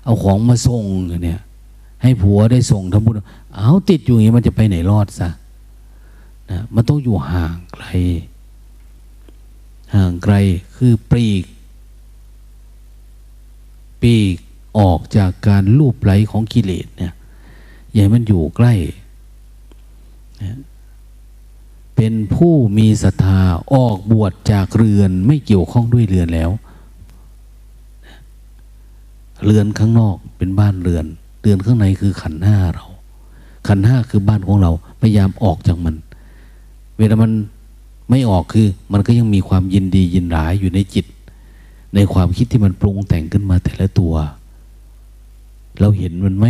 [0.04, 0.86] เอาของมาส่ง
[1.24, 1.42] เนี่ย
[2.04, 3.14] ให้ผัวได้ส่งทำบุญ
[3.58, 5.30] เอาติดอยู่อย่างนี้มันจะไปไหนรอดซะ
[6.50, 7.86] นะมันต้องอยู่ห่างไกล
[9.94, 10.36] ห่างไกล
[10.76, 11.44] คือปลีก
[14.02, 14.38] ปีก
[14.80, 17.14] ออกจากการลูบไหลของกิเลสเนี่ย
[17.94, 18.74] อย่ามันอยู่ใกล้
[21.96, 23.42] เป็นผู้มีศรัทธา
[23.74, 26.52] ออกบวชจากเรือนไม่เกี่ยวข้องด้วยเรือนแล้ว
[29.46, 31.06] เรือนข้างนอกเป็นบ้านเรือน
[31.42, 32.86] เรือนข้างในคือขันห้าเรา
[33.68, 34.72] ขันห้าคือบ้านของเรา
[35.02, 35.96] พยายามออกจากมัน
[36.98, 37.32] เวลามัน
[38.10, 41.06] ไม่ออกคือ มันก็ยังมีความยินดียินร้ายอยู่ในจิต
[41.98, 44.14] ในความคิดที่มันปรุงแต่งขึ้นมาแต่ละตัว
[45.80, 46.46] เราเห็นมันไหม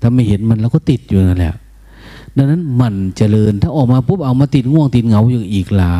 [0.00, 1.54] ถ้าไม่เห็นมันเราก็ติดอยู่นั่นแหละ
[2.36, 5.94] ดังนั้นมันเจริญ ถ้าออกมาปุ๊บเอามาติดง่วงติดเหงาอย่างอีกหลา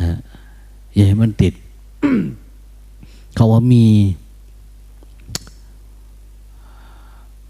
[0.00, 0.18] นะ
[0.94, 1.54] อย่าให้มันติด
[3.34, 3.84] เขาว่ามี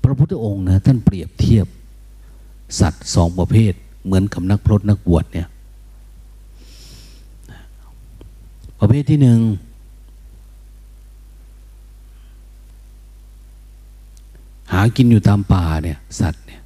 [0.03, 1.67] พระพุทธองค์นะท่านเปรียบเทียบ
[2.81, 3.73] สัตว์สองประเภท
[4.05, 5.49] เหมือนกับนักพรตนักบวชเนี่ย
[8.81, 9.39] ประเภทที่หนึ่ง
[14.73, 16.61] หากินอยู่ตามป่าเนี่ย สัตว์เนี่ย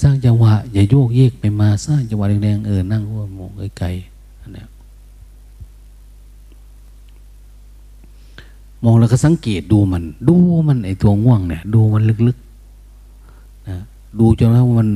[0.00, 4.64] สร้างจังหวะอย่าโยกเยกไปมา สร้างจังหวะแรงๆเออนั่งว่ามองไกลๆอันนี้
[8.84, 10.36] มองแล้วก็สังเกตดูมัน ดู
[10.68, 13.78] มันไอตัวง่วงเนี่ย ดูมันลึกๆนะ
[14.18, 14.88] ดูจนว่ามัน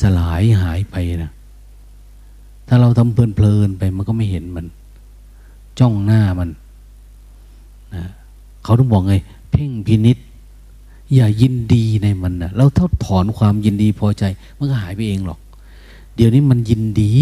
[0.00, 1.30] สลายหายไปนะ
[2.68, 4.66] ถ้าเราทำเพลินๆไปมันก็ไม่เห็นมัน
[5.78, 6.48] จ้องหน้ามัน
[7.94, 8.04] นะ
[8.62, 9.14] เขาต้องบอกไง
[9.50, 10.18] เพ่งพินิษ
[11.14, 14.24] อย่ายินดีในมันนะเราเท่าถอนความยินดีพอใจ
[14.56, 15.40] มันก็หายไปเองหรอก
[16.14, 17.12] เดี๋ยวนี้มันยินดี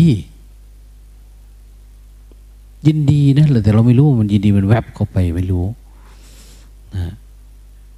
[2.87, 5.67] ยินดีนะแต่เราไม่รู้มันยินดีมันแวบเข้าไปไม่รู้
[6.97, 7.13] นะ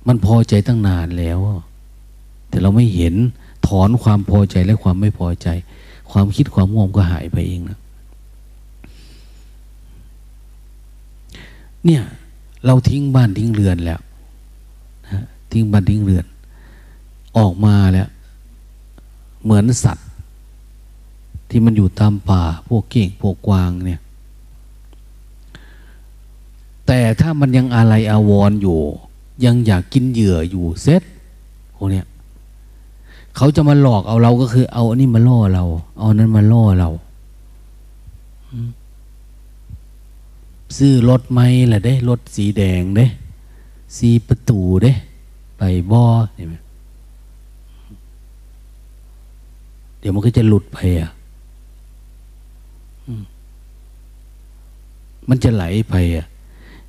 [0.07, 1.39] มันพอใจตั้งนานแล้ว
[2.49, 3.15] แต่เราไม่เห็น
[3.67, 5.49] ถอนความพอใจและความไม่พอใจ
[6.11, 7.79] ความคิดความง่วงก็หายไปเองนะ
[11.85, 12.03] เนี่ย
[12.67, 14.01] เราทิ้งบ้านทิ้งเรือนแล้ว
[15.11, 15.23] นะ
[15.53, 16.25] ทิ้งบ้านทิ้งเรือน
[17.39, 18.09] ออกมาแล้ว
[19.43, 20.07] เหมือนสัตว์
[21.49, 24.01] ที่มันอยู่ตามป่า พวกเก่งพวกกวางเนี่ย
[26.87, 28.79] แต่ถ้ามันยังอะไรอาวรออยู่
[29.45, 31.03] ยังอยากกินเหยื่ออยู่เซ็ต
[31.77, 32.07] พวกเนี้ย
[33.37, 35.65] เขาจะมาหลอกเอาเราก็คือ เอาอันนี้มาล่อเรา
[35.99, 36.91] เอานั้นมาล่อเรา
[40.79, 41.41] ซื้อรถไหม
[41.73, 43.07] ล่ะเด้รถสีแดงเด้
[43.97, 44.93] สีประตูเด้
[45.59, 46.05] ไปบ่อ
[46.35, 46.55] เห็นไหม
[49.99, 51.11] เดี๋ยวมันก็จะหลุดไปอะ
[55.29, 56.27] มันจะไหลไปอะ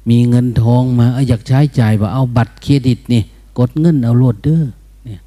[0.10, 3.22] มีเงินทองมาอยากใช้จ่ายว่าเอาบัตรเครดิตนี่
[3.58, 4.64] กดเงินเอาโลดเด้อ
[5.06, 5.22] เนี่ย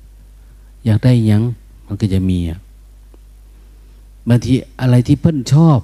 [0.85, 1.43] อยากได้ยัง
[1.87, 2.59] มันก็จะมีอะ
[4.29, 5.79] บางทีอะไรที่เพิ่นชอบ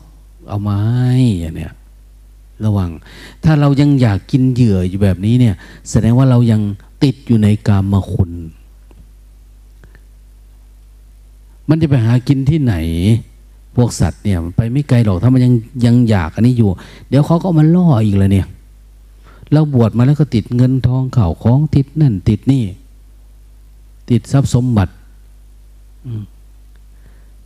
[0.48, 1.72] เอามาให้อย่างเนี้ย
[2.66, 2.90] ระวัง
[3.44, 5.54] ถ้าเรายังอยากกินเหยื่ออยู่แบบนี้เนี่ย
[5.90, 6.60] แสดงว่าเรายัง
[7.02, 8.30] ติดอยู่ในกามมาคุณ
[11.68, 12.74] มันจะไปหากินที่ไหน
[13.76, 15.52] พวกสัตว์เนี่ยไปไม่ไกลหรอกถ้ามันยัง
[15.86, 16.68] ยังอยากอันนี้อยู่
[17.08, 18.46] เดี๋ยวเขาก็มาล่ออีกเลยเนี่ย
[19.52, 22.64] เราบวชมาแล้วก็ติดเงินทองเข่าของติดนั่น ติดนี่
[24.10, 24.92] ติดทรัพย์สมบัติ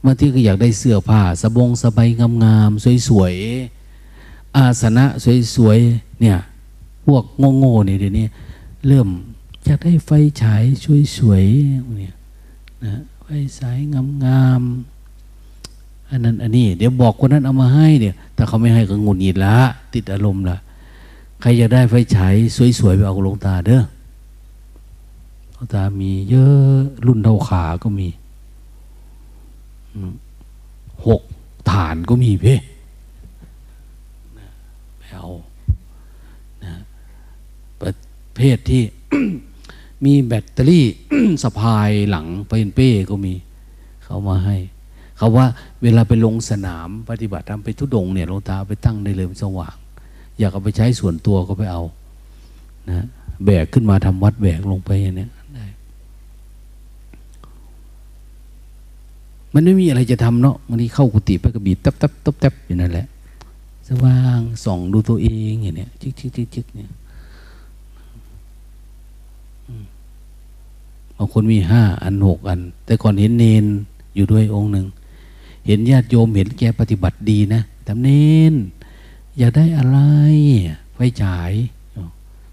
[0.05, 2.09] บางทีก็อยากได้เสื้อผ้าสบงสบาย
[2.45, 3.86] งามๆสวยๆ
[4.57, 5.05] อาสนะ
[5.55, 6.39] สวยๆเนี่ย
[7.07, 7.25] พวก
[7.59, 8.27] โง่ๆเนี่ยเดี๋ยวนี้
[8.87, 9.09] เริ่ม
[9.65, 10.11] อยากได้ไฟ
[10.43, 10.63] ฉาย
[11.17, 12.15] สวยๆเนี่ย
[12.85, 13.27] นะไฟ
[13.59, 13.79] ฉาย
[14.25, 19.57] งามๆอันนั้นอันนี้ เดี๋ยวบอกคนนั้นเอามาให้เนี่ยแต่เขาไม่ให้ก็งุนงิดละ
[19.95, 20.57] ติดอารมณ์ละ
[21.41, 22.35] ใครอยากได้ไฟฉาย
[22.79, 23.83] สวยๆไปเอาลงตาเด้อ
[25.55, 28.09] ลงตามีเยอะรุ่นเท่าขาก็มี
[31.07, 31.23] หก
[31.71, 32.57] ฐานก็มีเพ่
[35.17, 35.29] เอา
[36.65, 36.73] นะ
[37.81, 37.93] ประ
[38.37, 38.83] เภทที่
[40.05, 40.87] มีแบตเตอรี่
[41.43, 43.35] สะพายหลังเป็นเป้ก็มี
[44.05, 44.57] เขามาให้
[45.19, 45.47] เขาว่า
[45.83, 49.77] เวลาไปลงสนามปฏิบัติทำไปทุดงเนี่ยลงตาไปตั้งได้เลยมันสว่าง
[50.39, 51.83] อยากเอาไปใช้ส่วนตัวก็ไปเอา
[52.91, 53.07] นะ
[53.45, 55.31] แบกขึ้นมาทำวัดแบกลงไปเนี่ย
[59.55, 63.07] มันไม่มีอะไรจะทำเนาะบางทีเข้ากุฏิไปกระบีตับตับตับตับอยู่นั่นแหละ
[63.89, 66.91] สว่างส่องดูตัวเองอย่างเนี้ยจิกจิกจิกจิกเนี่ย
[71.17, 73.65] บางคนมีห้าอันหกอัน แต่ก่อนเห็นเนน
[74.15, 74.87] อยู่ด้วยองค์หนึ่ง
[75.67, 78.09] เห็นญาติโยมเห็นแกปฏิบัติดีนะแต่เน
[78.53, 78.55] น
[79.39, 79.99] อยากได้อะไร
[80.95, 81.53] ไฟฉาย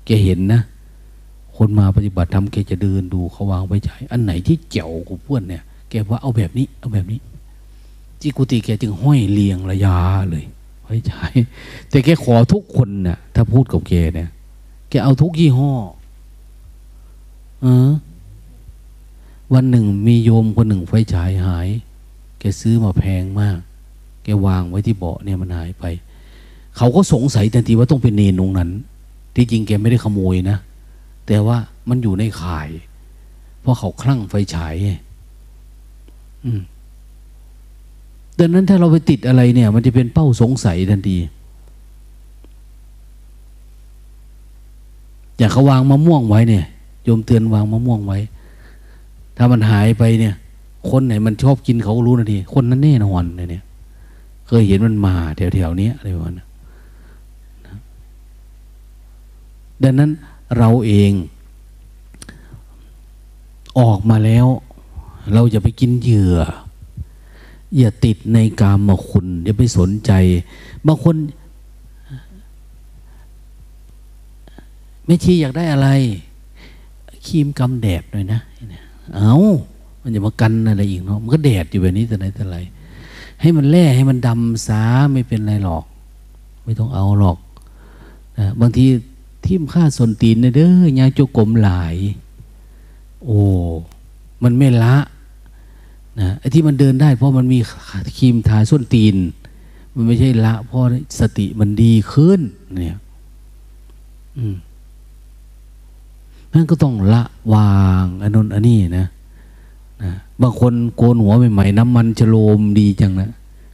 [0.05, 0.61] แกเห็นนะ
[1.57, 7.19] คนมาปฏิบัติทำแกจะเดินดูเขาวางไฟฉาย อันไหนที่เจ๋วกูพื่นเนี่ย แกว่าเอาแบบนี้ เอาแบบนี้
[8.21, 9.97] จีกุติแกจึงห้อยเลียงระยา
[10.31, 10.45] เลย
[10.93, 11.27] ไว้ใช้
[11.89, 14.29] แต่แกขอทุกคนเนะ่ยถ้าพูดกับแกเนี่ย
[14.89, 15.71] แกเอาทุกยี่ห้อ
[17.61, 17.89] เออ
[19.53, 21.67] วันหนึ่งมีโยมคนหนึ่งไฟฉายหาย
[22.39, 23.57] แกซื้อมาแพงมาก
[24.23, 25.85] แกวางไว้ที่เบาะเนี่ยมันหายไป
[26.77, 28.69] เขาก็สงสัยทันทีว่าต้องเป็นเนนตรงนั้น
[29.35, 30.57] ที่จริงแกไม่ได้ขโมยนะ
[31.27, 31.57] แต่ว่า
[31.89, 32.69] มันอยู่ในข่าย
[33.61, 34.73] เพราะเขาคลั่งไฟฉาย
[36.45, 36.61] อืม
[38.39, 41.17] ดังนั้นถ้าเราไปติดอะไรเนี่ย มันจะเป็นเป้าสงสัยทันที
[45.37, 46.65] อย่างเขาวางมะม่วงไว้เนี่ย
[47.03, 48.17] โยมเตือนวางมะม่วงไว้
[49.37, 50.33] ถ้ามันหายไปเนี่ย
[50.89, 53.63] คนไหนมันชอบกินเขารู้นาทีคนนั้นแน่นอนเนี่ย
[54.47, 56.47] เคยเห็นมันมาแถวๆนี้อะไรวะนะ
[59.83, 60.11] ดังนั้น
[60.57, 61.11] เราเอง
[63.79, 64.45] ออกมาแล้ว
[65.33, 66.37] เราจะไปกินเหยื่อ
[67.77, 70.11] อย่าติดในกามมาคุณ อย่าไปสนใจ
[70.87, 71.15] บางคน
[75.05, 75.89] ไม่ชีอยากได้อะไร
[77.25, 78.39] ครีมกำแดดหน่อยนะ
[79.15, 79.35] เอา
[80.01, 82.57] มันจะมากันอะไรอีกเนาะ มันก็แดดอยู่แบบนี้แต่ไหนแต่ไร
[83.41, 84.81] ให้มันแล่ให้มันดำสา
[85.13, 85.83] ไม่เป็นไรหรอก
[86.63, 87.37] ไม่ต้องเอาหรอก
[88.37, 88.85] นะบางที
[89.45, 91.95] ทิ่มค่าสนตีนเด้อยาจุกลมหลาย
[93.25, 93.39] โอ้
[94.43, 94.95] มันไม่ละ
[96.19, 97.59] นะไอ้ที่มันเดินได้ เพราะมันมี
[98.17, 99.15] ครีมทาส้นตีน
[99.95, 100.79] มันไม่ใช่ละเพราะ
[101.19, 102.39] สติมันดีขึ้น
[102.79, 102.99] เนี่ย
[104.37, 104.55] อืม
[106.53, 107.23] นั่นก็ต้องละ
[107.53, 107.73] วา
[108.03, 109.07] งอนนนอันนี้นะ
[110.03, 110.11] นะ
[110.41, 113.29] บางคนโกนหัวใหม่ๆน้ำมันจะโลมดีจังนะ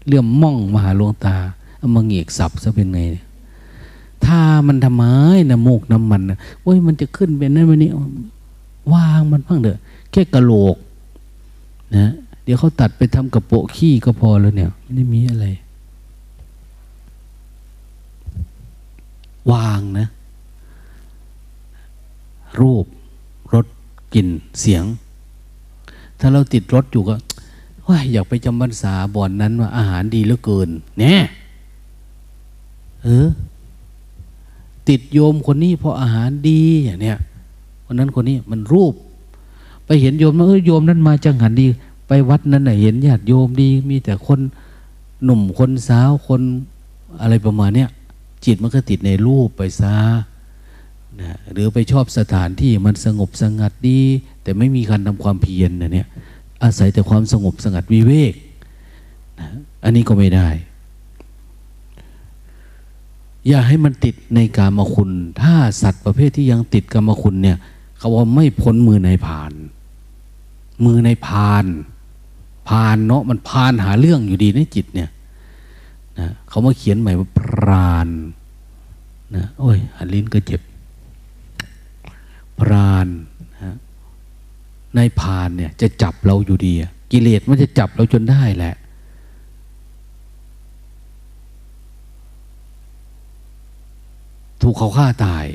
[0.08, 1.36] เลื่อมม่องมาหาลวงตา
[1.78, 3.00] เอามาเงียกสับซะเป็นไง
[4.26, 5.04] ถ้ามันทำไม
[5.50, 7.90] นะมูกน้ำมันนะโอ้ยมันจะขึ้นเป็นนั่นวันนี้
[8.94, 9.80] วางมันบ้างเถอะ
[10.12, 10.76] แค่กระโหลก
[11.98, 12.12] นะ
[12.52, 15.46] ดี๋ยวเขาตัดไปทำกระโปะขี้ก็พอแล้วเนี่ยไม่ได้มีอะไร
[19.52, 20.08] วางนะ
[22.60, 22.86] รูป
[23.54, 23.66] รส
[24.14, 24.28] กลิ่น
[24.60, 24.84] เสียง
[26.20, 27.16] ถ้าเราติดรถอยู่ก็
[27.88, 30.70] ว่าอยากไปจำพรรษาบ่อนนั้นว่าอาหารดีเหลือเกิน
[31.00, 31.16] แน่
[33.04, 33.28] เออ
[34.90, 37.18] ติดโยมคนนี้เพราะอาหารดีอย่างเนี้ย
[37.86, 38.94] คนนั้นคนนี้มันรูป
[39.86, 41.68] ไปเห็นโยมว่าเออโยมนั้นมาจังหันดี
[42.10, 44.40] ไปวัดนั้นน่ะเห็นญาติโยมดี มีแต่คน
[45.24, 46.42] หนุ่มคนสาวคน
[47.22, 47.90] อะไรประมาณเนี้ย
[48.46, 49.96] จิตมันก็ติดในรูปไปซา
[51.22, 54.00] นะหรือไปชอบสถานที่มันสงบสงัดดี
[54.44, 56.08] แต่ไม่มีการทำความเพียรนะเนี่ย
[56.64, 58.34] อาศัยแต่ความสงบสงัดวิเวก
[59.40, 59.48] นะ
[59.84, 60.50] อันนี้ก็ไม่ได้
[63.48, 65.12] อย่าให้มันติดในกามคุณ
[65.42, 67.58] ถ้าสัตว์ประเภทที่ยังติดกามคุณเนี่ย
[67.98, 69.52] เขาว่าไม่พ้นมือในผ่าน
[70.86, 71.66] มือในพาน
[72.70, 75.10] พานเนาะมันพานหาเรื่องอยู่ดีในจิตเนี่ย
[76.20, 78.08] นะเขามาเขียนใหม่ว่าพราน
[79.36, 80.62] นะโอ้ยหันลิ้นก็เจ็บ
[82.60, 83.08] พราน
[83.64, 83.76] นะ
[84.96, 86.74] ในพานเนี่ยจะจับเราอยู่ดี
[87.12, 88.76] กิเลสมันจะจับเราจนได้แหละ
[94.62, 95.46] ถูกเขาฆ่าตาย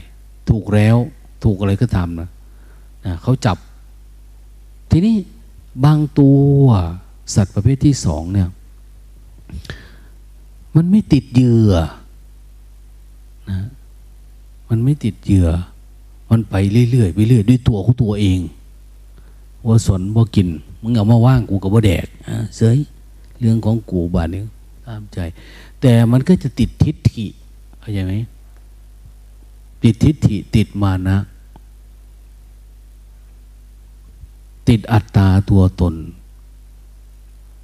[0.50, 0.96] ถูกแล้ว
[1.44, 2.28] ถูกอะไรก็ทำนะ
[3.06, 3.58] นะเขาจับ
[4.90, 5.16] ทีนี้
[5.84, 6.62] บางตัว
[7.34, 8.48] สัตว์ประเภทที่สองเนี่ย
[10.76, 11.72] มันไม่ติดเหยื่อ
[13.50, 13.60] นะ
[14.68, 15.48] มันไม่ติดเหยื่อ
[16.30, 16.54] มันไป
[16.90, 18.38] เรื่อยๆไปเรื่อยด้วยตัวของตัวเอง
[19.66, 20.48] ว่าสนว่ากิน
[20.82, 22.06] มึงเอามาว่างกูกับว่าแดก
[22.56, 22.78] เสย
[23.40, 24.40] เรื่องของกูบาดนี้
[24.86, 25.18] ตามใจ
[25.80, 27.24] แต่มันก็จะติดทิฏฐิ
[27.80, 28.14] เข้าใจไหม
[29.82, 31.18] ติดทิฏฐิติดมานะ
[34.68, 35.94] ติดอัตตาตัวตน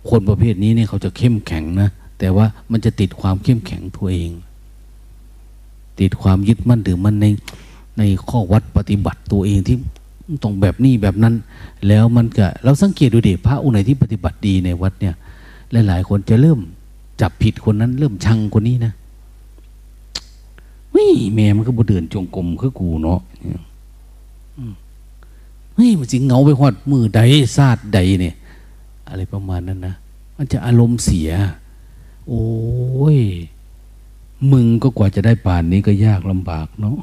[0.09, 4.31] คนประเภทนี้เนี่ยเขาจะเข้มแข็งนะ แต่ว่ามันจะติดความเข้มแข็งตัวเอง
[6.01, 7.27] ติดความยึดมั่นถือมั่นใน
[7.98, 9.77] ในข้อวัดปฏิบัติตัวเองที่
[10.43, 11.35] ต้องแบบนี้แบบนั้น
[11.89, 15.14] แล้วมันก็เราสังเกตดูดิพระองค์ไหนที่ปฏิบัติดีในวัดเนี่ย
[15.86, 16.59] หลายๆคนจะเริ่ม
[17.20, 18.93] จับผิดคนนั้น เริ่มชังคนนี้นะ
[20.94, 23.20] วิแม่มันก็บ่เดินจงกรมคือกูเนาะ
[25.74, 27.20] เฮ้ยมันสิเงาไปหอดมือใด
[27.56, 28.35] ซาดใดเนี่ย
[29.10, 29.94] อะไรประมาณนั้นนะ
[30.36, 31.30] มันจะอารมณ์เสีย
[32.28, 32.44] โอ้
[33.16, 33.18] ย
[34.52, 36.96] มึงก็กว่าจะได้ป่านนี้ก็ยากลำบากเนาะ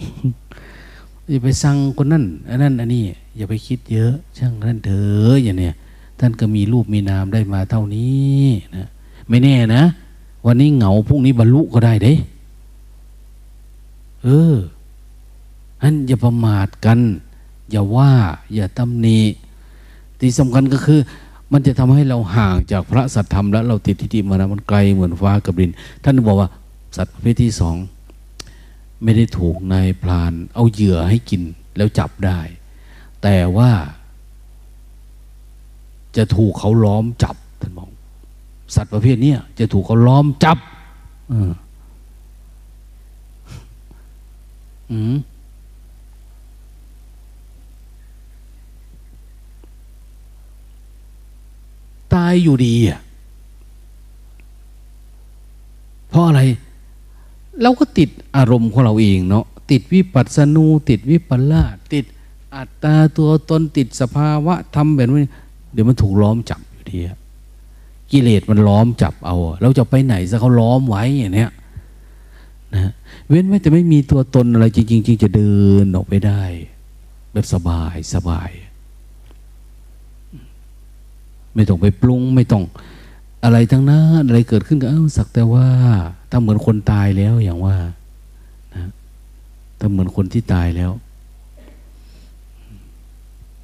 [1.29, 3.03] อย่าไปสั่งคนนั่นอันนั้นอันนี้
[3.35, 5.75] อย่าไปคิดเยอะ ช่างนั่นเถอะอย่างเนี้ย
[6.19, 8.87] ท่านก็มีรูปมีนามได้มาเท่านี้นะ
[9.29, 9.83] ไม่แน่นะ
[10.45, 12.13] วันนี้เหงาพรุ่งนี้บรรลุก็ได้เด้
[14.23, 14.55] เออ
[15.81, 16.99] อันอย่าประมาทกัน
[17.71, 18.11] อย่าว่า
[18.53, 19.19] อย่าตำหนิ
[20.19, 20.99] ที่สำคัญก็คือ
[21.51, 25.71] มันจะทำให้เราห่างจากพระสัทธรรมแล้วเราติดทิฏฐิมานะมันไกลเหมือนฟ้ากับดิน
[26.03, 26.49] ท่านบอกว่า
[26.97, 27.75] สัตว์ประเภทที่สอง
[29.03, 31.41] ไม่ได้ถูกนายพราน เอาเหยื่อให้กิน
[31.77, 32.39] แล้วจับได้
[33.23, 33.71] แต่ว่า
[36.17, 37.89] จะถูกเขาล้อมจับท่านบอก
[38.75, 40.57] สัตว์ประเภทนี้จะถูกเขาล้อมจับ
[44.91, 45.15] อืม
[52.13, 52.99] ตายอยู่ดีอะ
[56.09, 56.41] เพราะอะไร
[57.61, 62.05] เราก็ติดอารมณ์ของเราเองเนาะติดวิปัสสนู ติดวิปลาสติด
[62.55, 65.29] อัตตาตัวตนติดสภาวะทำแบบนี้
[65.73, 66.97] เดี๋ยวมันถูกล้อมจับอยู่ดี
[68.11, 71.51] กิเลสมันล้อมจับเอา เราจะไปไหนซะเขาล้อมไว้อย่างเนี้ย
[72.73, 72.91] นะ
[73.27, 75.53] เว้นไว้แต่ไม่มีตัวตนอะไรจริงๆจริงจะเดิ
[75.83, 76.41] นออกไปได้
[77.33, 78.49] แบบสบายสบาย
[81.57, 82.63] ไม่ต้องไปปรุง ไม่ต้อง
[83.43, 85.67] อะไรทั้งนั้นอะไรเกิดขึ้นก็เอ้าสักแต่ว่า
[86.29, 87.75] ถ้าเหมือนคนตายแล้วอย่างว่า
[88.75, 88.89] นะ
[89.79, 90.91] ถ้าเหมือนคนที่ตายแล้ว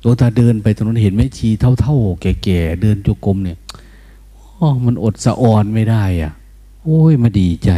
[0.03, 1.49] ตัวตาเดินไปตรงนั้นเห็นแม่ชี
[1.81, 3.57] เท่าๆ แก่ๆเดินจุกรมเนี่ย
[4.59, 6.33] อ๋อมันอดสะออนไม่ได้อะ
[6.83, 7.71] โอ้ยมาดีใจ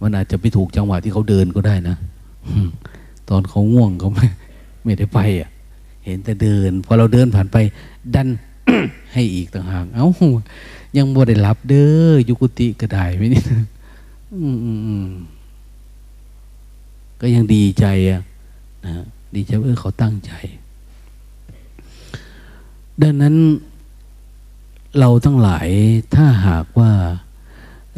[0.00, 1.96] มันอาจจะไปถูกจังหวะที่เขาเดินก็ได้นะ
[3.28, 4.26] ตอนเขาง่วงเขาไม่
[4.84, 5.48] ไม่ได้ไปอะ
[6.04, 7.56] เห็นแต่เดิน พอเราเดินผ่านไป
[8.14, 8.28] ดัน
[9.12, 10.08] ให้อีกต่างหากเอ้า
[10.96, 13.42] ยังบ่ได้รับเด้อยุกุติก็ได้ไม่นี่
[17.20, 18.22] ก็ยังดีใจอะ
[18.84, 20.32] นะดีใจเออเขาตั้งใจ
[23.02, 23.34] ดังนั้น
[24.98, 25.68] เราทั้งหลาย
[26.14, 26.92] ถ้าหากว่า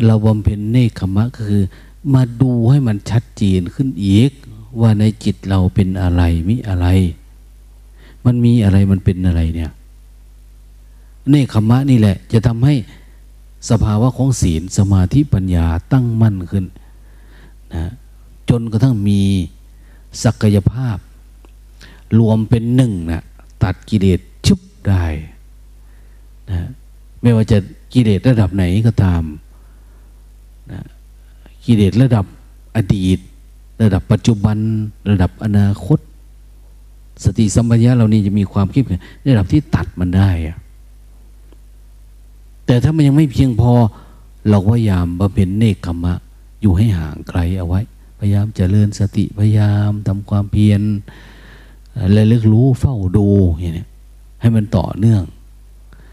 [0.06, 1.62] เราบำเพ็ญเนคขมะก็คือ
[2.14, 4.30] มาดูให้มันชัดเจนขึ้นอีก
[4.80, 6.86] ว่าในจิตเราเป็นอะไรมิอะไร
[8.24, 9.70] มันมีอะไรมันเป็นอะไรเนี่ย
[11.30, 12.74] เนคขมะนี่แหละ จะทำให้
[13.70, 16.64] สภาวะของศีลสมาธิปัญญาตั้งมั่นขึ้น
[17.74, 17.84] นะ
[18.48, 19.20] จนกระทั่งมี
[20.24, 20.96] ศักยภาพ
[22.18, 23.22] รวมเป็นหนึ่งนะ
[23.62, 25.04] ตัดกิเลสชุบได้
[26.50, 26.68] นะ
[27.22, 27.58] ไม่ว่าจะ
[27.92, 29.22] กิเลสระดับไหนก็ตาม
[30.72, 30.80] นะ
[31.64, 32.24] กิเลสระดับ
[32.76, 33.18] อดีต
[33.82, 34.56] ระดับปัจจุบัน
[35.10, 35.98] ระดับอนาคต
[37.24, 38.82] สติสัมปชัญญะเรานี่จะมีความคิด
[39.28, 40.58] ระดับที่ตัดมันได้อะ
[42.66, 43.72] แต่ถ้ามันยังไม่เพียงพอ
[44.48, 46.14] เราพยายามบำเพ็ญเนคขมะ
[46.60, 47.80] อยู่ให้ห่างไกลเอาไว้
[48.18, 50.82] พยายามเจริญสติพยายามทำความเพียร
[52.12, 53.26] และลึกรู้เฝ้าดู
[53.58, 53.86] อย่างนี้
[54.40, 55.22] ให้มันต่อเนื่อง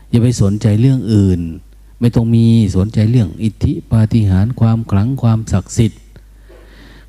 [0.09, 1.39] อย่าไปสนใจเรื่องอื่น
[1.99, 2.45] ไม่ต้องมี
[2.77, 6.01] สนใจเรื่องอิทธิปาฏิหาริย์ความขลังความศักดิ์สิทธิ์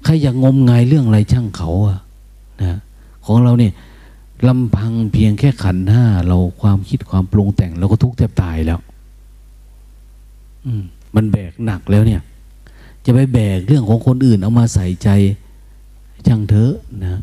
[0.05, 1.98] ใครอยากงมงายเรื่องอะไรช่างเขาอะ
[2.62, 2.78] นะ
[3.27, 3.73] ของเราเนี่ย
[4.48, 8.81] ลำพังเพียงแค่ขันห้าเราความคิดความปรุงแต่งเราก็ทุกข์แทบตายแล้ว
[11.15, 12.21] มันแบกหนักแล้วเนี่ย
[13.05, 15.09] จะไปแบกเรื่องของคนอื่น เอามาใส่ใจ
[16.27, 16.75] ช่างเถอะ
[17.05, 17.21] นะ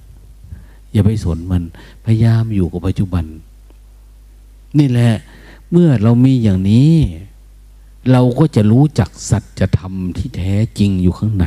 [0.92, 1.64] อย่าไปสนมัน
[2.06, 3.26] พยายามอยู่กับปัจจุบัน
[4.80, 5.12] นี่แหละ
[5.72, 6.94] เมื่อเรามีอย่างนี้
[8.12, 11.46] เราก็จะรู้จักสัจธรรมที่แท้จริงอยู่ข้างใน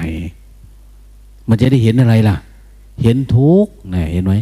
[1.49, 2.37] มันจะได้เห็นอะไรล่ะ
[3.03, 4.35] เห็นทุกข์นะเห็นไหม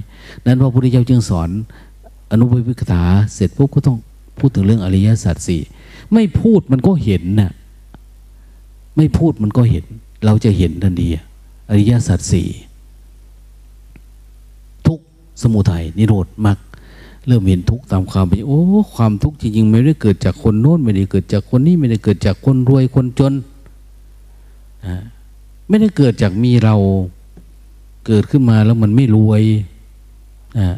[0.44, 1.50] นั้นพระพุทธเจ้าจึงสอน
[2.30, 3.04] อนุปวิกถา
[3.34, 3.96] เสร็จปุ๊บก็ต้อง
[4.38, 5.60] พูดถึงเรื่องอริยสัจสี่
[6.14, 7.50] ไม่พูดมันก็เห็นนะ่ะ
[8.96, 9.84] ไม่พูดมันก็เห็น
[10.24, 11.08] เราจะเห็นทันที
[11.68, 12.48] อริยสัจสี่
[14.86, 14.98] ทุก
[15.42, 16.58] สมุทัยนิโรธมรรค
[17.26, 18.62] เริ่มเห็นทุกตามความเป็นโอ้
[18.94, 23.32] ความทุกข์จริงๆไม่ได้เกิดจากคนโน้นไม่ได้เกิดจากคนนี้ไม่ได้เกิดจากคนรวยคนจน
[24.86, 24.96] นะ
[25.68, 26.76] ไม่ได้เกิดจากมีเรา
[28.06, 29.42] เกิดขึ้นมาแล้วมันไม่รวย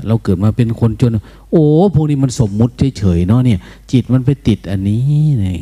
[0.07, 1.17] เราเกิดมาเป็นคนจน
[1.51, 3.59] โอ้พวกนี้มันสมมุติเฉยๆเนาะเนี่ย
[3.93, 5.01] จิตมันไปติดอันนี้
[5.45, 5.59] นี่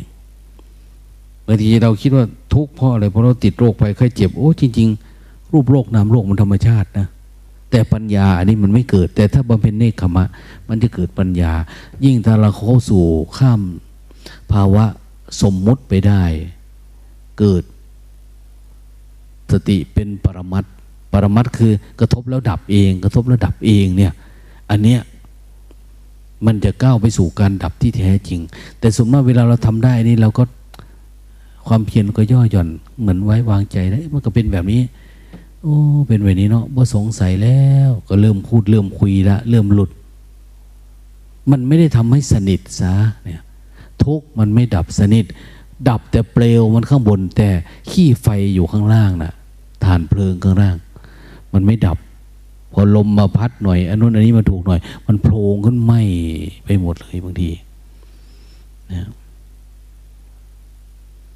[1.47, 4.89] บางทีเราคิดว่าทุกข์เพราะอะไรเพราะเราติดโรคไปไข้เจ็บโอ้จริง
[5.19, 7.07] ๆ รูปโรคนามโรคมันธรรมชาตินะ
[7.71, 10.25] แต่ปัญญาอันนี้มันไม่เกิด แต่ถ้าบำเพ็ญเนคขมะ
[10.67, 11.53] มันจะเกิดปัญญา
[12.05, 13.03] ยิ่งถ้าเราเข้าสู่
[13.37, 13.61] ข้าม
[14.51, 14.85] ภาวะ
[15.41, 16.23] สมมุติไปได้
[17.39, 17.63] เกิด
[19.51, 20.65] สติเป็นปรมัต
[21.11, 24.13] ปรมัตคือกระทบแล้วดับเอง กระทบแล้วดับเองเนี่ย
[24.69, 24.99] อันเนี้ย
[26.45, 28.39] มันจะก้าวไปสู่การดับที่แท้จริง
[28.79, 30.43] แต่สมมติเวลาเราทำได้นี่เราก็
[31.67, 32.69] ความเพียรก็ย่อหย่อน
[32.99, 34.81] เหมือนไว้วางใจได้มันก็เป็นแบบนี้
[35.61, 35.77] โอ้
[36.07, 39.91] เป็นแบบนี้เนาะบ่สงสัยแล้ว ก็เริ่มพูดเริ่มคุยละเริ่มหลุด
[41.51, 42.93] มันไม่ได้ทำให้สนิทซะ
[43.23, 43.41] เนี่ย
[44.03, 45.25] ทุกมันไม่ดับสนิท
[45.89, 47.49] ดับแต่เปลวมันข้างบนแต่
[47.91, 49.33] ขี้ไฟอยู่ข้างล่างนะ่ะ
[49.83, 50.75] ฐานเพลิงข้างล่าง
[51.53, 51.97] มันไม่ดับ
[52.73, 55.93] พอลมมาพัดหน่อยอันนู้นอันนี้มาถูกหน่อย มันโผล่ขึ้นไหม
[56.65, 57.49] ไปหมดเลยบางที
[58.91, 59.07] นะ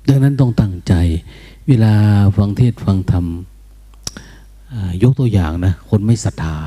[0.07, 0.93] ดังนั้นต้องตั้งใจ
[1.67, 1.93] เวลา
[2.37, 3.25] ฟังเทศฟังธรรม
[5.03, 6.57] ยกตัวอย่างนะ คนไม่ศรัทธา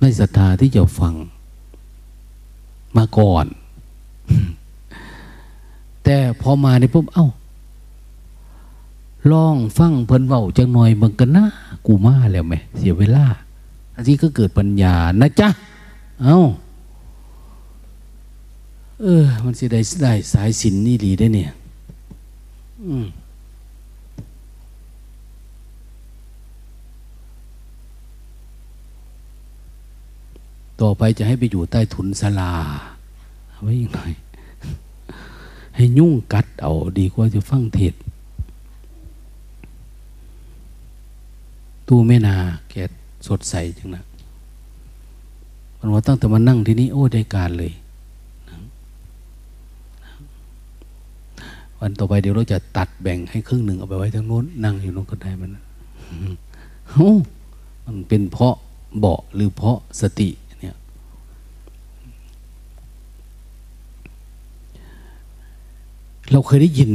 [0.00, 1.14] ไม่ศรัทธาที่จะฟัง
[2.96, 3.46] มาก่อน
[6.04, 7.26] แต่พอมาในปุ๊บเอา้า
[9.32, 11.44] ลองฟังเพิ่นเบาจังหน่อยบังกันนะ
[11.86, 13.24] กูมาแล้วไหมเสียเวลา
[13.94, 15.48] อันนี้ก็เกิดปัญญานะจ๊ะ
[16.22, 16.40] เอา้า
[19.00, 21.50] เออ มันสิได้ได้สายสินนี่ดีได้เนี่ย
[22.84, 23.06] อืม
[30.80, 32.52] ต่อไปจะให้ไปอยู่ใต้ถุนศาลา
[33.60, 34.00] ไว้ยังไง
[35.76, 37.94] ให้ยุ่งกัดเอาดีกว่าจะฟังเทศ
[41.92, 42.36] ตู้แม่นา
[42.70, 42.74] แก
[43.26, 44.04] สดใสจังนะ
[45.78, 47.72] มันว่าตั้งแต่มานั่งที่นี้โอ้ได้การเลย
[51.78, 55.50] วันต่อไปเดี๋ยวเราจะตัดแบ่งให้ครึ่งหนึ่งเอาไปไว้ทางโน้น นั่งอยู่โน้นก็ได้มัน
[56.90, 57.10] โอ้
[57.84, 58.54] มันเป็นเพราะ
[58.98, 60.28] เบาหรือเพราะสติ
[60.60, 60.76] เนี่ย
[66.30, 66.92] เราเคยได้ยิน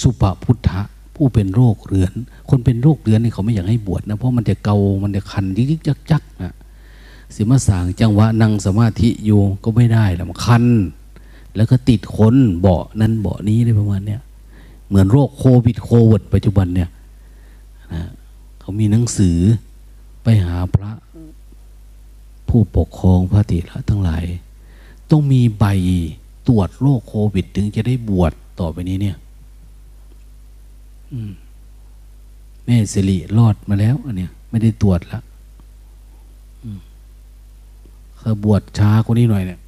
[0.00, 0.80] สุปพุทธะ
[1.16, 2.12] ผู้เป็นโรคเรื้อน
[2.48, 6.54] คนเป็นโรคเรื้อนนี่เขาไม่อยากให้บวชนะเพราะมันจะเกา มันจะคันยิกๆจักๆนะ
[7.34, 10.64] สิมาสางจังหวะนั่งสมาธิอยู่ก็ไม่ได้แล้วมันคัน
[11.56, 14.20] แล้วก็ติดคนเบาะนั้นเบาะนี้ได้ประมาณเนี้ย
[14.88, 16.90] เหมือนโรคโควิดโควิดปัจจุบันเนี่ย
[17.94, 18.02] นะ
[18.60, 19.38] เขามีหนังสือ
[20.22, 20.92] ไปหาพระ
[22.48, 24.24] ผู้ปกครองพระติระทั้งหลาย
[25.10, 25.64] ต้องมีใบ
[26.48, 29.16] ตรวจโรคโควิด ถึงจะได้บวชต่อไปนี้เนี่ย
[32.64, 35.20] แม่สิริรอดมาแล้วอันเนี้ยไม่ได้ตรวจละ
[38.18, 39.60] เขาบวชช้ากว่านี้หน่อยเนี่ย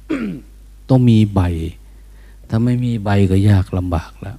[0.89, 1.41] ต้องมีใบ
[2.49, 4.37] ถ้าไม่มีใบก็ยากลำบากแล้ว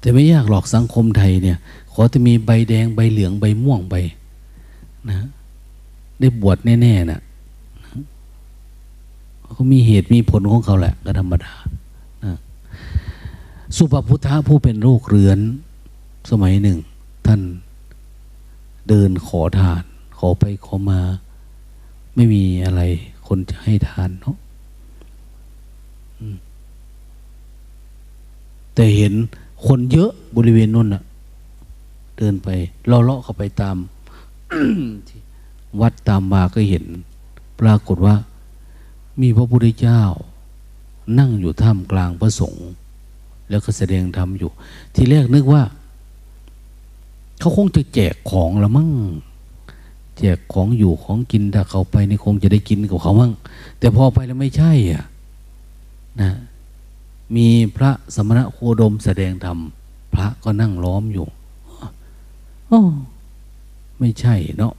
[0.00, 1.58] แต่ไม่ยากหรอกสังคมไทยเนี่ย
[1.92, 3.94] ขอจะมีใบแดงใบเหลืองใบม่วงใบ
[5.08, 5.26] นะ
[6.20, 7.20] ได้บวชแน่ๆนะ
[9.52, 11.52] เขามีเหตุมีผลของเขาแหละก็ธรรมดา
[13.76, 15.38] สุภพุทธะผู้เป็นโรคเรื้อน
[16.30, 16.78] สมัยหนึ่ง
[17.26, 17.40] ท่าน
[18.88, 19.82] เดินขอทาน
[20.18, 21.00] ขอไปขอมา
[22.14, 22.82] ไม่มีอะไร
[23.26, 24.36] คนจะให้ทานเนาะ
[28.74, 29.12] แต่เห็น
[29.66, 31.02] คนเยอะบริเวณนั้นน่ะ
[32.16, 32.48] เดินไป
[32.86, 33.76] เลาะๆเข้าไปตาม
[35.80, 36.84] วัดตามมาก็เห็น
[37.60, 38.14] ปรากฏว่า
[39.20, 40.02] มีพระพุทธเจ้า
[41.18, 42.66] นั่งอยู่ท่ามกลางพระสงฆ์
[43.50, 44.50] แล้วก็แสดงธรรมอยู่
[44.94, 45.62] ทีแรกนึกว่า
[47.40, 48.90] เขาคงจะแจกของละมั่ง
[50.18, 53.32] แจกของอยู่ของกินถ้าเขาไปนี่คงจะได้กินกับเขามั่ง
[53.78, 55.04] แต่พอไปแล้วไม่ใช่อะ
[56.20, 56.30] นะ
[57.36, 59.58] มีพระสมณะโคดมแสดงธรรม
[60.14, 61.26] พระก็นั่งล้อมอยู่
[62.70, 62.72] อ
[63.98, 64.74] ไม่ใช่เนาะ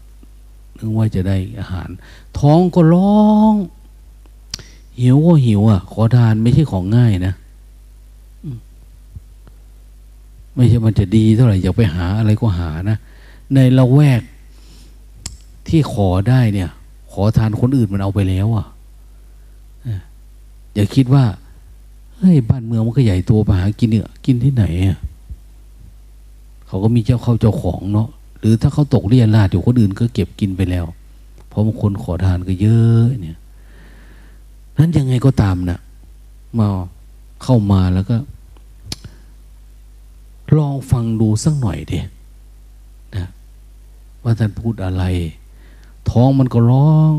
[0.78, 1.90] นึกว่าจะได้อาหาร
[2.40, 3.54] ท้องก็ร้อง
[5.02, 7.34] หิวก็หิวอะ ขอทานไม่ใช่ของง่ายนะ
[10.58, 12.98] ไม่ใช่มันจะดีเท่าไหร่อยากไปหาอะไรก็หานะ
[13.54, 14.22] ในละแวก
[15.68, 16.70] ที่ขอได้เนี่ย
[17.12, 18.66] ขอทานคนอื่นมันเอาไปแล้วอะ
[20.74, 21.26] อย่าคิดว่า
[22.18, 25.00] เฮ้ยบ้านเมืองมันก็ใหญ่ตัวไปหากินเนี่ยกินที่ไหนอะ
[26.68, 28.08] เขาก็มีเจ้าเข้าเจ้าของเนาะ
[28.40, 30.86] หรือถ้าเขาตกเรียนลาดอยู่คนอื่นก็เก็บกินไปแล้ว
[31.48, 33.38] เพราะบางคนขอทานก็เยอะเนี่ย
[34.78, 35.80] นั้นยังไงก็ตามนะ
[36.58, 36.68] มา
[37.44, 38.16] เข้ามาแล้วก็
[40.56, 42.00] ลองฟังดูสักหน่อยดิ
[43.16, 43.28] นะ
[44.24, 45.04] ว่าท่านพูดอะไร
[46.10, 47.14] ท้องมันก็ร้อง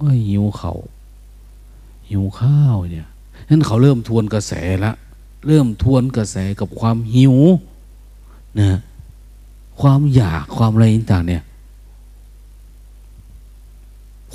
[0.00, 0.74] ว่าหิวเขา
[2.08, 3.08] หิวข้าวเนี่ย
[3.48, 4.52] นั้นเขาเริ่มทวนกระแส
[4.84, 4.92] ละ
[5.46, 7.34] เริ่มทวนกระแสกับความหิว
[8.60, 8.78] นะ
[9.80, 11.42] ความอยากความอะไรต่างเนี่ย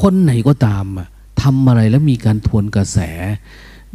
[0.01, 1.07] คนไหนก็ตามอะ
[1.41, 2.99] ทำอะไรแล้วมีการทวนกระแส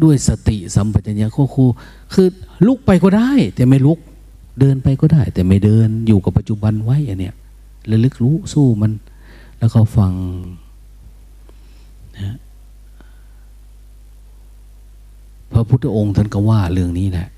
[0.03, 1.69] ด้วยสติสัมปชัญญะคู่
[2.15, 2.29] คือ
[2.67, 3.99] ลุกไปก็ได้ แต่ไม่ลุก
[4.59, 7.35] เดินไปก็ได้ แต่ไม่เดินอยู่กับปัจจุบันไว้อันเนี้ย
[7.91, 8.93] ระลึกรู้สู้มัน
[9.59, 10.13] แล้วก็ฟัง
[12.19, 12.37] นะ
[15.53, 17.29] พระพุทธองค์ท่านก็ว่าเรื่องนี้แหละ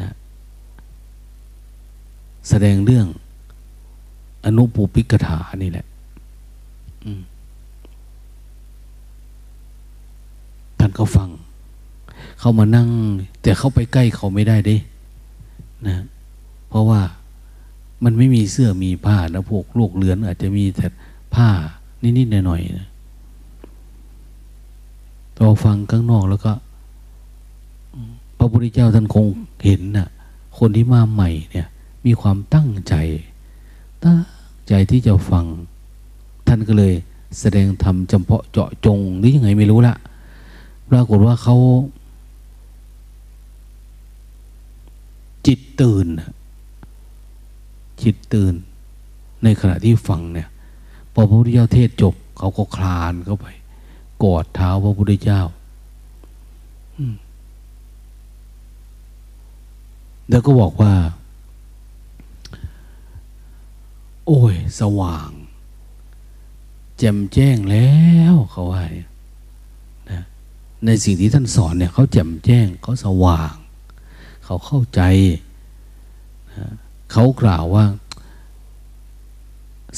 [0.00, 0.10] นะ
[2.48, 3.06] แสดงเรื่อง
[4.44, 5.86] อนุปูปิกถานี่แหละ
[10.78, 11.28] ท่านก็ฟัง
[12.38, 12.88] เขามานั่ง
[13.42, 14.76] แต่เข้าไปใกล้เขาไม่ได้ด้
[15.86, 16.04] นะ
[16.68, 17.00] เพราะว่า
[18.04, 20.86] มันไม่มีเสื้อมีผ้านะพวกลูกเลือน อาจจะมีแต่
[21.34, 21.48] ผ้า
[22.02, 22.88] นิดๆหน่อยๆนะ
[25.36, 26.52] เราฟังข้างนอกแล้วก็
[28.38, 29.26] พระพุทธเจ้าท่านคง
[29.64, 30.08] เห็นนะ่ะ
[30.58, 31.66] คนที่มาใหม่เนี่ย
[32.06, 32.94] มีความตั้งใจ
[34.04, 34.18] ตั้ง
[34.68, 35.44] ใจที่จะฟัง
[36.46, 36.92] ท่านก็เลย
[37.40, 39.94] แสดงธรรมจำเพาะเจาะจงหรือยังไงไม่รู้ละ
[40.90, 41.56] ปรากฏว่าเขา
[45.48, 46.06] จิตตื่น
[48.02, 48.54] จิตตื่น
[49.42, 50.48] ในขณะที่ฟังเนี่ย
[51.12, 53.46] พอพระพุทธเจ้าเทศจบ เขาก็คลานเข้าไป
[54.22, 55.42] กอดเท้าพระพุทธเจ้า
[60.30, 60.94] แล้วก็บอกว่า
[64.26, 65.30] โอ้ย สว่าง
[66.98, 67.90] แจ่มแจ้งแล้
[68.32, 68.82] วเขาว่า
[70.10, 70.22] นะ
[70.84, 73.54] ในสิ่งที่ท่านสอนเนี่ย เขาแจ่มแจ้งเขาสว่าง
[74.50, 75.02] เขาเข้าใจ
[77.12, 77.84] เขากล่าวว่า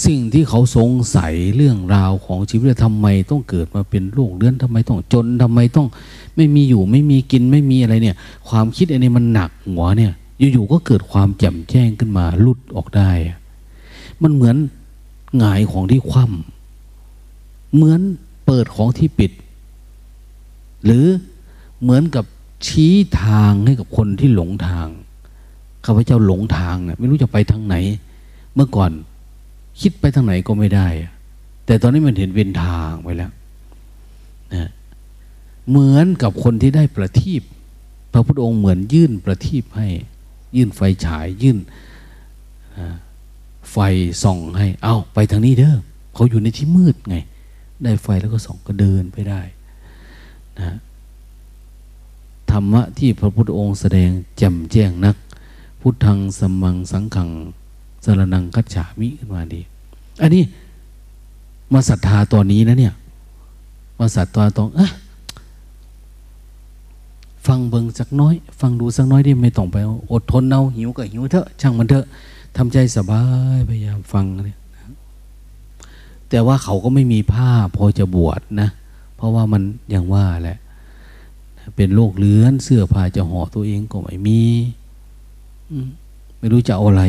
[0.07, 5.87] สิ่งที่เขาสงสัยเรื่องราวของชีวิตทำไมต้องเกิดมาเป็นโรคเลื้อนทำไมต้องจนทำไมต้อง
[6.37, 8.17] ไม่มีอยู่ไม่มีกินไม่มีอะไรเนี่ย
[8.49, 10.13] ความคิดอันนี้มันหนักหัวเนี่ย
[10.53, 13.11] อยู่ๆก็เกิดความแจ่มแจ้งขึ้นมาลุดออกได้
[14.23, 14.57] มันเหมือน
[15.39, 18.01] หงายของที่คว่ำเหมือน
[18.47, 19.33] เปิดของที่ปิด
[20.85, 21.07] หรือ
[21.83, 22.25] เหมือนกับ
[22.67, 24.89] ชี้ทางให้กับคนที่หลงทาง
[25.85, 27.77] ข้าพเจ้าหลงทางเนี่ยไม่รู้จะไปทางไหน
[28.55, 28.91] เมื่อก่อน
[29.81, 30.89] คิดไปทางไหนก็ไม่ได้
[31.67, 33.33] แต่ตอนนี้มันเห็นเป็นทางไปแล้ว
[34.55, 34.71] นะ
[35.69, 37.43] เหมือนกับคนที่ได้ประทีป
[38.13, 39.89] พระพุทธองค์เหมือนยื่นประทีปให้
[40.57, 41.59] ยื่นไฟฉายยื่น
[43.71, 43.77] ไฟ
[44.23, 45.77] ส่องให้ เอาไปทางนี้เด้อ
[46.15, 47.17] เขาอยู่ในที่มืดไง
[47.83, 49.43] ได้ไฟแล้วก็ส่องก็เดินไปได้
[50.59, 50.77] นะ
[52.53, 55.17] ธรรมะที่พระพุทธองค์แสดงแจ่มแจ้งนัก
[55.81, 57.31] พุทธังสมังสังขัง
[58.05, 59.61] สรนังกัจฉามิขึ้นมาดี
[60.23, 60.43] อันนี้
[61.73, 62.95] มาศรัทธาตอนนี้นะเนี่ย
[63.99, 64.87] มาศรัทธาตรงอะ
[67.47, 69.77] ฟังเบิงสักน้อย ฟังดูสักน้อยด้ไม่ต้องไป
[70.13, 72.05] อดทนเอาหิวก็หิวเถอะ ช่างมันเถอะ
[72.57, 73.23] ทำใจสบา
[73.57, 74.59] ยพยายามฟังเนี่ย
[76.31, 78.69] แต่ว่าเขาก็ไม่มีผ้าพอจะบวชนะ
[79.17, 80.59] เพราะว่ามันอย่างว่าแหละ
[81.77, 84.43] เป็นโรคเลื้อนเสื้อผ้าจะห่อตัวเองก็ไม่มี
[86.39, 87.05] ไม่รู้จะเอาอะไร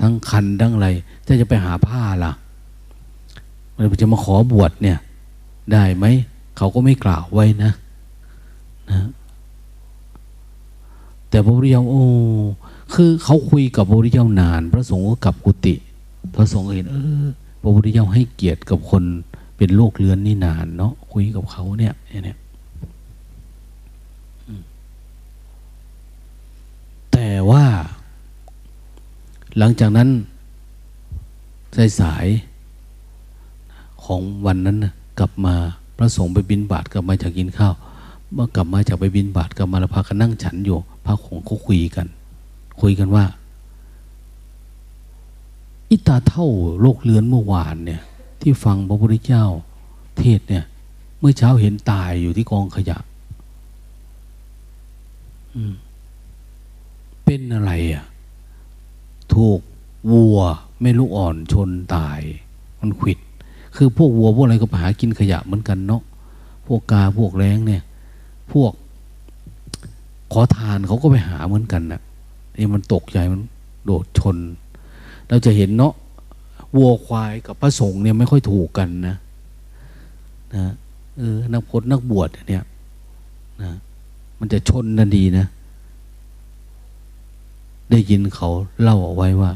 [0.00, 0.88] ทั้งคันทั้งอะไร
[1.26, 2.32] ถ้าจะไปหาผ้าล่ะ
[3.74, 4.98] มันจะมาขอบวชเนี่ย
[5.72, 6.06] ได้ไหม
[6.56, 7.72] เขาก็ไม่กล่าวไว้นะ
[8.90, 9.00] นะ
[11.28, 12.04] แต่พระพุทธเจ้าโอ้
[12.94, 15.74] คือเขาคุยกับพระพุทธเจ้านาน พระสงฆ์ก็กลับกุฏิ
[16.34, 17.26] พระสงฆ์เห็นเออ
[17.62, 19.02] พระพุทธเจ้าให้เกียรติกับคน
[19.56, 21.94] เป็นโรคเลื้อนนี่นานเนาะคุยกับเขาเนี่ย
[22.24, 22.38] เนี่ย
[27.12, 27.64] แต่ว่า
[29.58, 30.08] หลังจากนั้น
[31.76, 32.26] สายสาย
[34.04, 35.54] ของวันนั้นนะกลับมา
[35.96, 37.74] พระสงฆ์ไปบินบาตกลับมาจากกินข้าว
[38.32, 42.06] เมื่อกลับมาจากไปบินบาตกลับมาแล้วพากันนั่งฉันอยู่พระของเขาคุยกัน
[42.80, 43.24] คุยกันว่า
[45.90, 46.48] อิตาเท่า
[46.80, 48.02] โลกเลือนเมื่อวานเนี่ย
[48.40, 49.44] ที่ฟังพระพุทธเจ้า
[50.18, 50.64] เทศเนี่ย
[51.18, 52.98] เมื่อเช้าเห็นตายอยู่ที่กองขยะ
[57.24, 58.04] เป็นอะไรอะ
[59.34, 59.60] ถูก
[60.12, 60.38] วัว
[60.80, 62.20] ไม่ลูกอ่อนชนตาย
[62.80, 63.18] มันขิด
[63.76, 66.02] คือพวกวัวพวกอะไรก็ไปหากินขยะเหมือนกันเนาะ
[66.66, 67.82] พวกกาพวกแรงเนี่ย
[68.52, 68.72] พวก
[70.32, 72.00] ขอทานเขาก็ไปหาเหมือนกันนะ่ะ
[72.56, 73.40] นี่มันตกใจมัน
[73.84, 74.36] โดดชน
[75.28, 75.94] เราจะเห็นเนาะ
[76.76, 79.16] วัวควายกับพระสงฆ์เนี่ยไม่ค่อยถูกกันนะ
[80.54, 80.72] นะ
[81.18, 82.64] เออนักพจนักบวชเนี่ย
[83.62, 83.72] นะ
[84.38, 85.46] มันจะชนนันดีนะ
[87.90, 88.48] ได้ยินเขา
[88.82, 89.52] เล่าเอาไว้ว่า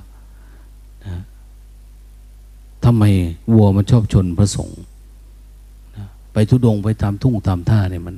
[1.06, 1.20] นะ
[2.84, 3.04] ทำไม
[3.52, 4.80] วัวมันชอบชนพระสงฆ์
[5.96, 8.16] นะไปทุดงไปตามทุ่งตามท่าเนี่ยมัน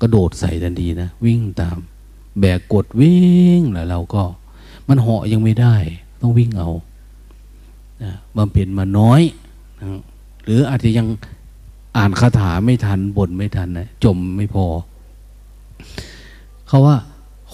[0.00, 1.76] กระโดดใส่ทันทีนะ วิ่งตาม
[2.40, 4.22] แบกกดวิ่งแล้วเราก็
[4.88, 5.76] มันเหาะยังไม่ได้
[6.20, 6.70] ต้องวิ่งเอา
[8.02, 9.20] นะบำเพ็ญมาน้อย
[9.80, 9.86] นะ
[10.44, 11.06] หรืออาจจะยัง
[11.96, 14.66] อ่านคาถาไม่ทันบทไม่ทันนะจมไม่พอ
[16.68, 16.96] เขาว่า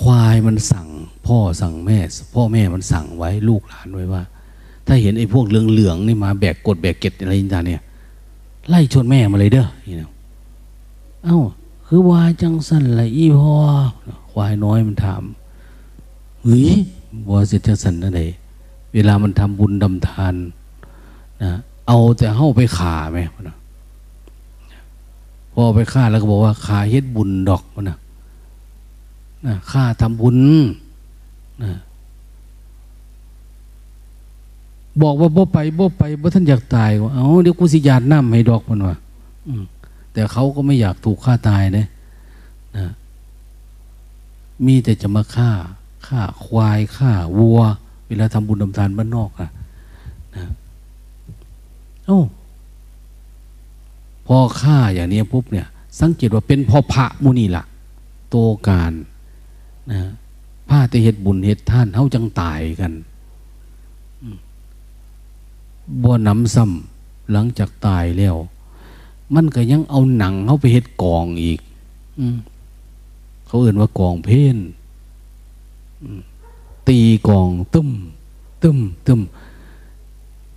[0.01, 0.89] ควายมันสั่ง
[1.27, 1.99] พ่อสั่งแม่
[2.35, 4.23] พ่อแม่มันสั่งไว้ลูกหลานไว้ว่า
[4.87, 7.83] ถ้าเห็นไอ้พวกเหลืองๆนี่มาแบกกดแบกเก็ดอะไรต่างเนี่ย
[8.69, 10.11] ไล่ชนแม่มาเลยเด้อนี่นะ
[11.25, 11.39] เอ้า
[11.87, 13.57] คือวายจังสันละอีพ่อ
[14.33, 15.23] ควายน้อยมันถาม
[16.43, 16.69] เฮ้ย
[17.31, 18.33] ว่าเสร็จจังสันนั่นเอง
[18.95, 20.35] เวลามันทำบุญดำทาน
[21.43, 21.53] นะ
[21.89, 23.19] เอาแต่เข้าไปขาไหม
[23.49, 23.57] นะ
[25.53, 27.99] พอไปฆ่าแล้วก็บอกว่าขาเฮ็ดบุญดอกมันนะ
[29.47, 30.39] นะข้าทำบุญ
[31.63, 31.73] นะ
[35.03, 38.97] บอกว่าบ่ไปบ่ไปบ่ท่านอยากตายว่าเอาเดี๋ยวกูสิยาดน้ำให้ดอกมันว่า
[40.13, 41.87] แต่เขาก็ไม่อยากถูกฆ่าตายนะ
[42.77, 42.87] นะ
[44.67, 45.51] มีแต่จะมาฆ่า
[46.07, 47.61] ฆ่าควายฆ่าวัว
[48.07, 49.51] เวลาทำบุญทำทานบ้านนอกอะ
[50.35, 50.45] นะ
[52.07, 52.21] โอ้
[54.27, 55.67] พอฆ่าอย่างนี้ปุ๊บเนี่ย
[56.01, 57.65] สังเกตว่าเป็นพอพระมุนีละ
[58.31, 58.37] โต
[58.69, 58.93] การ
[59.93, 60.01] นะ
[60.69, 62.93] ผ้าแต่เห็ดบุญเห็ดท่านเฮาจังตายกัน
[66.03, 68.37] บ่น้ำซ้ำหลังจากตายแล้ว
[69.35, 71.61] มันก็ยังเอาหนังเขาไปเห็ดกองอีก
[72.21, 72.23] อ
[73.47, 74.57] เขาเอื่นว่ากองเพน
[76.89, 76.99] ตี
[77.29, 77.91] กองตึม
[78.63, 79.21] ตึมตึม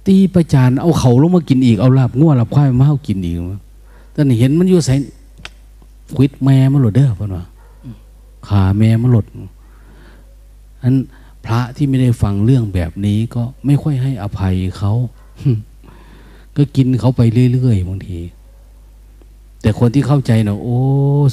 [0.08, 3.36] ตีประจานเอาเขาลงมากินอีกเอาลาบง้วลาบควายมาเอากินอีก
[4.14, 4.96] ตอนนี้เห็นมันอยู่ใส่
[6.16, 7.44] ควิดแม่มาหลุดเด้อพ่อว่า
[8.48, 9.26] ขาแม่มันหลด
[10.82, 10.96] อัน
[11.46, 14.94] พระที่ไม่ได้ฟังเรื่องแบบนี้ก็ไม่ค่อยให้อภัยเขา
[16.56, 17.22] ก็กินเขาไป
[17.54, 18.20] เรื่อยๆบางที
[19.62, 20.80] แต่คนที่เข้าใจเนาะโอ้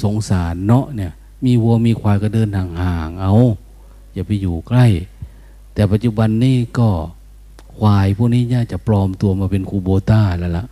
[0.03, 1.11] สงสารเนาะเนี่ย
[1.45, 3.33] มีวัวมีควายก็เดินห่างๆเอา
[4.13, 4.85] อย่าไปอยู่ใกล้
[5.73, 6.89] แต่ปัจจุบันนี่ก็
[7.77, 10.65] ควายพวกนี้น่าจะปลอมตัวมาเป็นคูโบต้าแล้วละ่ะ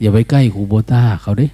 [0.00, 1.48] อย่าไปใกล้คูโบต้าเขาเด้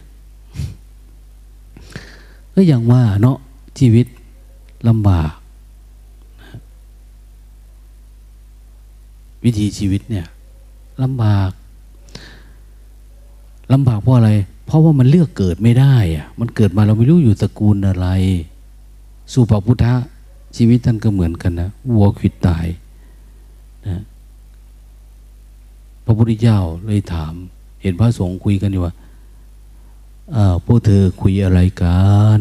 [2.59, 3.39] ก็อย่างว่าเนาะ
[3.79, 4.07] ชีวิต
[4.89, 5.33] ลำบาก
[9.45, 10.27] วิธีชีวิตเนี่ย
[11.03, 11.51] ลำบาก
[13.73, 14.31] ลำบากเพราะอะไร
[14.67, 18.07] เพราะว่ามันเลือกเกิดไม่ได้อะมันเกิดมาเราไม่รู้อยู่ตระกูลอะไร
[19.33, 19.95] สุภพุทธะ
[20.57, 22.67] ชีวิตท่านก็เหมือนกันนะวัวขิดตาย
[23.87, 24.03] นะ
[26.05, 27.33] พระพุทธเจ้าเลยถาม
[27.83, 28.95] เห็นพระสงฆ์คุยกันอยู่ว่า
[30.65, 32.01] พวกเธอคุยอะไรกั
[32.39, 32.41] น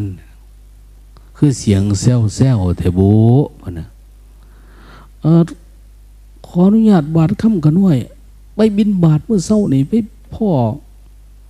[1.36, 3.12] คือเสียงแซวแซวเทบุ
[3.78, 3.88] นะ
[6.46, 7.98] ขออนุญาตบาดคำกันหน่อย
[8.54, 9.92] ไปบินบาทเมื่อเศร้านี่ไป
[10.34, 10.48] พ่อ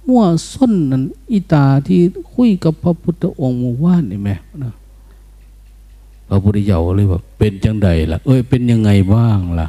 [0.07, 0.23] มั่ว
[0.53, 2.01] ส้นนั่นอีตาที่
[2.35, 4.31] คุยกับพระพุทธองค์มู่ว่านนี่ไหม
[4.63, 4.73] นะ
[6.29, 9.69] พระพุทธเจ้าเลยว่าเป็นจังใดล่ะ เอ้ยเป็นยังไงบ้างล่ะ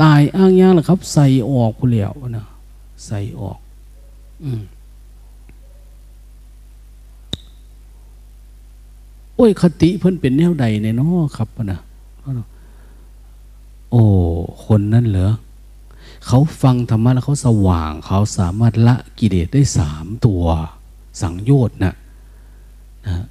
[0.00, 2.46] ตายอ้างย่างล่ะครับ ใส่ออกผู้เหลียวนะ
[3.06, 3.58] ใส่ออก
[9.36, 11.80] โอ้ยคติเพิ่นเป็นแนวใดในน้อครับนะ
[13.90, 14.02] โอ้
[14.64, 15.32] คนนั่นเหรอ
[16.26, 20.44] เขาฟังธรรมะแล้วเขาสว่าง เขาสามารถละกิเลสได้สามตัว
[21.22, 21.94] สังโยชน์นะ
[23.06, 23.24] นะ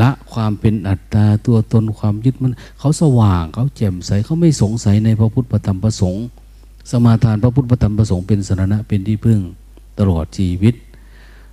[0.00, 6.24] ละความเป็นอัตตาตัวตนความยึดมัน เขาสว่างเขาแจ่มใสเขาไม่สงสัยในพระพุทธธรรมประสงค์
[6.90, 9.40] สมาทานพระพุทธธรรมประสงค์เป็นสรณะเป็นที่พึ่ง
[9.98, 10.74] ตลอดชีวิต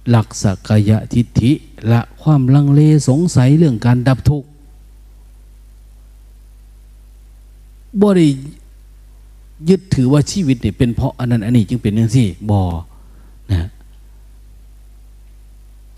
[0.09, 1.51] หลักสักยะทิฏฐิ
[1.91, 4.47] ละความลังเลสงสัยเรื่องการดับทุกข์
[8.01, 8.27] บ่ได้
[9.69, 12.63] ยึดถือว่าชีวิตเนี่ยเป็นเพราะอันนั้นอันนี้จึงเป็นอย่างที่บอ
[13.51, 13.69] นะ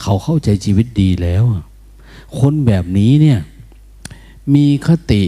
[0.01, 1.43] เขาเข้าใจชีวิตดีแล้ว
[2.39, 3.39] คนแบบนี้เนี่ย
[4.55, 5.23] มีคติ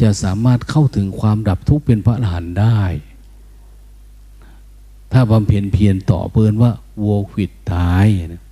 [0.00, 2.80] จะสามารถเข้าถึงความดับทุกข์เป็นพระอรหันต์ได้
[5.12, 6.70] ถ้าบำเพ็ญเพียรต่อเพื่อนว่า
[7.02, 8.42] วัวขิดตายนะ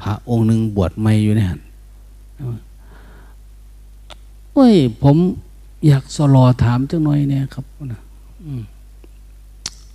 [0.00, 1.48] พระองค์หนึ่งบวชไม่อยู่เนี่ย
[4.54, 5.16] เฮ้ย ผม
[5.86, 8.00] อยากสลอถามจังหน่อยเนี่ยครับนะ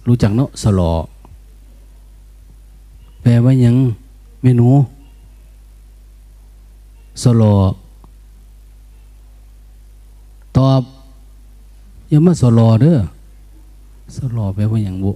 [0.07, 0.91] รู้จักเนาะสลอ
[3.21, 3.75] แปลว่ายัง
[4.43, 4.69] เมนู
[7.23, 7.53] สลอ
[10.59, 10.83] ตอบ
[12.09, 12.99] อย่ามาสลอเด้อ
[14.15, 15.13] สลอแปลว่าอย่างบุ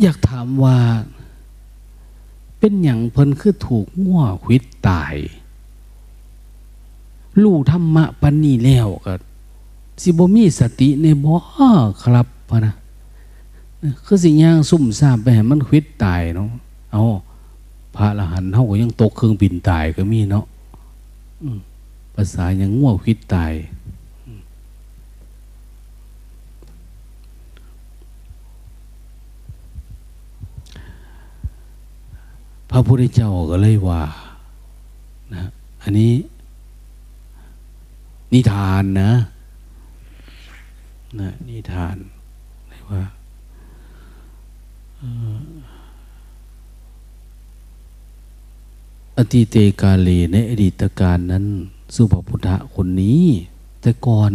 [0.00, 0.76] อยากถามว่า
[2.58, 5.14] เป็นอย่างเพิ่นคือถูกง่วควิดตาย
[7.42, 9.14] ลู่ธรรมะปันนี่แล้วก็
[10.02, 11.34] สิบมีสติในบ่
[12.02, 12.74] ครับพะนะ
[14.04, 16.50] คือสิ่งย่างซุ่มซ่ามไปให้มันควิดตายเนาะ
[16.92, 17.02] เอา
[17.96, 20.44] พระอรหันต์เท่าก็ยังตกเครื่องบินตายก็มีเนาะ
[22.14, 23.52] ภาษาย่างง่วงคิดตาย
[32.70, 34.02] พระพุทธเจ้าก็เลยว่า
[35.34, 35.44] นะ
[35.82, 36.12] อันนี้
[38.32, 39.12] นิทานนะ
[41.20, 41.96] นะนิทาน
[42.68, 43.02] เรียกว่า
[49.16, 51.44] อติเตกาเลในอดีตการนั้น
[51.94, 53.24] สุภพุทธะคนนี้
[53.80, 54.32] แต่ก่อน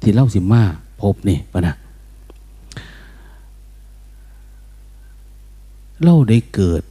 [0.00, 0.64] ที่เล่าสิมา
[1.00, 1.74] พบนี่ปะนะ
[6.02, 6.82] เล่าได้เกิด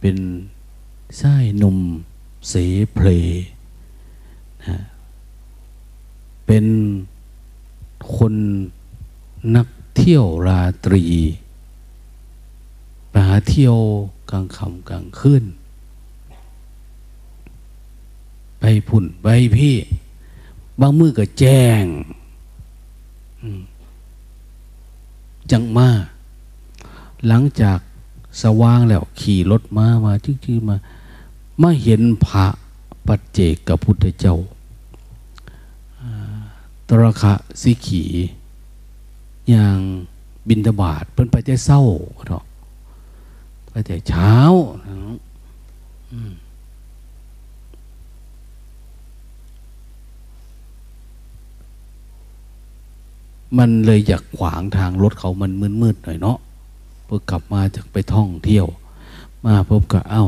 [0.00, 0.16] เป็น
[1.18, 1.78] ไส้นม
[2.48, 2.54] เส
[2.94, 3.08] เพล
[4.68, 4.78] นะ
[6.46, 6.66] เป็น
[8.16, 8.34] คน
[9.56, 11.04] นักเที่ยวราตรี
[13.10, 13.76] ไปหาเที่ยว
[14.30, 15.44] กลางค่ำกลางคืน
[18.64, 19.26] ไปพุ่นไป
[19.56, 19.76] พี่
[20.80, 21.84] บางมือก็แจ้ง
[25.50, 25.88] จังมา
[27.26, 27.78] หลังจาก
[28.42, 30.76] สว่างแล้วขี่รถมามาจื้อๆมา
[31.62, 32.46] มาเห็นพระ
[33.06, 34.36] ปัจเจกกับพุทธเจ้า
[36.88, 38.04] ตระคะสิขี
[39.48, 39.78] อย่าง
[40.48, 41.82] บินทบาทเพิ่นไปแต่เศร้า
[42.28, 42.44] เนาะ
[43.70, 44.34] ไปแต่เช้า
[44.86, 44.92] มั
[53.58, 55.52] มันเลยอยากขวางทางรถเขามัน
[55.82, 56.38] มืดๆหน่อยเนาะ
[57.04, 58.66] เพื่อกลับมาจากไปท่องเที่ยว
[59.44, 60.24] มาพบกับเอ้า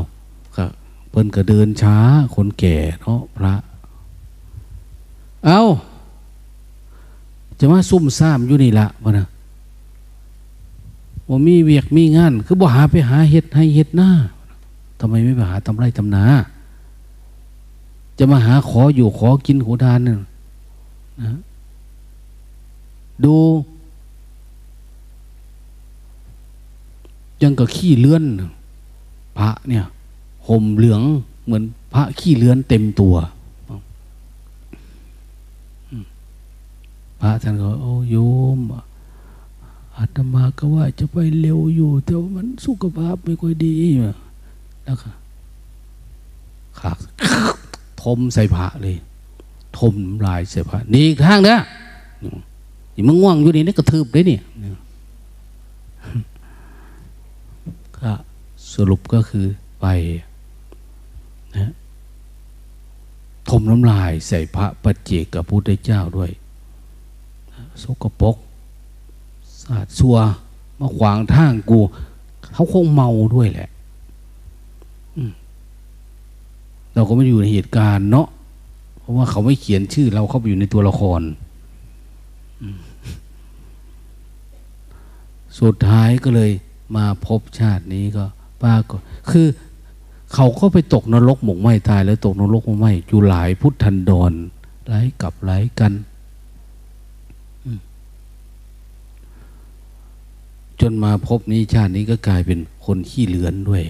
[0.55, 0.65] ก็
[1.09, 1.97] เพิ่นก็เดินช้า
[2.35, 3.55] คนแก่เนาะพระ
[5.45, 5.61] เอ้า
[7.59, 9.27] จะมาซุ่มซ่ามอยู่นี่ละวะนะ
[11.27, 14.09] ว่ามีเวียกมีงาน คือบ่หาไปหาเห็ดให้เห็ดหน้า
[14.99, 16.23] ทำไมไม่ไปหาตำไรตำนา
[18.17, 20.15] จะมาหาขออยู่ขอกินหัวดานน่ะ
[21.21, 21.37] นะ
[23.23, 23.35] ดู
[27.41, 28.23] ยังกับขี้เลื่อน
[29.37, 29.85] พระเนี่ย
[30.47, 31.01] ห่มเหลือง
[31.45, 31.63] เหมือน
[31.93, 33.15] พระขี้เลื่อนเต็มตัว
[37.21, 38.15] พระท่านก็โอ้โย
[38.57, 38.59] ม
[39.97, 43.75] อาตมาก็ว่าจะไปเร็วอยู่ แต่ว่ามันสุขภาพไม่ค่อยดี
[44.85, 45.09] แล้วก็
[46.79, 46.97] ขาก
[48.01, 48.97] ทมใส่พระเลย
[49.77, 51.57] ทมลายใส่พระนี่อีกทางเด้อ
[52.95, 54.41] อย่ามึงง่วงอยู่นี่นี่กระทืบเลยเนี่ย
[57.97, 58.11] ก็
[58.73, 59.45] สรุปก็คือ
[59.81, 59.85] ไป
[61.55, 61.71] นะ
[63.49, 66.31] ทมน้ำลายใส่พระปัจเจกกับพุทธเจ้าด้วย
[67.81, 68.35] สกปรก
[69.61, 70.17] สาดซัว
[70.79, 71.79] มาขวางทางกู
[72.53, 73.69] เขาคงเมาด้วยแหละ
[76.93, 78.27] เราก็ไม่อยู่ในเหตุการณ์เนาะ
[78.99, 81.21] เพราะว่าเขาไม่เขียนชื่อเราเข้าไปอยู่ในตัวละคร
[85.59, 86.51] สุดท้ายก็เลย
[86.95, 88.25] มาพบชาตินี้ก็
[88.61, 88.95] ป้าก็
[89.29, 89.47] คือ
[90.33, 94.33] เขาก็ไปตกนรกหมกไหมตายแล้วตกนรกหมกไหมอยู่หลายพุทธันดร
[94.87, 95.93] หลายกับหลายกัน
[100.81, 103.83] จนมาพบนี้ชาตินี้ก็กลายเป็นคนขี้เลือนด้วย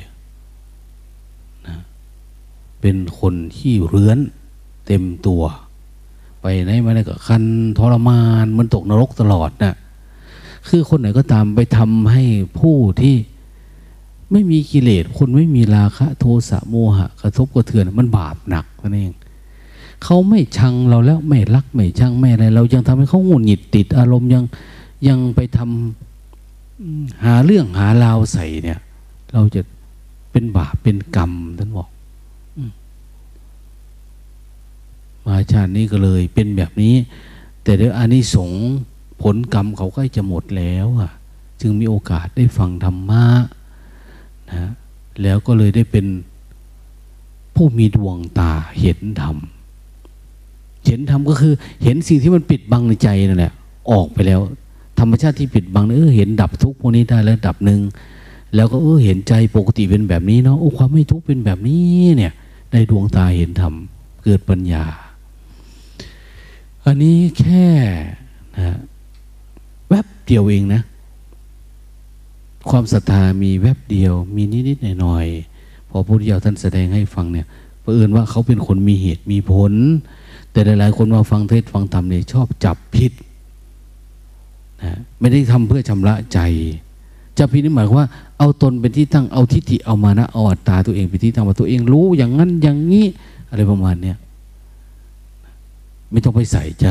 [1.67, 1.77] นะ
[2.81, 4.17] เป็นคนขี้เรือน
[4.87, 5.43] เต็มตัว
[6.41, 7.43] ไปไหนมาไหนก็คัน
[7.77, 9.75] ทรมานมันตกนรกตลอดนะ่ะ
[10.67, 12.23] คือคนไหนก็ตามไปทำให้
[12.59, 13.15] ผู้ที่
[14.31, 19.13] ไม่มีกิเลสคนไม่มีราคะ โทสะโมหะ กระทบกระเทือนมันบาปหนักนั่นเอง
[20.03, 24.43] เขาไม่ชังเราแล้วไม่รักไม่ชังไม่อะไรเรายังทำให้เขาหงุดหงิดติด อารมณ์ยัง
[25.07, 28.79] ยังไปทำหาเรื่องหาราวใส่เนี่ย
[29.33, 29.61] เราจะ
[30.31, 31.89] เป็นบาปเป็นกรรมท่านบอก
[35.25, 36.93] มาชาตินี้ก็เลยเป็นแบบนี้
[37.63, 38.63] แต่เดี๋ยวอานิสงส์
[39.21, 41.11] ผลกรรมเขาใกล้จะหมดแล้วอะ
[41.61, 43.25] จึงมีโอกาสได้ฟังธรรมะ
[44.51, 44.71] นะ
[45.21, 46.05] แล้วก็เลยได้เป็น
[47.55, 49.37] ผู้มีดวงตาเห็นธรรม
[50.85, 53.53] เห็นธรรมก็คือ เห็นสิ่งที่มันปิดบังในใจนั่นแหละ
[53.91, 54.41] ออกไปแล้ว
[54.99, 57.81] ธรรมชาติที่ปิดบังเออเห็นดับทุกพวกนี้ได้แล้วดับหนึ่ง
[58.55, 61.83] แล้วก็เออเห็นใจปกติเป็นแบบนี้เนาะโอ้ความไม่ทุกข์เป็นแบบนี้
[62.17, 62.33] เนี่ย
[62.71, 63.73] ได้ดวงตาเห็นธรรม
[64.23, 64.85] เกิดปัญญา
[66.85, 67.65] อันนี้แค่
[68.57, 68.77] นะ
[70.27, 70.81] เดียวเองนะ
[72.69, 77.47] ความศรัทธามีแวบเดียว มีนิดๆหน่อยๆพอพุทธเจ้าท่านแสดงให้ฟังเนี่ย
[77.81, 79.73] เผอิญว่าเขาเป็นคนมีเหตุมีผล
[80.52, 83.11] แต่หลายๆ คนมาฟังเทศฟังธรรมเนี่ยชอบจับผิด
[84.84, 86.39] นะไม่ได้ทำเพื่อชำระใจ
[87.38, 88.07] จะพินิจหมายว่า
[88.38, 93.06] เอาตนเป็นที่ตั้งเอาทิฏฐิเอามานะเอาอัตตาตัวเองเป็นที่ตั้งว่าตัวเองรู้อย่างนั้นอย่างนี้
[93.49, 94.18] อะไรประมาณเนี้ย
[96.11, 96.88] ไม่ต้องไปใส่ใจ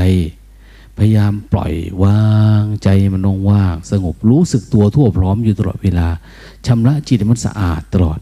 [0.98, 1.72] พยายามปล่อย
[2.04, 2.22] วา
[2.60, 6.08] งใจมันนงว่าง สงบรู้สึกตัวทั่วพร้อมอยู่ตลอดเวลา
[6.66, 8.18] ชำระจิตมันสะอาดตลอด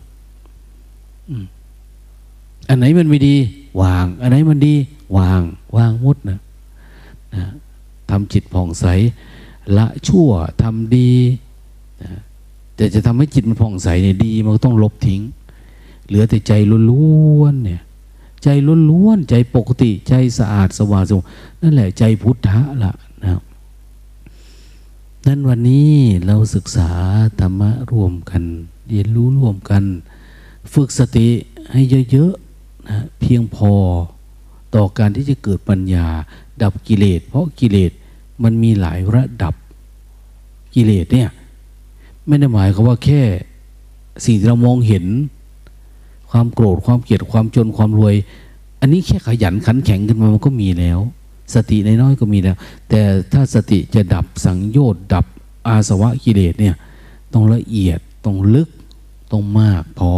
[2.69, 3.37] อันไหนมันไม่ดี
[3.83, 4.75] วาง อันไหนมันดี
[5.19, 5.41] วาง
[5.77, 6.41] วางมุดนะ
[7.35, 7.45] นะ
[8.11, 8.87] ทำจิตผ่องใส
[9.77, 10.31] ละชั่ว
[10.63, 11.11] ทำดี
[12.77, 15.21] แต่จะทำให้จิตมันผ่องใสเนี่ยดี มันก็ต้องลบทิ้ง
[16.07, 16.53] เหลือแต่ใจ
[16.91, 17.83] ล้วนๆเนี่ย
[18.43, 18.49] ใจ
[18.91, 21.23] ล้วนๆใจปกติ ใจสะอาดสว่างสง
[21.63, 22.93] นั่นแหละใจพุทธะละ
[23.23, 23.41] นะ
[25.27, 25.93] นั้นวันนี้
[26.27, 26.91] เราศึกษา
[27.41, 28.43] ธรรมะร่วมกัน
[28.89, 29.85] เรียนรู้ร่วมกัน
[30.73, 31.29] ฝึกสติ
[31.73, 33.73] ให้เยอะๆนะเพียงพอ
[34.75, 36.07] ต่อการที่จะเกิดปัญญา
[36.63, 37.93] ดับกิเลส เพราะกิเลส
[38.43, 39.55] มันมีหลายระดับ
[40.75, 41.29] กิเลสเนี่ย
[42.27, 43.23] ไม่ได้หมายความว่าแค่
[44.25, 45.05] สิ่งที่เรามองเห็น
[46.33, 48.15] ความโกรธความเกลียดความจนความรวย
[48.81, 50.99] อันนี้แค่ขยันขันแข็งขึ้นมามันก็มีแล้ว
[51.55, 52.57] สติในน้อยก็มีแล้ว
[52.89, 53.01] แต่
[53.33, 55.25] ถ้าสติจะดับสังโยชน์ดับ
[55.69, 56.75] อาสวะกิเลสเนี่ย
[57.33, 58.69] ต้องละเอียดต้องลึก
[59.33, 60.13] ต้องมากพอ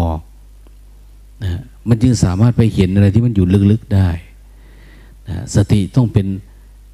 [1.43, 4.11] นะมันจึงสามารถไปเห็นอะไรที่มันอยู่ลึกๆได้
[5.29, 6.27] นะสติต้องเป็น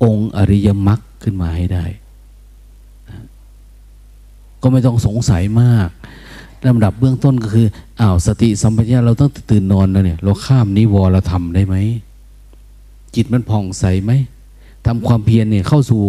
[0.03, 1.85] องค์อริยมรรคขึ้นมาให้ได้
[4.63, 5.89] ก็ไม่ต้องสงสัยมาก
[6.67, 7.67] ลำดับเบื้องต้นก็คือ
[8.01, 11.77] อ้าวสติสัมปชัญญะเราต้องตื่นนอนแล้วเนี่ย เราข้ามนิวรเราทำได้ไหม
[13.15, 14.13] จิตมันผ่องใสไหม
[14.87, 16.03] ทำความเพียรเนี่ยเข้าสู่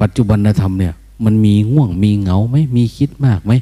[0.00, 0.94] ปัจจุบันธรรมเนี่ย
[1.24, 3.52] มันมีง่วงมีเหงาไหมมีคิดมากไหม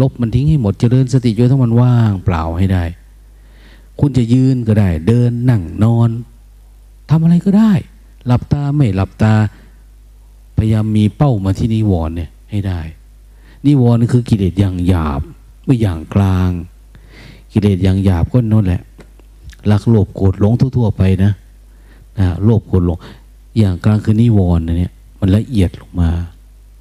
[0.00, 2.84] ลบมันทิ้งให้หมดเจริญสติจนทั้งมันว่างเปล่าให้ได้
[4.00, 6.10] คุณจะยืนก็ได้ เดินนั่งนอน
[7.10, 7.72] ทำอะไรก็ได้
[8.26, 9.34] หลับตาไม่หลับตา
[10.56, 12.80] พยายามมีเป้ามาที่นิวรณ์เนี่ยให้ได้
[13.66, 15.20] นิวรณ์คือกิเลสอย่างหยาบ
[15.64, 16.50] ไม่อย่างกลาง
[17.52, 18.82] กิเลสอย่างหยาบก็นั่นแหละ
[19.70, 21.32] รักโลภโกรธหลงทั่วๆไปนะ
[22.18, 22.98] นะโลภโกรธหลง
[23.58, 26.10] อย่างกลางคือนิวรณ์นะเนี่ย มันละเอียดลงมา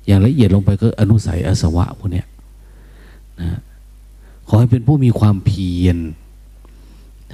[0.06, 2.28] อย่างละเอียดลงไปก็อนุสัยอาสวะพวกเนี้ย
[3.42, 3.60] นะ
[4.48, 5.98] ขอให้เป็นผู้มีความเพียร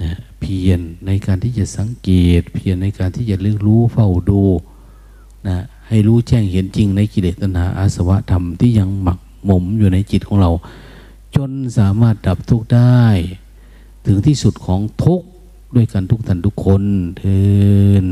[0.02, 4.42] นะเพียรในการที่จะสังเกต เพียรในการที่จะเลือกรู้เฝ้าดู
[5.48, 5.56] นะ
[5.88, 10.50] ให้รู้แจ้งเห็นจริงในกิเลสตัณหาอาสวะธรรมที่ยังหมัก หมมอยู่ในจิตของเรา
[11.36, 13.04] จนสามารถดับทุกข์ได้
[14.06, 15.26] ถึงที่สุดของทุกข์
[15.74, 16.82] ด้วยกันทุกท่านทุกคน
[17.18, 17.40] เทิ
[18.04, 18.06] น